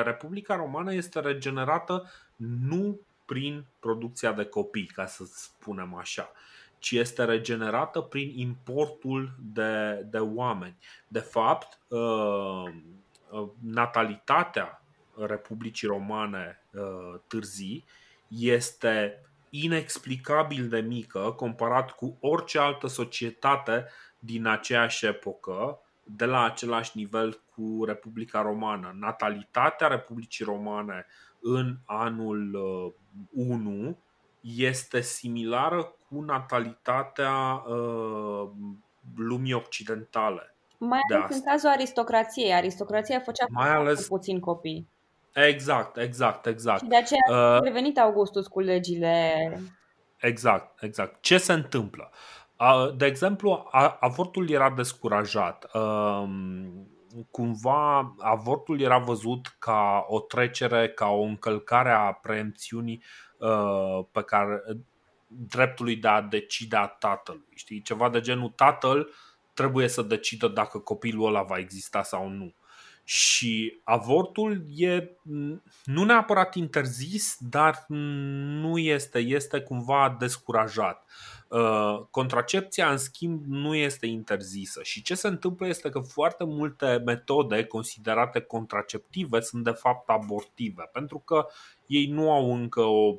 [0.03, 2.99] Republica Romană este regenerată nu
[3.31, 6.31] prin producția de copii, ca să spunem așa,
[6.79, 10.77] ci este regenerată prin importul de, de oameni.
[11.07, 12.63] De fapt, uh,
[13.29, 14.83] uh, natalitatea
[15.15, 17.85] Republicii Romane uh, târzii
[18.27, 23.87] este inexplicabil de mică comparat cu orice altă societate
[24.19, 28.95] din aceeași epocă, de la același nivel cu Republica Romană.
[28.99, 31.05] Natalitatea Republicii Romane
[31.41, 32.55] în anul
[33.31, 33.95] 1 uh,
[34.41, 38.49] este similară cu natalitatea uh,
[39.15, 40.55] lumii occidentale.
[40.77, 42.53] Mai ales în cazul aristocrației.
[42.53, 44.89] Aristocrația făcea mai ales puțin copii.
[45.33, 46.81] Exact, exact, exact.
[46.81, 49.35] Și de aceea uh, a revenit Augustus cu legile.
[50.17, 51.21] Exact, exact.
[51.21, 52.11] Ce se întâmplă?
[52.97, 53.67] De exemplu,
[53.99, 55.69] avortul era descurajat.
[57.15, 63.03] Um, cumva avortul era văzut ca o trecere, ca o încălcare a preemțiunii
[63.37, 64.63] uh, pe care
[65.27, 67.47] dreptului de a decide a tatălui.
[67.55, 67.81] Știi?
[67.81, 69.13] Ceva de genul tatăl
[69.53, 72.53] trebuie să decidă dacă copilul ăla va exista sau nu.
[73.13, 75.17] Și avortul e
[75.85, 81.05] nu neapărat interzis, dar nu este, este cumva descurajat.
[81.47, 87.01] Uh, contracepția, în schimb, nu este interzisă și ce se întâmplă este că foarte multe
[87.05, 91.45] metode considerate contraceptive sunt de fapt abortive, pentru că
[91.85, 93.15] ei nu au încă o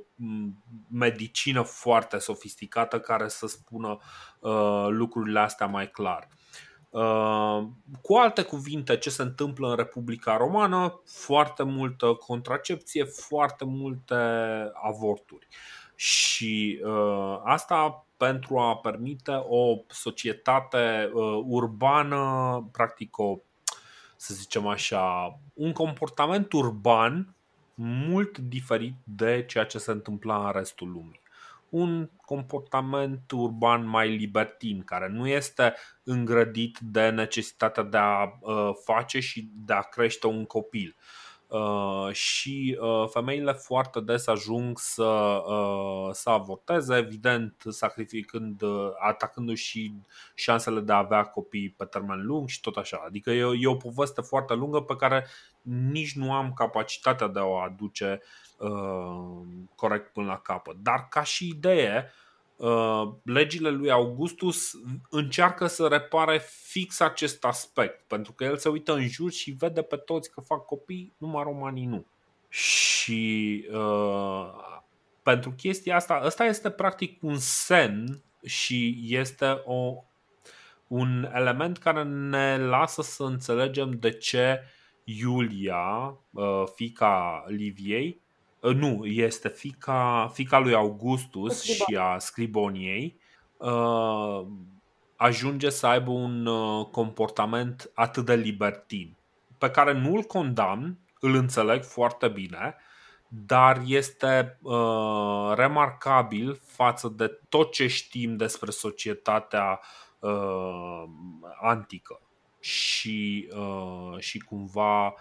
[0.90, 3.98] medicină foarte sofisticată care să spună
[4.40, 6.28] uh, lucrurile astea mai clar.
[6.92, 7.62] Uh,
[8.02, 11.00] cu alte cuvinte, ce se întâmplă în Republica Romană?
[11.04, 14.14] Foarte multă contracepție, foarte multe
[14.82, 15.48] avorturi.
[15.94, 23.38] Și uh, asta pentru a permite o societate uh, urbană, practic o,
[24.16, 27.34] să zicem așa, un comportament urban
[27.74, 31.21] mult diferit de ceea ce se întâmpla în restul lumii.
[31.72, 39.20] Un comportament urban mai libertin, care nu este îngrădit de necesitatea de a uh, face
[39.20, 40.96] și de a crește un copil.
[41.52, 48.62] Uh, și uh, femeile foarte des ajung să, uh, să avorteze, evident sacrificând,
[48.98, 49.94] atacându-și și
[50.34, 53.02] șansele de a avea copii pe termen lung și tot așa.
[53.06, 55.26] Adică e, e o poveste foarte lungă pe care
[55.62, 58.28] nici nu am capacitatea de a o aduce uh,
[59.74, 60.76] corect până la capăt.
[60.76, 62.12] Dar ca și idee,
[62.62, 64.72] Uh, legile lui Augustus
[65.10, 69.82] încearcă să repare fix acest aspect, pentru că el se uită în jur și vede
[69.82, 72.06] pe toți că fac copii, numai romanii nu.
[72.48, 74.48] Și uh,
[75.22, 79.94] pentru chestia asta, ăsta este practic un semn și este o,
[80.86, 84.60] un element care ne lasă să înțelegem de ce
[85.04, 88.21] Iulia, uh, fica Liviei, uh,
[88.70, 91.86] nu, este fica, fica lui Augustus Scribon.
[91.86, 93.20] și a Scriboniei,
[93.56, 94.46] uh,
[95.16, 96.48] ajunge să aibă un
[96.90, 99.16] comportament atât de libertin,
[99.58, 102.76] pe care nu îl condamn, îl înțeleg foarte bine,
[103.28, 109.80] dar este uh, remarcabil față de tot ce știm despre societatea
[110.18, 111.04] uh,
[111.60, 112.20] antică
[112.60, 115.12] și, uh, și cumva uh,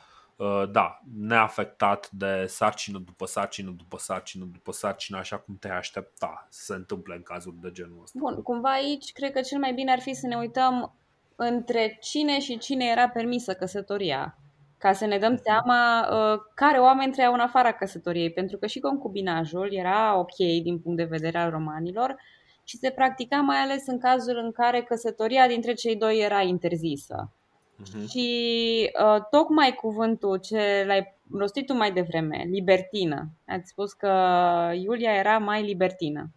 [0.72, 6.63] da, neafectat de sarcină după sarcină după sarcină după sarcină, așa cum te aștepta să
[6.63, 8.19] se întâmple în cazuri de genul ăsta.
[8.19, 10.95] Bun, cumva aici cred că cel mai bine ar fi să ne uităm
[11.35, 14.35] între cine și cine era permisă căsătoria
[14.77, 18.80] ca să ne dăm seama uh, care oameni trăiau în afara căsătoriei, pentru că și
[18.80, 22.15] concubinajul era ok din punct de vedere al romanilor
[22.63, 27.31] și se practica mai ales în cazul în care căsătoria dintre cei doi era interzisă.
[27.82, 28.08] Uh-huh.
[28.10, 34.12] Și uh, tocmai cuvântul ce l-ai rostit tu mai devreme, libertină, ați spus că
[34.74, 36.32] Iulia era mai libertină.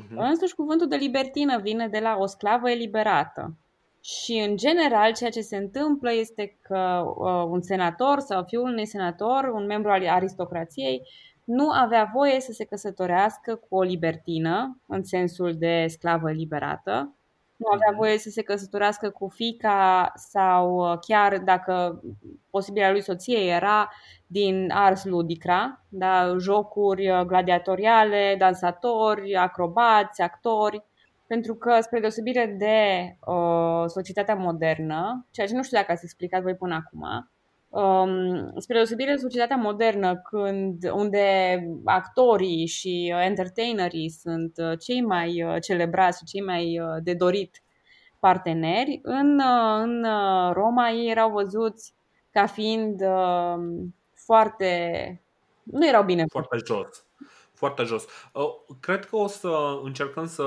[0.00, 0.16] Uh-huh.
[0.16, 3.56] Însuși cuvântul de libertină vine de la o sclavă eliberată.
[4.00, 8.86] Și, în general, ceea ce se întâmplă este că uh, un senator sau fiul unui
[8.86, 11.02] senator, un membru al aristocrației,
[11.44, 17.17] nu avea voie să se căsătorească cu o libertină, în sensul de sclavă liberată,
[17.58, 17.96] nu avea mhm.
[17.96, 22.02] voie să se căsătorească cu fica sau uh, chiar dacă
[22.50, 23.90] posibilea lui soție era
[24.26, 30.86] din ars ludicra, da, jocuri uh, gladiatoriale, dansatori, acrobați, actori
[31.28, 36.42] pentru că, spre deosebire de uh, societatea modernă, ceea ce nu știu dacă ați explicat
[36.42, 37.30] voi până acum,
[37.68, 45.00] um, spre deosebire de societatea modernă, când, unde actorii și uh, entertainerii sunt uh, cei
[45.00, 47.62] mai uh, celebrați și cei mai uh, de dorit
[48.18, 50.06] parteneri, în, uh, în
[50.52, 51.94] Roma ei erau văzuți
[52.30, 55.22] ca fiind uh, foarte.
[55.62, 56.24] nu erau bine.
[56.28, 57.07] Foarte jos
[57.58, 58.04] foarte jos.
[58.80, 60.44] Cred că o să încercăm să,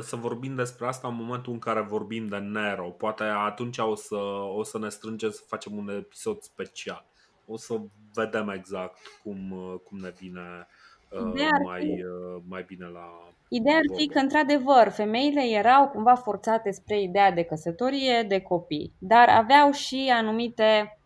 [0.00, 2.88] să vorbim despre asta în momentul în care vorbim de Nero.
[2.88, 4.16] Poate atunci o să,
[4.56, 7.04] o să ne strângem să facem un episod special.
[7.46, 7.80] O să
[8.14, 9.54] vedem exact cum,
[9.84, 10.66] cum ne vine
[11.10, 12.04] Ideea mai, fi...
[12.48, 13.28] mai bine la.
[13.48, 18.92] Ideea ar fi că, într-adevăr, femeile erau cumva forțate spre ideea de căsătorie, de copii,
[18.98, 20.98] dar aveau și anumite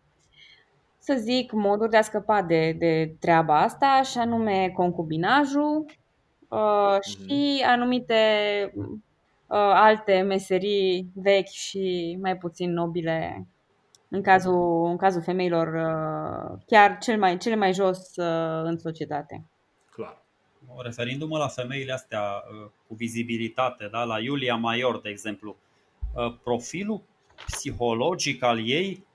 [1.03, 5.85] să zic, moduri de a scăpa de, de treaba asta, și anume concubinajul
[6.47, 7.27] uh, mhm.
[7.27, 8.23] și anumite
[8.75, 13.47] uh, alte meserii vechi și mai puțin nobile
[14.09, 19.45] în cazul, în cazul femeilor uh, chiar cel mai, cele mai jos uh, în societate.
[19.91, 20.21] Clar.
[20.77, 24.03] Referindu-mă la femeile astea uh, cu vizibilitate, da?
[24.03, 25.57] la Iulia Maior, de exemplu,
[26.13, 27.01] uh, profilul
[27.45, 29.05] psihologic al ei,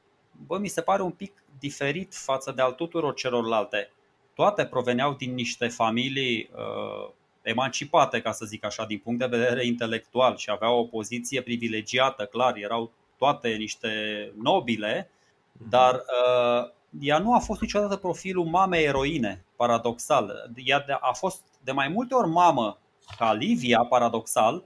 [0.47, 3.91] bă, mi se pare un pic diferit față de al tuturor celorlalte.
[4.35, 7.11] Toate proveneau din niște familii uh,
[7.43, 12.25] emancipate, ca să zic așa, din punct de vedere intelectual și aveau o poziție privilegiată,
[12.25, 13.91] clar, erau toate niște
[14.43, 15.11] nobile,
[15.53, 15.71] mhm.
[15.71, 16.71] dar uh,
[17.01, 20.51] ea nu a fost niciodată profilul mamei eroine, paradoxal.
[20.65, 22.79] Ea a fost de mai multe ori mamă
[23.19, 24.65] ca Livia, paradoxal,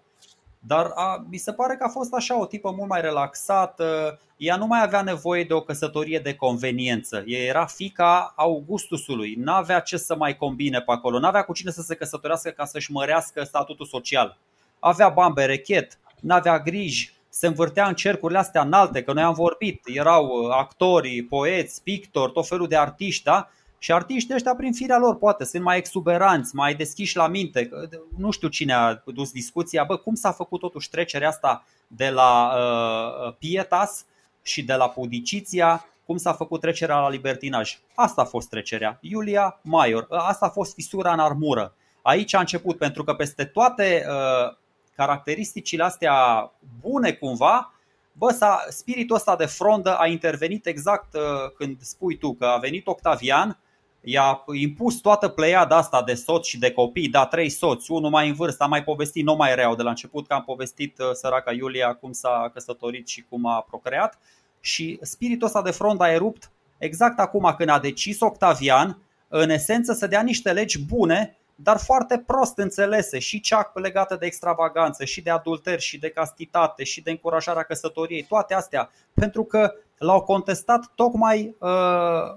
[0.66, 4.18] dar a, mi se pare că a fost așa o tipă mult mai relaxată.
[4.36, 7.22] Ea nu mai avea nevoie de o căsătorie de conveniență.
[7.26, 9.34] Ea era fica Augustusului.
[9.34, 11.18] N-avea ce să mai combine pe acolo.
[11.18, 14.38] N-avea cu cine să se căsătorească ca să-și mărească statutul social.
[14.78, 19.82] Avea bani berechet, n-avea griji, se învârtea în cercurile astea înalte, că noi am vorbit,
[19.84, 23.50] erau uh, actori, poeți, pictori, tot felul de artiști, da?
[23.82, 27.70] Și artiștii ăștia, prin firea lor, poate, sunt mai exuberanți, mai deschiși la minte.
[28.16, 32.52] Nu știu cine a dus discuția, bă, cum s-a făcut totuși trecerea asta de la
[32.54, 34.04] uh, Pietas
[34.42, 37.78] și de la Pudiciția, cum s-a făcut trecerea la libertinaj.
[37.94, 38.98] Asta a fost trecerea.
[39.00, 40.06] Iulia Maior.
[40.10, 41.74] Asta a fost fisura în armură.
[42.02, 44.56] Aici a început, pentru că peste toate uh,
[44.96, 46.50] caracteristicile astea
[46.80, 47.74] bune cumva,
[48.12, 52.58] bă, s-a, spiritul ăsta de frondă a intervenit exact uh, când spui tu că a
[52.58, 53.58] venit Octavian
[54.00, 58.28] i-a impus toată pleiada asta de soți și de copii, da, trei soți, unul mai
[58.28, 61.10] în vârstă, am mai povestit, nu mai reau de la început că am povestit uh,
[61.12, 64.18] săraca Iulia cum s-a căsătorit și cum a procreat.
[64.60, 68.98] Și spiritul ăsta de front a erupt exact acum când a decis Octavian,
[69.28, 74.26] în esență, să dea niște legi bune, dar foarte prost înțelese și cea legată de
[74.26, 79.72] extravaganță, și de adulter, și de castitate, și de încurajarea căsătoriei, toate astea, pentru că
[79.98, 81.70] l-au contestat tocmai uh,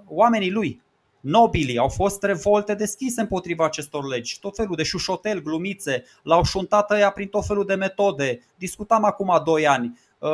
[0.08, 0.82] oamenii lui,
[1.24, 6.92] nobilii, au fost revolte deschise împotriva acestor legi, tot felul de șușotel, glumițe, l-au șuntat
[6.92, 8.42] ăia prin tot felul de metode.
[8.56, 10.30] Discutam acum doi ani, uh,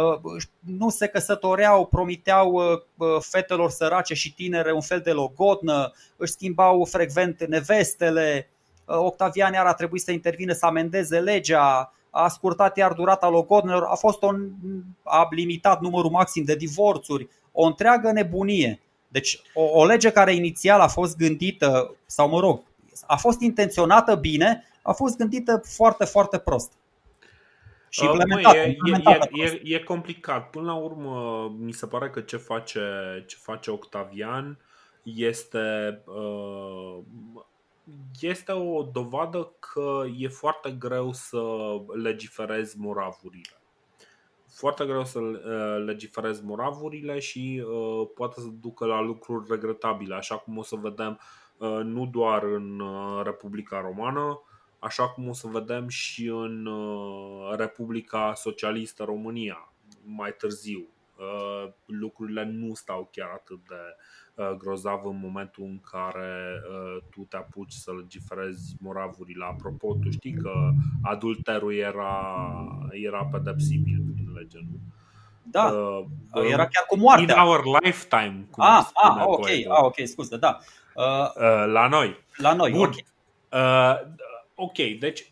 [0.60, 6.86] nu se căsătoreau, promiteau uh, fetelor sărace și tinere un fel de logodnă, își schimbau
[6.86, 8.50] frecvent nevestele,
[8.86, 13.96] Octavian iar a trebuit să intervine să amendeze legea, a scurtat iar durata logodnelor, a
[13.96, 14.50] fost un,
[15.04, 18.80] a limitat numărul maxim de divorțuri, o întreagă nebunie.
[19.10, 22.62] Deci o, o lege care inițial a fost gândită, sau mă rog,
[23.08, 26.72] a fost intenționată bine, a fost gândită foarte, foarte prost.
[27.90, 28.78] Și uh, mă, e,
[29.34, 30.50] e, e, e complicat.
[30.50, 32.82] Până la urmă, mi se pare că ce face,
[33.28, 34.60] ce face Octavian
[35.04, 36.98] este uh,
[38.20, 41.42] este o dovadă că e foarte greu să
[42.04, 43.59] legiferezi moravurile.
[44.50, 50.38] Foarte greu să uh, legiferezi moravurile și uh, poate să ducă la lucruri regretabile, așa
[50.38, 51.20] cum o să vedem
[51.58, 52.82] uh, nu doar în
[53.24, 54.42] Republica Romană,
[54.80, 56.70] așa cum o să vedem și în
[57.58, 59.74] Republica Socialistă România
[60.04, 60.88] mai târziu.
[61.86, 63.76] Lucrurile nu stau chiar atât de,
[64.40, 69.46] Uh, grozav în momentul în care uh, tu te apuci să legiferezi moravurile.
[69.46, 70.52] Apropo, tu știi că
[71.02, 72.46] adulterul era,
[72.92, 74.80] era pedepsibil prin lege, nu?
[75.44, 76.06] Da, uh,
[76.52, 77.36] era chiar cu moartea.
[77.36, 80.60] In our lifetime, cum ah, ah, ok, ah, ok, scuze, da.
[80.96, 82.18] Uh, uh, la noi.
[82.36, 82.82] La noi, Bun.
[82.82, 82.96] ok.
[83.50, 84.08] Uh,
[84.56, 85.28] ok, deci uh,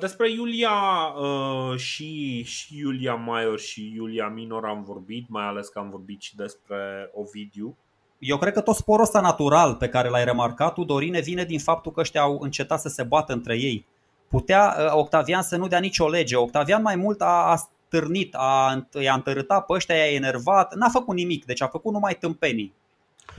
[0.00, 0.70] despre Iulia
[1.16, 6.20] uh, și, și Iulia Maior și Iulia Minor am vorbit, mai ales că am vorbit
[6.20, 7.76] și despre Ovidiu
[8.22, 11.58] eu cred că tot sporul ăsta natural pe care l-ai remarcat tu, Dorine, vine din
[11.58, 13.86] faptul că ăștia au încetat să se bată între ei.
[14.28, 16.36] Putea uh, Octavian să nu dea nicio lege.
[16.36, 21.14] Octavian mai mult a, a stârnit, a, i-a întărâtat pe ăștia, i-a enervat, n-a făcut
[21.14, 22.74] nimic, deci a făcut numai tâmpenii.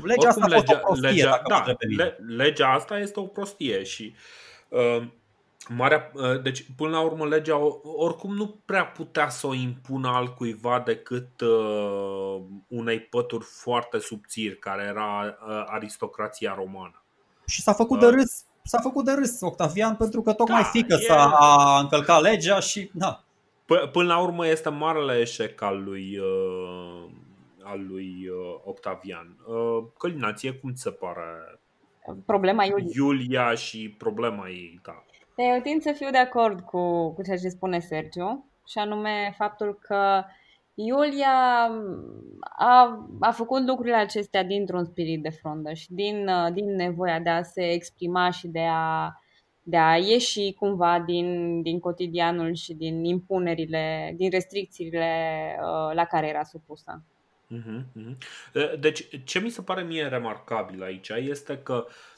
[0.03, 3.19] Legea Oricum, asta a fost legea, o prostie, legea, dacă da, le, legea asta este
[3.19, 4.13] o prostie și
[4.69, 5.03] uh,
[5.69, 10.81] Marea, ă, deci, până la urmă, legea oricum nu prea putea să o impună altcuiva
[10.85, 17.03] decât uh, unei pături foarte subțiri, care era uh, aristocrația romană.
[17.45, 18.43] Și s-a făcut uh, de râs.
[18.63, 21.05] S-a făcut de râs Octavian pentru că tocmai da, fică e...
[21.05, 23.23] s-a a încălcat legea și da.
[23.63, 27.09] P- până la urmă este marele eșec al lui, uh,
[27.63, 29.37] al lui uh, Octavian.
[29.47, 31.59] Uh, Călina, cum ți se pare
[32.25, 32.91] problema Iulia.
[32.95, 35.03] Iulia și problema ei, da.
[35.35, 39.79] Eu tind să fiu de acord cu, cu ceea ce spune Sergiu, și anume faptul
[39.81, 40.23] că
[40.73, 41.69] Iulia
[42.57, 47.43] a, a făcut lucrurile acestea dintr-un spirit de frondă și din, din nevoia de a
[47.43, 49.13] se exprima și de a,
[49.63, 55.07] de a ieși cumva din, din cotidianul și din impunerile, din restricțiile
[55.59, 57.03] uh, la care era supusă.
[57.47, 58.17] Mhm, mhm.
[58.79, 62.12] Deci, ce mi se pare mie remarcabil aici este că uh, Uh,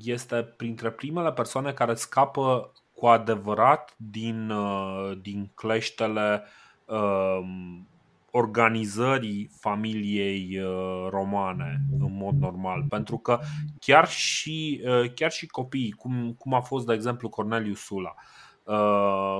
[0.00, 6.44] este printre primele persoane care scapă cu adevărat din, uh, din cleștele
[6.84, 7.88] um,
[8.30, 12.84] organizării familiei uh, romane în mod normal.
[12.88, 13.38] Pentru că
[13.80, 14.82] chiar și,
[15.14, 18.14] chiar și copiii, cum, cum a fost de exemplu Cornelius Sula,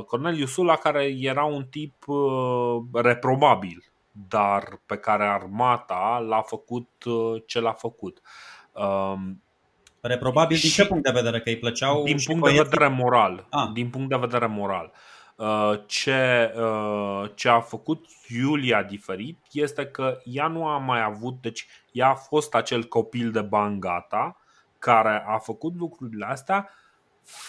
[0.06, 2.04] Cornelius Sula care era un tip
[2.92, 3.84] reprobabil,
[4.28, 6.88] dar pe care armata l-a făcut
[7.46, 8.20] ce l-a făcut.
[8.76, 9.40] Um,
[10.00, 11.40] Reprobabil din ce punct de vedere?
[11.40, 13.46] Că îi plăceau Din punct de vedere moral.
[13.50, 13.68] Ah.
[13.72, 14.92] Din punct de vedere moral.
[15.36, 21.40] Uh, ce, uh, ce a făcut Iulia diferit este că ea nu a mai avut,
[21.40, 24.36] deci ea a fost acel copil de bangata
[24.78, 26.70] care a făcut lucrurile astea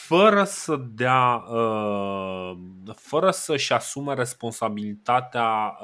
[0.07, 2.57] fără să dea, uh,
[2.95, 5.77] fără să-și asume responsabilitatea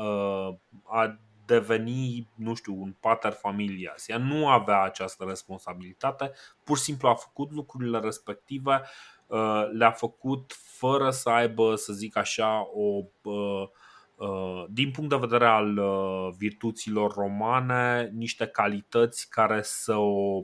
[0.84, 4.08] a deveni, nu știu, un pater familias.
[4.08, 6.32] Ea nu avea această responsabilitate,
[6.64, 8.82] pur și simplu a făcut lucrurile respective,
[9.28, 13.68] uh, le-a făcut fără să aibă, să zic așa, o uh,
[14.16, 15.80] uh, din punct de vedere al
[16.38, 20.44] virtuților romane, niște calități care să o,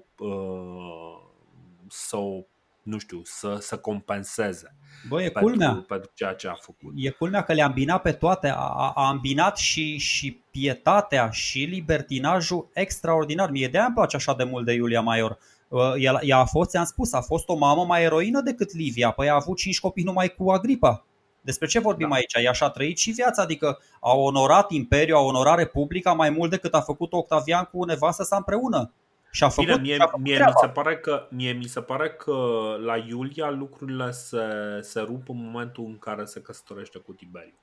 [1.88, 2.42] să o
[2.90, 4.76] nu știu, să, să compenseze.
[5.08, 5.86] Bă, e pentru, culmea.
[5.88, 6.94] pentru ceea ce a făcut.
[6.96, 8.48] E culmea că le-a îmbinat pe toate.
[8.48, 13.50] A, a îmbinat și, și pietatea și libertinajul extraordinar.
[13.50, 15.38] Mie de-aia îmi place așa de mult de Iulia Maior.
[15.68, 19.12] Uh, ea, ea a fost, ți-am spus, a fost o mamă mai eroină decât Livia.
[19.12, 21.06] Păi a avut cinci copii numai cu Agripa.
[21.42, 22.16] Despre ce vorbim da.
[22.16, 22.34] aici?
[22.34, 26.74] Ea și-a trăit și viața, adică a onorat Imperiul, a onorat Republica mai mult decât
[26.74, 28.94] a făcut Octavian cu nevastă sa împreună.
[29.32, 31.66] Și a făcut, Bine, mie, și a făcut mie, mi se pare că, mie mi
[31.66, 32.36] se pare că
[32.80, 34.40] la Iulia lucrurile se,
[34.82, 37.54] se rup în momentul în care se căsătorește cu Tiberiu.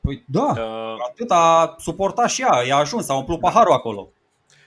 [0.00, 4.08] Păi da, uh, atât a suportat și ea, i-a ajuns, a umplut paharul acolo.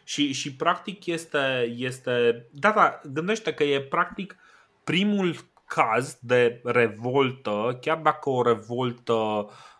[0.04, 2.46] Și, și practic este, este.
[2.52, 4.36] Da, da, gândește că e practic
[4.84, 5.36] primul
[5.66, 9.14] caz de revoltă, chiar dacă o revoltă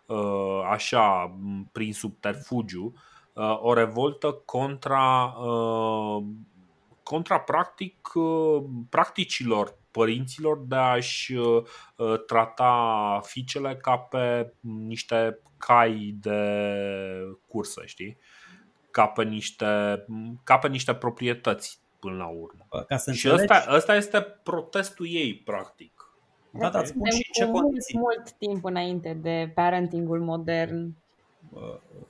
[0.06, 1.38] uh, așa,
[1.72, 2.92] prin subterfugiu,
[3.32, 6.24] uh, o revoltă contra, uh,
[7.02, 8.08] contra practic
[8.90, 11.34] practicilor părinților de a-și
[12.26, 16.38] trata fiicele ca pe niște cai de
[17.46, 18.18] cursă, știi?
[18.90, 20.04] Ca pe niște,
[20.44, 22.66] ca pe niște proprietăți până la urmă.
[22.88, 25.92] Ca să și ăsta, ăsta este protestul ei, practic.
[26.50, 27.98] Da, da, spun și ce condiții.
[27.98, 30.94] mult timp înainte de parentingul modern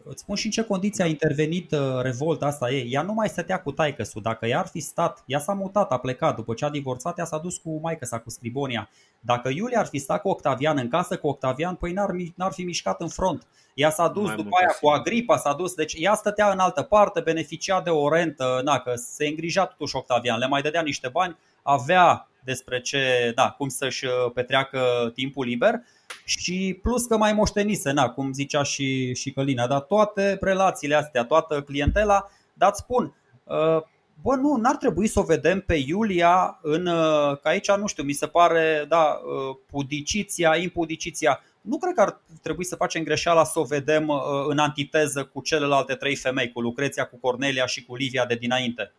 [0.05, 2.93] îți spun și în ce condiții a intervenit uh, revolta asta ei.
[2.93, 5.98] Ea nu mai stătea cu taică Dacă ea ar fi stat, ea s-a mutat, a
[5.98, 6.36] plecat.
[6.36, 8.89] După ce a divorțat, ea s-a dus cu maică sa, cu Scribonia.
[9.20, 12.62] Dacă Iulia ar fi stat cu Octavian în casă, cu Octavian, păi n-ar, n-ar fi
[12.62, 13.47] mișcat în front.
[13.74, 16.82] Ea s-a dus mai după aia cu Agripa, s-a dus, deci ea stătea în altă
[16.82, 21.09] parte, beneficia de o rentă, na, că se îngrija totuși Octavian, le mai dădea niște
[21.09, 25.81] bani, avea despre ce, da, cum să-și uh, petreacă timpul liber
[26.24, 31.24] și plus că mai moștenise, na, cum zicea și, și Călina, dar toate relațiile astea,
[31.24, 33.82] toată clientela, dar spun, uh,
[34.23, 38.03] bă, nu, n-ar trebui să o vedem pe Iulia în, uh, că aici, nu știu,
[38.03, 39.20] mi se pare, da,
[39.66, 44.12] pudiciția, impudiciția, nu cred că ar trebui să facem greșeala să o vedem
[44.49, 48.93] în antiteză cu celelalte trei femei, cu Lucreția, cu Cornelia și cu Livia de dinainte.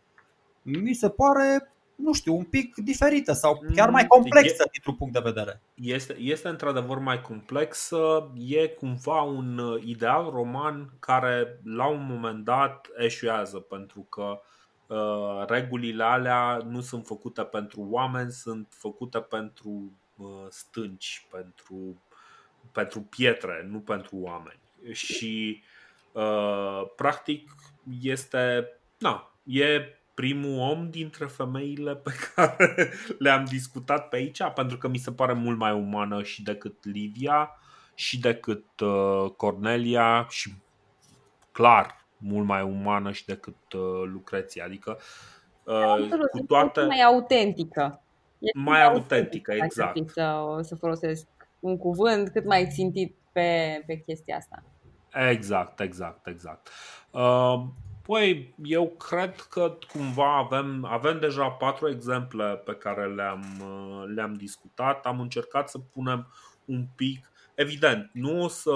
[0.62, 5.12] Mi se pare nu știu, un pic diferită sau chiar mai mm, complexă dintr-un punct
[5.12, 5.60] de vedere.
[5.74, 12.44] Este, este într-adevăr mai complexă, e cumva un uh, ideal roman care la un moment
[12.44, 14.40] dat eșuează pentru că
[14.86, 22.02] uh, regulile alea nu sunt făcute pentru oameni, sunt făcute pentru uh, stânci, pentru,
[22.72, 24.60] pentru pietre, nu pentru oameni.
[24.92, 25.62] Și
[26.12, 27.50] uh, practic
[28.00, 28.68] este,
[28.98, 34.98] na, e primul om dintre femeile pe care le-am discutat pe aici, pentru că mi
[34.98, 37.58] se pare mult mai umană și decât Livia
[37.94, 40.54] și decât uh, Cornelia și
[41.52, 44.64] clar mult mai umană și decât uh, Lucreția.
[44.64, 44.98] Adică
[45.64, 48.02] uh, cu toate mai autentică.
[48.38, 50.08] Este mai autentică, exact.
[50.10, 51.26] Să, să folosesc
[51.60, 54.62] un cuvânt cât mai țintit pe, pe chestia asta.
[55.30, 56.68] Exact, exact, exact.
[57.10, 57.64] Uh,
[58.06, 63.44] Păi, eu cred că cumva avem, avem deja patru exemple pe care le-am,
[64.14, 65.06] le-am discutat.
[65.06, 66.26] Am încercat să punem
[66.64, 67.30] un pic.
[67.54, 68.70] Evident, nu, o să,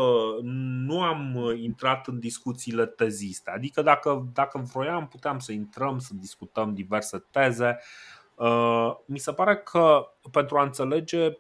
[0.87, 3.51] nu am intrat în discuțiile teziste.
[3.51, 7.79] Adică dacă, dacă vroiam, puteam să intrăm, să discutăm diverse teze.
[8.35, 11.39] Uh, mi se pare că pentru a înțelege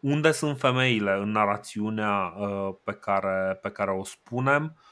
[0.00, 4.87] unde sunt femeile în narațiunea uh, pe care, pe care o spunem, Uh,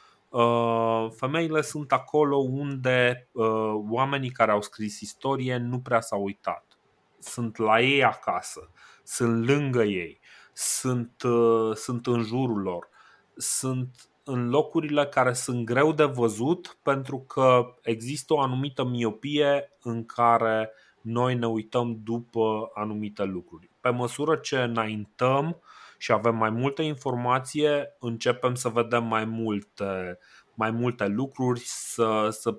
[1.16, 6.78] femeile sunt acolo unde uh, oamenii care au scris istorie nu prea s-au uitat.
[7.18, 8.70] Sunt la ei acasă,
[9.04, 10.20] sunt lângă ei,
[10.52, 12.88] sunt, uh, sunt în jurul lor,
[13.36, 20.06] sunt în locurile care sunt greu de văzut pentru că există o anumită miopie în
[20.06, 23.70] care noi ne uităm după anumite lucruri.
[23.80, 25.60] Pe măsură ce înaintăm,
[25.98, 30.18] și avem mai multă informație, începem să vedem mai multe,
[30.55, 32.59] mai multe lucruri, să, să,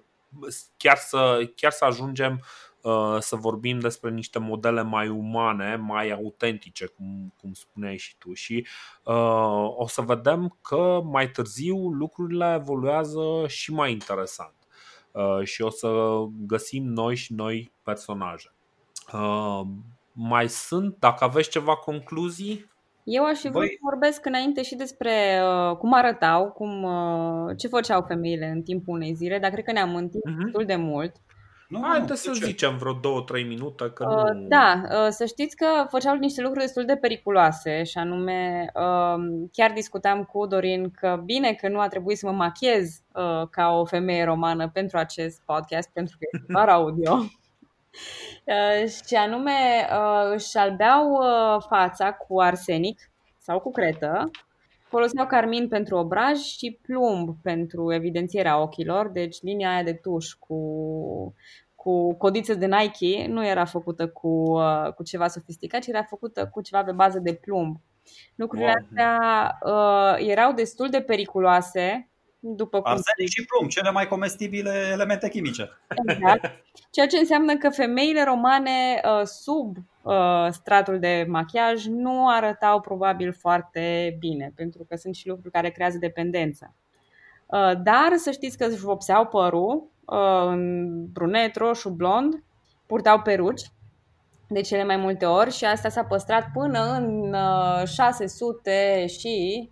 [0.77, 2.41] chiar, să, chiar să ajungem
[2.81, 8.33] uh, să vorbim despre niște modele mai umane, mai autentice, cum, cum spuneai și tu.
[8.33, 8.67] Și
[9.03, 14.55] uh, o să vedem că mai târziu lucrurile evoluează și mai interesant.
[15.11, 15.89] Uh, și o să
[16.37, 18.53] găsim noi și noi personaje.
[19.13, 19.61] Uh,
[20.11, 22.71] mai sunt, dacă aveți ceva concluzii?
[23.09, 25.11] Eu aș fi vrut să vorbesc înainte și despre
[25.43, 29.71] uh, cum arătau, cum, uh, ce făceau femeile în timpul unei zile, dar cred că
[29.71, 30.43] ne-am întins uh-huh.
[30.43, 31.11] destul de mult.
[31.67, 33.89] Nu, Haide să zicem vreo două, trei minute.
[33.89, 34.47] Că uh, nu...
[34.47, 39.71] Da, uh, să știți că făceau niște lucruri destul de periculoase și anume uh, chiar
[39.71, 43.85] discutam cu Dorin că bine că nu a trebuit să mă machiez uh, ca o
[43.85, 47.17] femeie romană pentru acest podcast, pentru că este doar audio.
[48.47, 54.31] Uh, și anume uh, își albeau uh, fața cu arsenic sau cu cretă,
[54.83, 60.57] foloseau carmin pentru obraj și plumb pentru evidențierea ochilor, deci linia aia de tuș cu,
[61.75, 64.59] cu codiță de Nike nu era făcută cu,
[64.95, 67.77] cu ceva sofisticat, ci era făcută cu ceva pe bază de plumb.
[68.35, 68.75] Lucrurile wow.
[68.83, 72.09] astea uh, erau destul de periculoase
[72.39, 75.69] după cum Arsenic și plumb, cele mai comestibile elemente chimice.
[76.05, 76.45] Exact.
[76.91, 83.33] Ceea ce înseamnă că femeile romane uh, sub uh, stratul de machiaj nu arătau probabil
[83.33, 86.75] foarte bine, pentru că sunt și lucruri care creează dependență.
[87.45, 92.43] Uh, dar să știți că își vopseau părul uh, în brunet, roșu, blond,
[92.85, 93.71] purtau peruci
[94.47, 97.35] de cele mai multe ori și asta s-a păstrat până în
[97.85, 99.69] 600 uh, și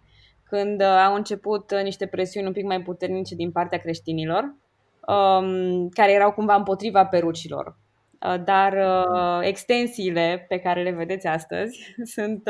[0.49, 4.43] când au început niște presiuni un pic mai puternice din partea creștinilor,
[5.07, 7.77] um, care erau cumva împotriva perucilor.
[8.43, 8.77] Dar
[9.41, 12.49] extensiile pe care le vedeți astăzi sunt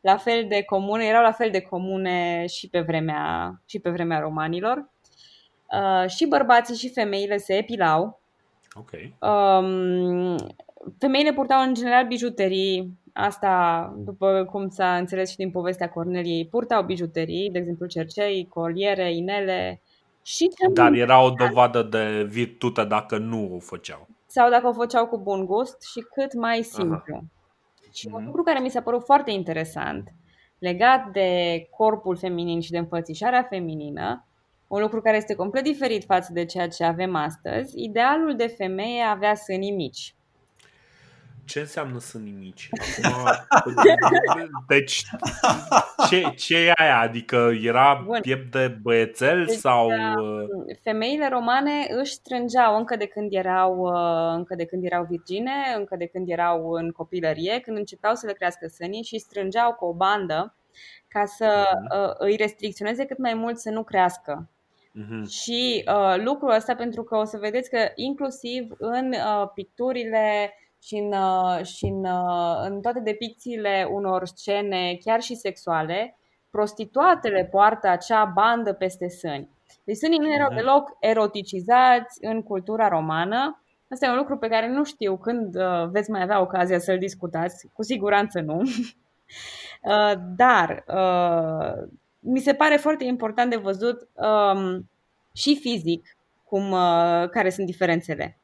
[0.00, 4.18] la fel de comune, erau la fel de comune și pe vremea, și pe vremea
[4.18, 4.90] romanilor.
[6.06, 8.20] Și bărbații și femeile se epilau.
[8.74, 9.14] Okay.
[10.88, 16.46] Um, femeile purtau în general bijuterii, asta după cum s-a înțeles și din povestea Corneliei,
[16.46, 19.80] purtau bijuterii, de exemplu cercei, coliere, inele
[20.22, 20.50] și...
[20.72, 24.08] Dar era o dovadă de virtute dacă nu o făceau.
[24.26, 27.14] Sau dacă o făceau cu bun gust și cât mai simplu.
[27.14, 27.24] Aha.
[27.92, 28.26] Și un mhm.
[28.26, 30.12] lucru care mi s-a părut foarte interesant
[30.58, 34.26] legat de corpul feminin și de înfățișarea feminină,
[34.66, 39.02] un lucru care este complet diferit față de ceea ce avem astăzi, idealul de femeie
[39.02, 40.14] avea sânii mici
[41.48, 42.68] ce înseamnă să nimici?
[44.68, 45.02] deci,
[46.08, 47.00] ce, ce e aia?
[47.00, 48.20] Adică era Bun.
[48.20, 49.86] piept de băiețel deci, sau...
[49.86, 55.52] Uh, femeile romane își strângeau încă de când erau uh, încă de când erau virgine,
[55.76, 59.84] încă de când erau în copilărie, când începeau să le crească sânii și strângeau cu
[59.84, 60.54] o bandă
[61.08, 62.14] ca să uh-huh.
[62.18, 64.50] îi restricționeze cât mai mult să nu crească.
[64.98, 65.28] Uh-huh.
[65.28, 70.52] Și uh, lucrul ăsta pentru că o să vedeți că inclusiv în uh, picturile
[70.82, 76.16] și în, uh, și în, uh, în toate depicțiile unor scene, chiar și sexuale,
[76.50, 79.48] prostituatele poartă acea bandă peste sâni.
[79.84, 80.56] Deci sânii nu erau mhm.
[80.56, 83.62] deloc eroticizați în cultura romană.
[83.90, 86.98] Asta e un lucru pe care nu știu când uh, veți mai avea ocazia să-l
[86.98, 87.68] discutați.
[87.72, 88.60] Cu siguranță nu.
[89.82, 91.88] uh, dar uh,
[92.18, 94.90] mi se pare foarte important de văzut um,
[95.32, 98.37] și fizic cum, uh, care sunt diferențele.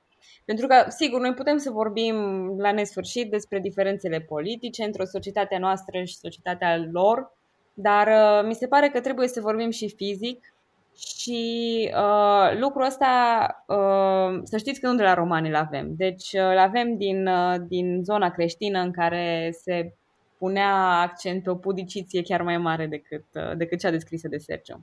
[0.44, 2.16] Pentru că, sigur, noi putem să vorbim
[2.58, 7.32] la nesfârșit despre diferențele politice între o societate noastră și societatea lor,
[7.74, 10.54] dar uh, mi se pare că trebuie să vorbim și fizic
[10.96, 15.94] și uh, lucrul ăsta, uh, să știți că nu de la romani îl avem.
[15.96, 19.94] Deci uh, îl avem din, uh, din zona creștină în care se
[20.38, 24.80] punea accent pe o pudiciție chiar mai mare decât, uh, decât cea descrisă de Sergio.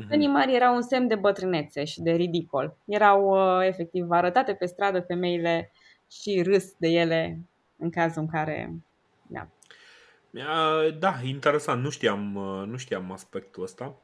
[0.00, 0.30] Mm-hmm.
[0.32, 2.76] mari erau un semn de bătrânețe și de ridicol.
[2.84, 5.72] Erau uh, efectiv arătate pe stradă femeile
[6.10, 7.40] și râs de ele
[7.76, 8.74] în cazul în care...
[9.26, 9.48] Da,
[10.98, 11.82] da interesant.
[11.82, 13.96] Nu știam, uh, nu știam aspectul ăsta.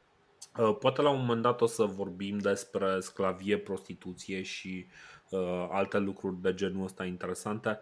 [0.57, 4.85] Uh, poate la un moment dat o să vorbim despre sclavie, prostituție și
[5.29, 7.79] uh, alte lucruri de genul ăsta interesante,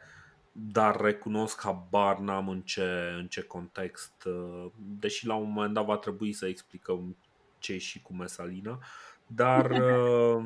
[0.51, 5.85] dar recunosc habar n-am în ce, în ce context, uh, deși la un moment dat
[5.85, 7.15] va trebui să explicăm
[7.59, 8.79] ce și cu Mesalina.
[9.27, 10.43] Dar, uh,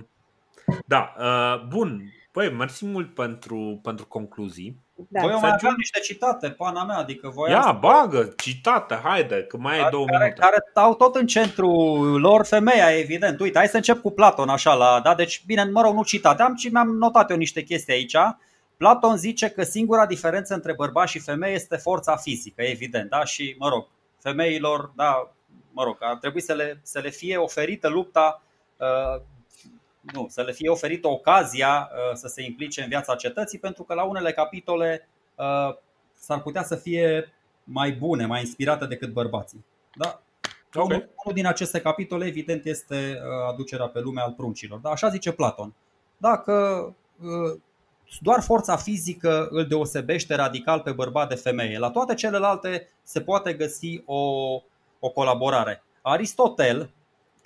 [0.85, 2.13] da, uh, bun.
[2.31, 4.79] Păi, mersi mult pentru, pentru concluzii.
[5.07, 5.21] Da.
[5.21, 7.71] Voi mai avea niște citate, pana mea, adică voi Ia, asta...
[7.71, 10.39] bagă, citate, haide, că mai ai două care, minute.
[10.39, 13.39] Care stau tot în centrul lor femeia, evident.
[13.39, 15.15] Uite, hai să încep cu Platon, așa, la, da?
[15.15, 18.15] Deci, bine, mă rog, nu citate, am, ci mi-am notat eu niște chestii aici.
[18.77, 23.25] Platon zice că singura diferență între bărbați și femei este forța fizică, evident, da?
[23.25, 23.87] Și, mă rog,
[24.19, 25.33] femeilor, da,
[25.73, 28.41] mă rog, ar trebui să le, să le fie oferită lupta,
[28.77, 29.21] uh,
[30.13, 33.93] nu, să le fie oferită ocazia uh, să se implice în viața cetății, pentru că
[33.93, 35.75] la unele capitole uh,
[36.13, 37.33] s-ar putea să fie
[37.63, 39.65] mai bune, mai inspirate decât bărbații.
[39.95, 40.21] Da?
[40.73, 40.85] Okay.
[40.85, 43.19] Unul, unul din aceste capitole, evident, este
[43.49, 44.79] aducerea pe lume al pruncilor.
[44.79, 44.89] Da?
[44.89, 45.73] Așa zice Platon.
[46.17, 46.95] Dacă
[48.21, 51.77] doar forța fizică îl deosebește radical pe bărbat de femeie.
[51.77, 54.61] La toate celelalte se poate găsi o
[55.05, 55.83] o colaborare.
[56.01, 56.89] Aristotel,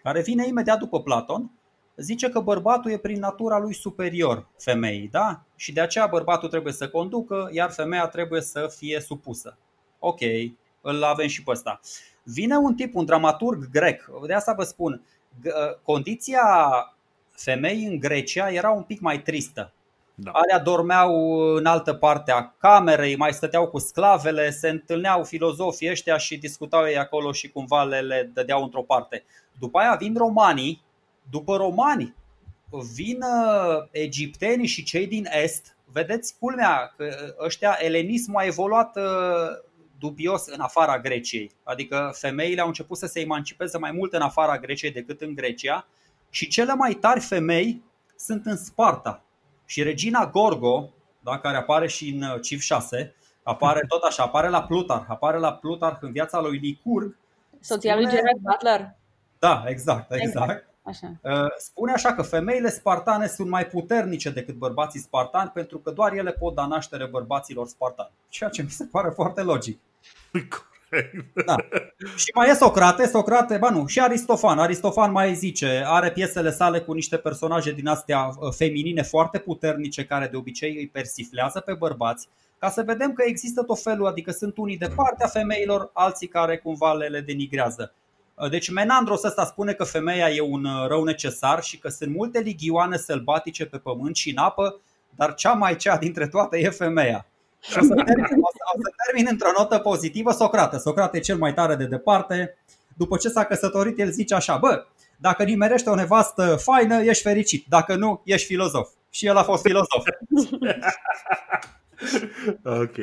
[0.04, 1.52] care vine imediat după Platon,
[1.96, 5.42] zice că bărbatul e prin natura lui superior femeii, da?
[5.56, 9.58] Și de aceea bărbatul trebuie să conducă, iar femeia trebuie să fie supusă.
[10.00, 10.20] Ok,
[10.82, 11.80] îl avem și pe ăsta.
[12.24, 15.02] Vine un tip, un dramaturg grec, de asta vă spun,
[15.84, 16.46] condiția
[17.32, 19.74] femeii în Grecia era un pic mai tristă.
[20.19, 20.31] Da.
[20.31, 26.18] Alea dormeau în altă parte a camerei, mai stăteau cu sclavele, se întâlneau filozofii ăștia
[26.18, 29.23] și discutau ei acolo și cumva le, le dădeau într-o parte.
[29.60, 30.81] După aia vin romanii,
[31.30, 32.15] după romani
[32.94, 35.76] vin uh, egiptenii și cei din est.
[35.91, 39.03] Vedeți culmea că ăștia, elenismul a evoluat uh,
[39.99, 41.52] dubios în afara Greciei.
[41.64, 45.88] Adică femeile au început să se emancipeze mai mult în afara Greciei decât în Grecia
[46.30, 47.84] și cele mai tari femei
[48.15, 49.23] sunt în Sparta,
[49.68, 50.89] și regina Gorgo,
[51.19, 55.38] da, care apare și în uh, Civ 6, apare tot așa, apare la Plutar, apare
[55.38, 57.18] la Plutar în viața lui Licurg.
[57.60, 58.95] Soția lui Gerard Butler.
[59.39, 60.49] Da, exact, exact.
[60.49, 60.65] exact.
[60.84, 61.11] Așa.
[61.22, 66.14] Uh, spune așa că femeile spartane sunt mai puternice decât bărbații spartani pentru că doar
[66.14, 68.11] ele pot da naștere bărbaților spartani.
[68.30, 69.80] Ceea ce mi se pare foarte logic.
[71.46, 71.56] Da.
[72.16, 74.60] Și mai e Socrate, Socrate, ba nu, și Aristofan.
[74.60, 80.06] Aristofan mai zice, are piesele sale cu niște personaje din astea uh, feminine foarte puternice
[80.06, 82.28] care de obicei îi persiflează pe bărbați
[82.60, 86.58] ca să vedem că există tot felul, adică sunt unii de partea femeilor, alții care
[86.58, 87.94] cumva le, le denigrează.
[88.36, 92.16] Uh, deci Menandros ăsta spune că femeia e un uh, rău necesar și că sunt
[92.16, 94.80] multe ligioane sălbatice pe pământ și în apă,
[95.16, 97.26] dar cea mai cea dintre toate e femeia.
[97.70, 100.78] Și o să termin, o să, o să termin într-o notă pozitivă Socrate.
[100.78, 102.58] Socrate e cel mai tare de departe.
[102.96, 104.86] După ce s-a căsătorit, el zice așa, bă,
[105.18, 107.66] dacă nimerește o nevastă faină, ești fericit.
[107.70, 108.90] Dacă nu, ești filozof.
[109.10, 110.04] Și el a fost filozof.
[112.84, 112.96] ok.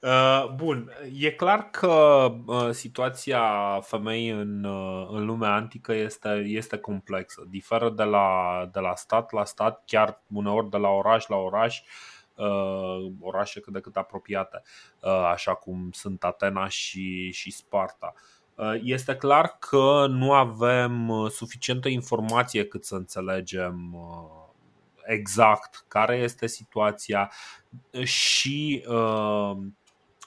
[0.00, 0.92] Uh, bun.
[1.18, 3.42] E clar că uh, situația
[3.80, 7.46] femeii în, uh, în lumea antică este, este complexă.
[7.50, 8.28] Diferă de la,
[8.72, 11.78] de la stat la stat, chiar uneori de la oraș la oraș.
[11.78, 12.11] Uh,
[13.20, 14.62] orașe cât de cât apropiate,
[15.00, 18.14] uh, așa cum sunt Atena și, și Sparta.
[18.54, 24.42] Uh, este clar că nu avem uh, suficientă informație cât să înțelegem uh,
[25.04, 27.32] exact care este situația
[28.02, 29.56] și uh,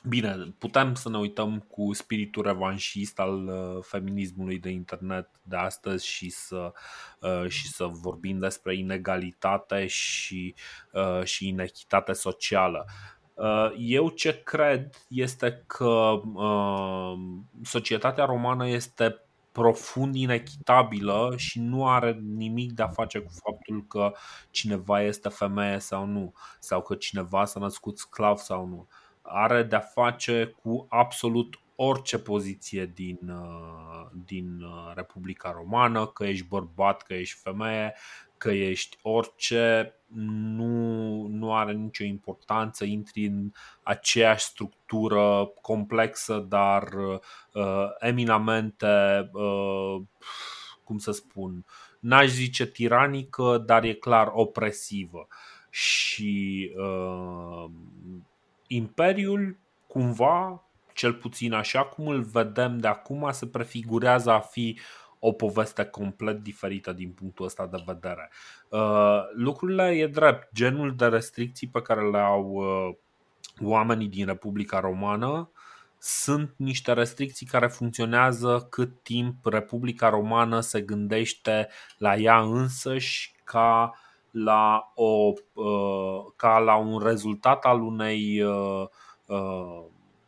[0.07, 6.07] Bine, putem să ne uităm cu spiritul revanșist al uh, feminismului de internet de astăzi
[6.07, 6.73] și să,
[7.19, 10.55] uh, și să vorbim despre inegalitate și,
[11.23, 12.85] și inechitate socială.
[13.77, 16.21] Eu ce cred este că
[17.63, 24.11] societatea romană este profund inechitabilă și nu are nimic de a face cu faptul că
[24.49, 28.87] cineva este femeie sau nu, sau că cineva s-a născut sclav sau nu.
[29.27, 36.25] Are de a face cu absolut orice poziție din, uh, din uh, Republica Romană, că
[36.25, 37.93] ești bărbat, că ești femeie,
[38.37, 43.51] că ești orice, nu, nu are nicio importanță, intri în
[43.83, 46.83] aceeași structură complexă, dar
[47.53, 50.01] uh, eminamente, uh,
[50.83, 51.65] cum să spun,
[51.99, 55.27] n-aș zice tiranică, dar e clar opresivă.
[55.69, 57.69] Și uh,
[58.67, 60.63] Imperiul, cumva,
[60.93, 64.79] cel puțin așa cum îl vedem de acum, se prefigurează a fi
[65.19, 68.31] o poveste complet diferită din punctul ăsta de vedere.
[68.69, 72.95] Uh, lucrurile e drept, genul de restricții pe care le au uh,
[73.61, 75.49] oamenii din Republica Romană
[75.97, 81.67] sunt niște restricții care funcționează cât timp Republica Romană se gândește
[81.97, 83.93] la ea însăși ca
[84.43, 88.43] la, o, uh, ca la un rezultat al unei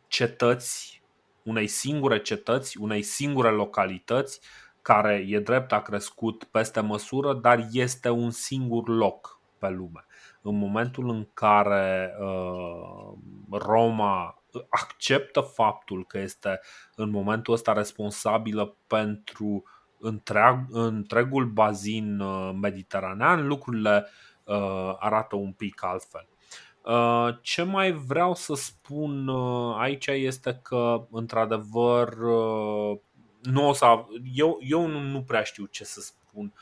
[0.06, 1.02] cetăți,
[1.42, 4.40] unei singure cetăți, unei singure localități
[4.82, 10.06] care e drept a crescut peste măsură, dar este un singur loc pe lume.
[10.42, 13.12] În momentul în care uh,
[13.50, 16.60] Roma acceptă faptul că este
[16.94, 19.62] în momentul ăsta responsabilă pentru
[20.00, 24.06] întreag, întregul bazin uh, mediteranean, lucrurile
[24.44, 26.26] uh, arată un pic altfel.
[26.84, 32.98] Uh, ce mai vreau să spun uh, aici este că, într-adevăr, uh,
[33.42, 34.04] nu o să,
[34.34, 36.52] eu, eu nu, nu prea știu ce să spun.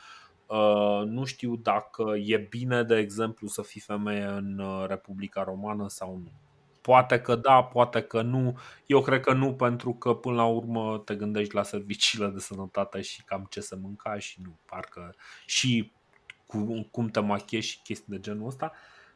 [0.45, 5.87] Uh, nu știu dacă e bine, de exemplu, să fii femeie în uh, Republica Romană
[5.89, 6.31] sau nu.
[6.87, 8.57] Poate că da, poate că nu.
[8.85, 13.01] Eu cred că nu, pentru că până la urmă te gândești la serviciile de sănătate
[13.01, 15.91] și cam ce să mânca și nu, parcă și
[16.45, 18.71] cu, cum te machiezi și chestii de genul ăsta,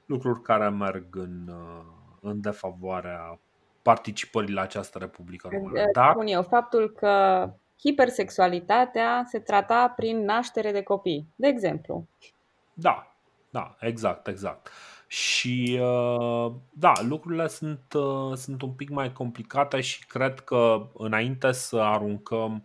[0.05, 1.85] lucruri care merg în, uh,
[2.21, 3.39] în defavoarea
[3.81, 5.83] participării la această Republică Română.
[5.93, 6.11] Dar...
[6.11, 7.47] Spun eu, faptul că
[7.79, 12.07] hipersexualitatea se trata prin naștere de copii, de exemplu.
[12.73, 13.15] Da,
[13.49, 14.69] da, exact, exact.
[15.11, 21.51] Și uh, da, lucrurile sunt, uh, sunt un pic mai complicate și cred că înainte
[21.51, 22.63] să aruncăm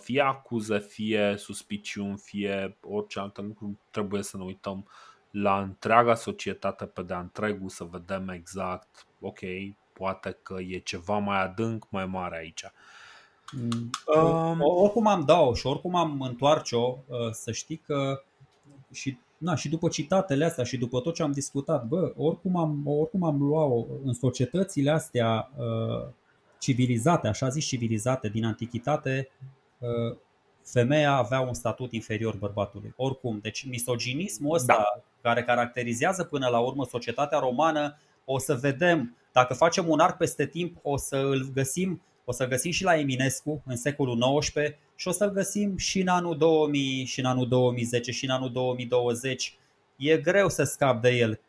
[0.00, 4.86] fie acuze, fie suspiciuni, fie orice alte lucruri, trebuie să ne uităm
[5.30, 9.38] la întreaga societate pe de-a întregul, să vedem exact, ok,
[9.92, 12.64] poate că e ceva mai adânc, mai mare aici.
[13.52, 13.90] Mm.
[14.20, 18.22] Um, oricum am dau și oricum am întoarce-o, uh, să știi că
[18.92, 22.82] și, na, și după citatele astea și după tot ce am discutat, bă, oricum am,
[22.86, 26.08] oricum am luat în societățile astea uh,
[26.58, 29.28] civilizate, așa zis civilizate din antichitate,
[29.78, 30.16] uh,
[30.64, 32.92] femeia avea un statut inferior bărbatului.
[32.96, 35.02] Oricum, deci misoginismul ăsta da.
[35.30, 40.46] care caracterizează până la urmă societatea romană, o să vedem, dacă facem un arc peste
[40.46, 44.54] timp, o să îl găsim o să găsim și la Eminescu în secolul XIX
[44.96, 48.52] și o să-l găsim și în anul 2000, și în anul 2010, și în anul
[48.52, 49.58] 2020.
[49.96, 51.40] E greu să scap de el.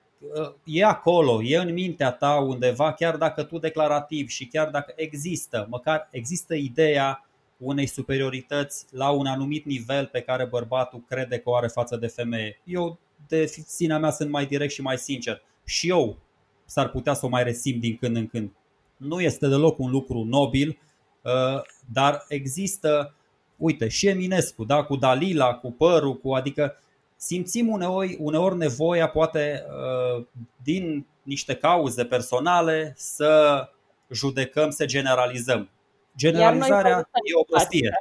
[0.64, 5.68] E acolo, e în mintea ta undeva, chiar dacă tu declarativ și chiar dacă există,
[5.70, 11.56] măcar există ideea unei superiorități la un anumit nivel pe care bărbatul crede că o
[11.56, 12.62] are față de femeie.
[12.64, 15.42] Eu de sinea mea sunt mai direct și mai sincer.
[15.66, 16.18] Și eu
[16.66, 18.52] s-ar putea să o mai resim din când în când.
[19.00, 20.80] Nu este deloc un lucru nobil,
[21.22, 21.62] uh,
[21.94, 23.14] dar există,
[23.58, 26.78] uite, și Eminescu, da, cu Dalila, cu părul, cu, adică
[27.16, 30.26] simțim uneori, uneori nevoia, poate uh,
[30.64, 33.64] din niște cauze personale, să
[34.12, 35.70] judecăm, să generalizăm.
[36.18, 37.92] Generalizarea e o prostie.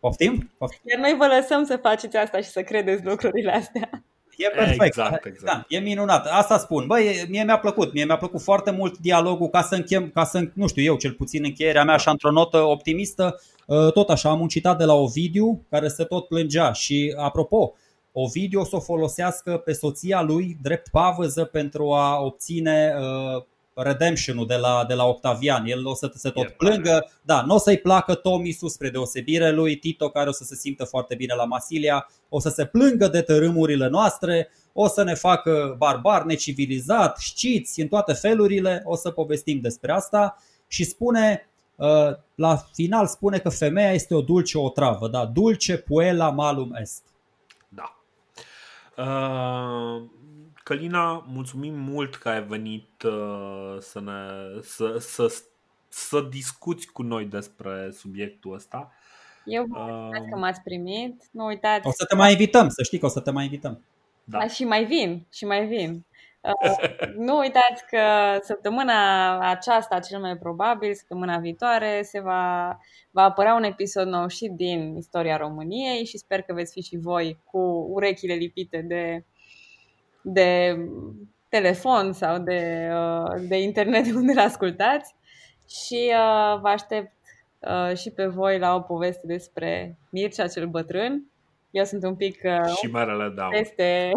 [0.00, 0.50] Poftim?
[0.58, 0.80] Poftim?
[0.84, 4.04] Iar noi vă lăsăm să faceți asta și să credeți lucrurile astea.
[4.36, 4.82] E perfect.
[4.82, 5.44] Exact, exact.
[5.44, 6.26] Da, e minunat.
[6.26, 6.86] Asta spun.
[6.86, 7.92] Băi, mie mi-a plăcut.
[7.92, 11.12] Mie mi-a plăcut foarte mult dialogul ca să închem, ca să, nu știu eu, cel
[11.12, 13.40] puțin încheierea mea așa într-o notă optimistă.
[13.66, 17.72] Uh, tot așa, am un citat de la Ovidiu care se tot plângea și apropo,
[18.12, 23.42] Ovidiu o să o folosească pe soția lui drept pavăză pentru a obține uh,
[23.74, 25.66] redemption-ul de la, de la Octavian.
[25.66, 27.10] El o să se tot plângă.
[27.22, 30.84] Da, nu o să-i placă Tomisu spre deosebire lui Tito, care o să se simtă
[30.84, 32.10] foarte bine la Masilia.
[32.28, 37.88] O să se plângă de tărâmurile noastre, o să ne facă barbar, necivilizat, știți, în
[37.88, 38.82] toate felurile.
[38.84, 40.36] O să povestim despre asta
[40.66, 45.26] și spune, uh, la final spune că femeia este o dulce o travă, da?
[45.26, 47.02] Dulce puela malum est.
[47.68, 47.96] Da.
[48.96, 50.20] Uh
[50.62, 54.12] Călina, mulțumim mult că ai venit uh, să, ne,
[54.62, 55.42] să, să,
[55.88, 58.92] să discuți cu noi despre subiectul ăsta.
[59.44, 61.22] Eu vă mulțumesc uh, că m-ați primit.
[61.30, 61.86] Nu uitați.
[61.86, 63.82] O să te mai invităm, să știi că o să te mai invităm.
[64.24, 64.38] Da.
[64.38, 66.04] da și mai vin, și mai vin.
[66.42, 67.98] Uh, nu uitați că
[68.40, 72.78] săptămâna aceasta, cel mai probabil, săptămâna viitoare, se va,
[73.10, 76.96] va apărea un episod nou și din istoria României și sper că veți fi și
[76.96, 77.58] voi cu
[77.90, 79.24] urechile lipite de
[80.22, 80.76] de
[81.48, 85.14] telefon sau de, uh, de internet unde le ascultați
[85.68, 87.12] și uh, vă aștept
[87.58, 91.26] uh, și pe voi la o poveste despre Mircea cel bătrân.
[91.70, 92.36] Eu sunt un pic
[92.80, 93.50] și Marele Dau.
[93.50, 94.10] Este,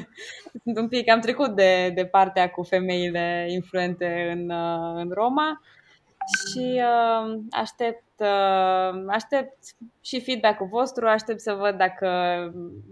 [0.64, 4.50] sunt un pic, am trecut de, de partea cu femeile influente în,
[4.94, 5.60] în Roma
[6.34, 9.56] și uh, aștept, uh, aștept
[10.00, 12.08] și feedback-ul vostru, aștept să văd dacă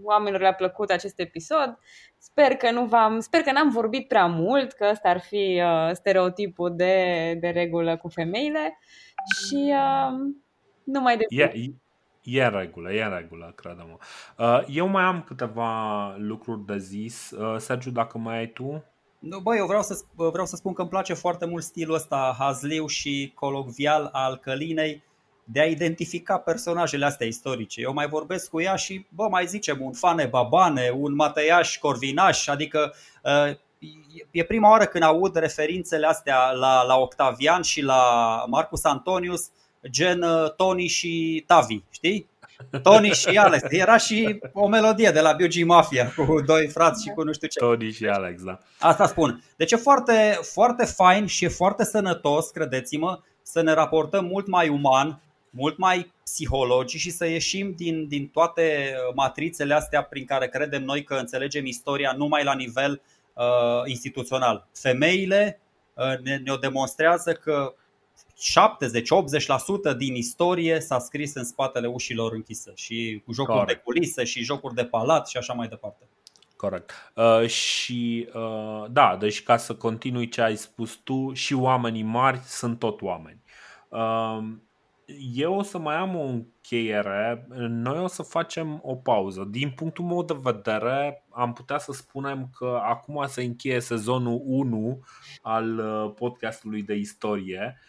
[0.03, 1.77] oamenilor le-a plăcut acest episod.
[2.31, 5.91] Sper că nu v-am, sper că n-am vorbit prea mult, că ăsta ar fi uh,
[5.93, 8.79] stereotipul de, de regulă cu femeile
[9.35, 10.33] și uh,
[10.83, 11.51] nu mai de e,
[12.23, 13.99] e în regulă, e în regulă, credem.
[14.37, 17.31] Uh, eu mai am câteva lucruri de zis.
[17.31, 18.83] Uh, Sergiu, dacă mai ai tu?
[19.19, 22.35] Nu, bă, eu vreau să, vreau să spun că îmi place foarte mult stilul ăsta
[22.39, 25.03] hazliu și colocvial al Călinei
[25.45, 27.81] de a identifica personajele astea istorice.
[27.81, 32.47] Eu mai vorbesc cu ea și, bă, mai zicem un Fane Babane, un Mateiaș Corvinaș,
[32.47, 32.93] adică
[33.23, 33.55] uh,
[34.31, 39.49] e prima oară când aud referințele astea la, la Octavian și la Marcus Antonius,
[39.89, 42.29] gen uh, Tony și Tavi, știi?
[42.83, 43.63] Tony și Alex.
[43.69, 47.47] Era și o melodie de la BG Mafia cu doi frați și cu nu știu
[47.47, 47.59] ce.
[47.59, 48.59] Tony și Alex, da.
[48.79, 49.43] Asta spun.
[49.55, 54.69] Deci e foarte, foarte fain și e foarte sănătos, credeți-mă, să ne raportăm mult mai
[54.69, 55.21] uman,
[55.55, 61.03] mult mai psihologici și să ieșim din, din toate matrițele astea prin care credem noi
[61.03, 63.01] că înțelegem istoria numai la nivel
[63.33, 63.43] uh,
[63.85, 64.67] instituțional.
[64.73, 65.59] Femeile
[65.93, 67.75] uh, ne, ne-o demonstrează că
[69.93, 73.77] 70-80% din istorie s-a scris în spatele ușilor închise și cu jocuri Correct.
[73.77, 76.07] de culise și jocuri de palat și așa mai departe.
[76.55, 76.91] Corect.
[77.13, 82.39] Uh, și uh, da, deci ca să continui ce ai spus tu, și oamenii mari
[82.45, 83.41] sunt tot oameni.
[83.89, 84.43] Uh,
[85.33, 87.47] eu o să mai am o încheiere.
[87.69, 89.47] Noi o să facem o pauză.
[89.49, 94.99] Din punctul meu de vedere, am putea să spunem că acum se încheie sezonul 1
[95.41, 97.79] al uh, podcastului de istorie.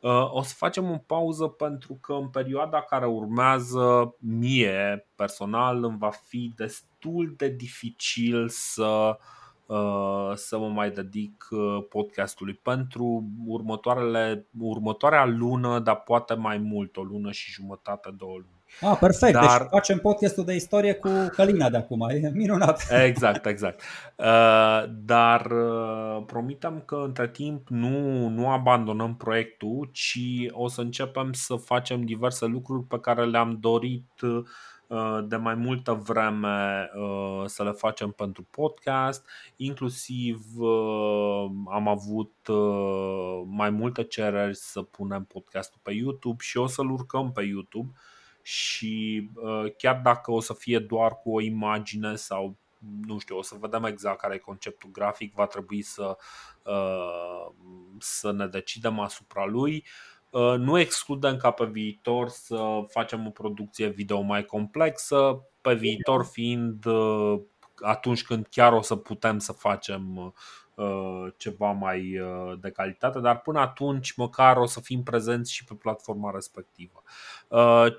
[0.00, 5.98] Uh, o să facem o pauză pentru că în perioada care urmează, mie personal, îmi
[5.98, 9.40] va fi destul de dificil să uh,
[10.34, 17.02] să mă mai dedic uh, podcastului pentru următoarele, următoarea lună, dar poate mai mult, o
[17.02, 18.62] lună și jumătate, două luni.
[18.80, 19.32] Ah, perfect.
[19.32, 19.60] Deci Dar...
[19.60, 22.08] Deci facem podcastul de istorie cu Călina de acum.
[22.08, 22.86] E minunat.
[23.06, 23.82] Exact, exact.
[24.16, 30.20] Uh, dar uh, promitem că între timp nu, nu abandonăm proiectul, ci
[30.50, 34.44] o să începem să facem diverse lucruri pe care le-am dorit uh,
[35.24, 36.90] de mai multă vreme
[37.46, 39.28] să le facem pentru podcast.
[39.56, 40.44] Inclusiv
[41.66, 42.32] am avut
[43.44, 47.92] mai multe cereri să punem podcastul pe YouTube și o să-l urcăm pe YouTube
[48.42, 49.30] și
[49.76, 52.56] chiar dacă o să fie doar cu o imagine sau
[53.06, 56.16] nu știu, o să vedem exact care e conceptul grafic, va trebui să,
[57.98, 59.86] să ne decidem asupra lui.
[60.32, 66.24] Uh, nu excludem ca pe viitor să facem o producție video mai complexă, pe viitor
[66.24, 67.40] fiind uh,
[67.80, 70.32] atunci când chiar o să putem să facem uh,
[71.36, 72.20] ceva mai
[72.60, 77.02] de calitate, dar până atunci măcar o să fim prezenți și pe platforma respectivă.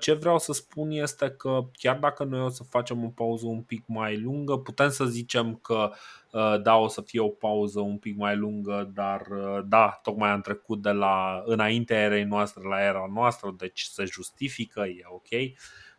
[0.00, 3.62] Ce vreau să spun este că chiar dacă noi o să facem o pauză un
[3.62, 5.90] pic mai lungă, putem să zicem că
[6.34, 10.30] Uh, da, o să fie o pauză un pic mai lungă, dar uh, da, tocmai
[10.30, 15.28] am trecut de la înaintea erei noastre la era noastră, deci se justifică, e ok.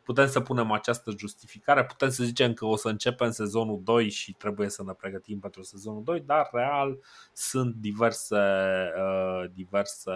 [0.05, 4.33] Putem să punem această justificare, putem să zicem că o să începem sezonul 2 și
[4.33, 6.99] trebuie să ne pregătim pentru sezonul 2, dar real
[7.33, 8.35] sunt diverse,
[8.97, 10.11] uh, diverse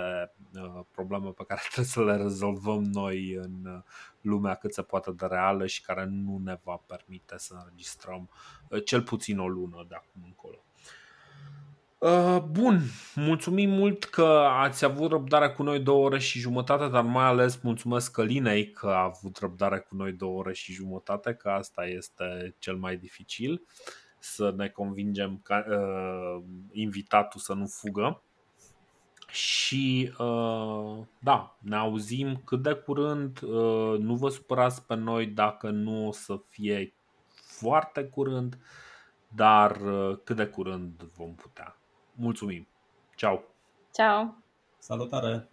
[0.92, 3.84] probleme pe care trebuie să le rezolvăm noi în
[4.22, 8.30] lumea cât se poate de reală și care nu ne va permite să înregistrăm
[8.70, 10.64] uh, cel puțin o lună de acum încolo.
[12.00, 12.82] Uh, bun,
[13.16, 17.62] mulțumim mult că ați avut răbdare cu noi două ore și jumătate, dar mai ales
[17.62, 22.56] mulțumesc Călinei că a avut răbdare cu noi două ore și jumătate, că asta este
[22.60, 23.66] cel mai dificil,
[24.20, 28.24] să ne convingem ca, uh, invitatul să nu fugă.
[29.28, 33.42] Și uh, da, ne auzim cât de curând.
[33.42, 36.94] Uh, nu vă supărați pe noi dacă nu o să fie
[37.32, 38.58] foarte curând,
[39.28, 41.79] dar uh, cât de curând vom putea.
[42.20, 42.68] Mulțumim!
[43.16, 43.44] Ciao!
[43.94, 44.36] Ciao!
[44.78, 45.50] Salutare!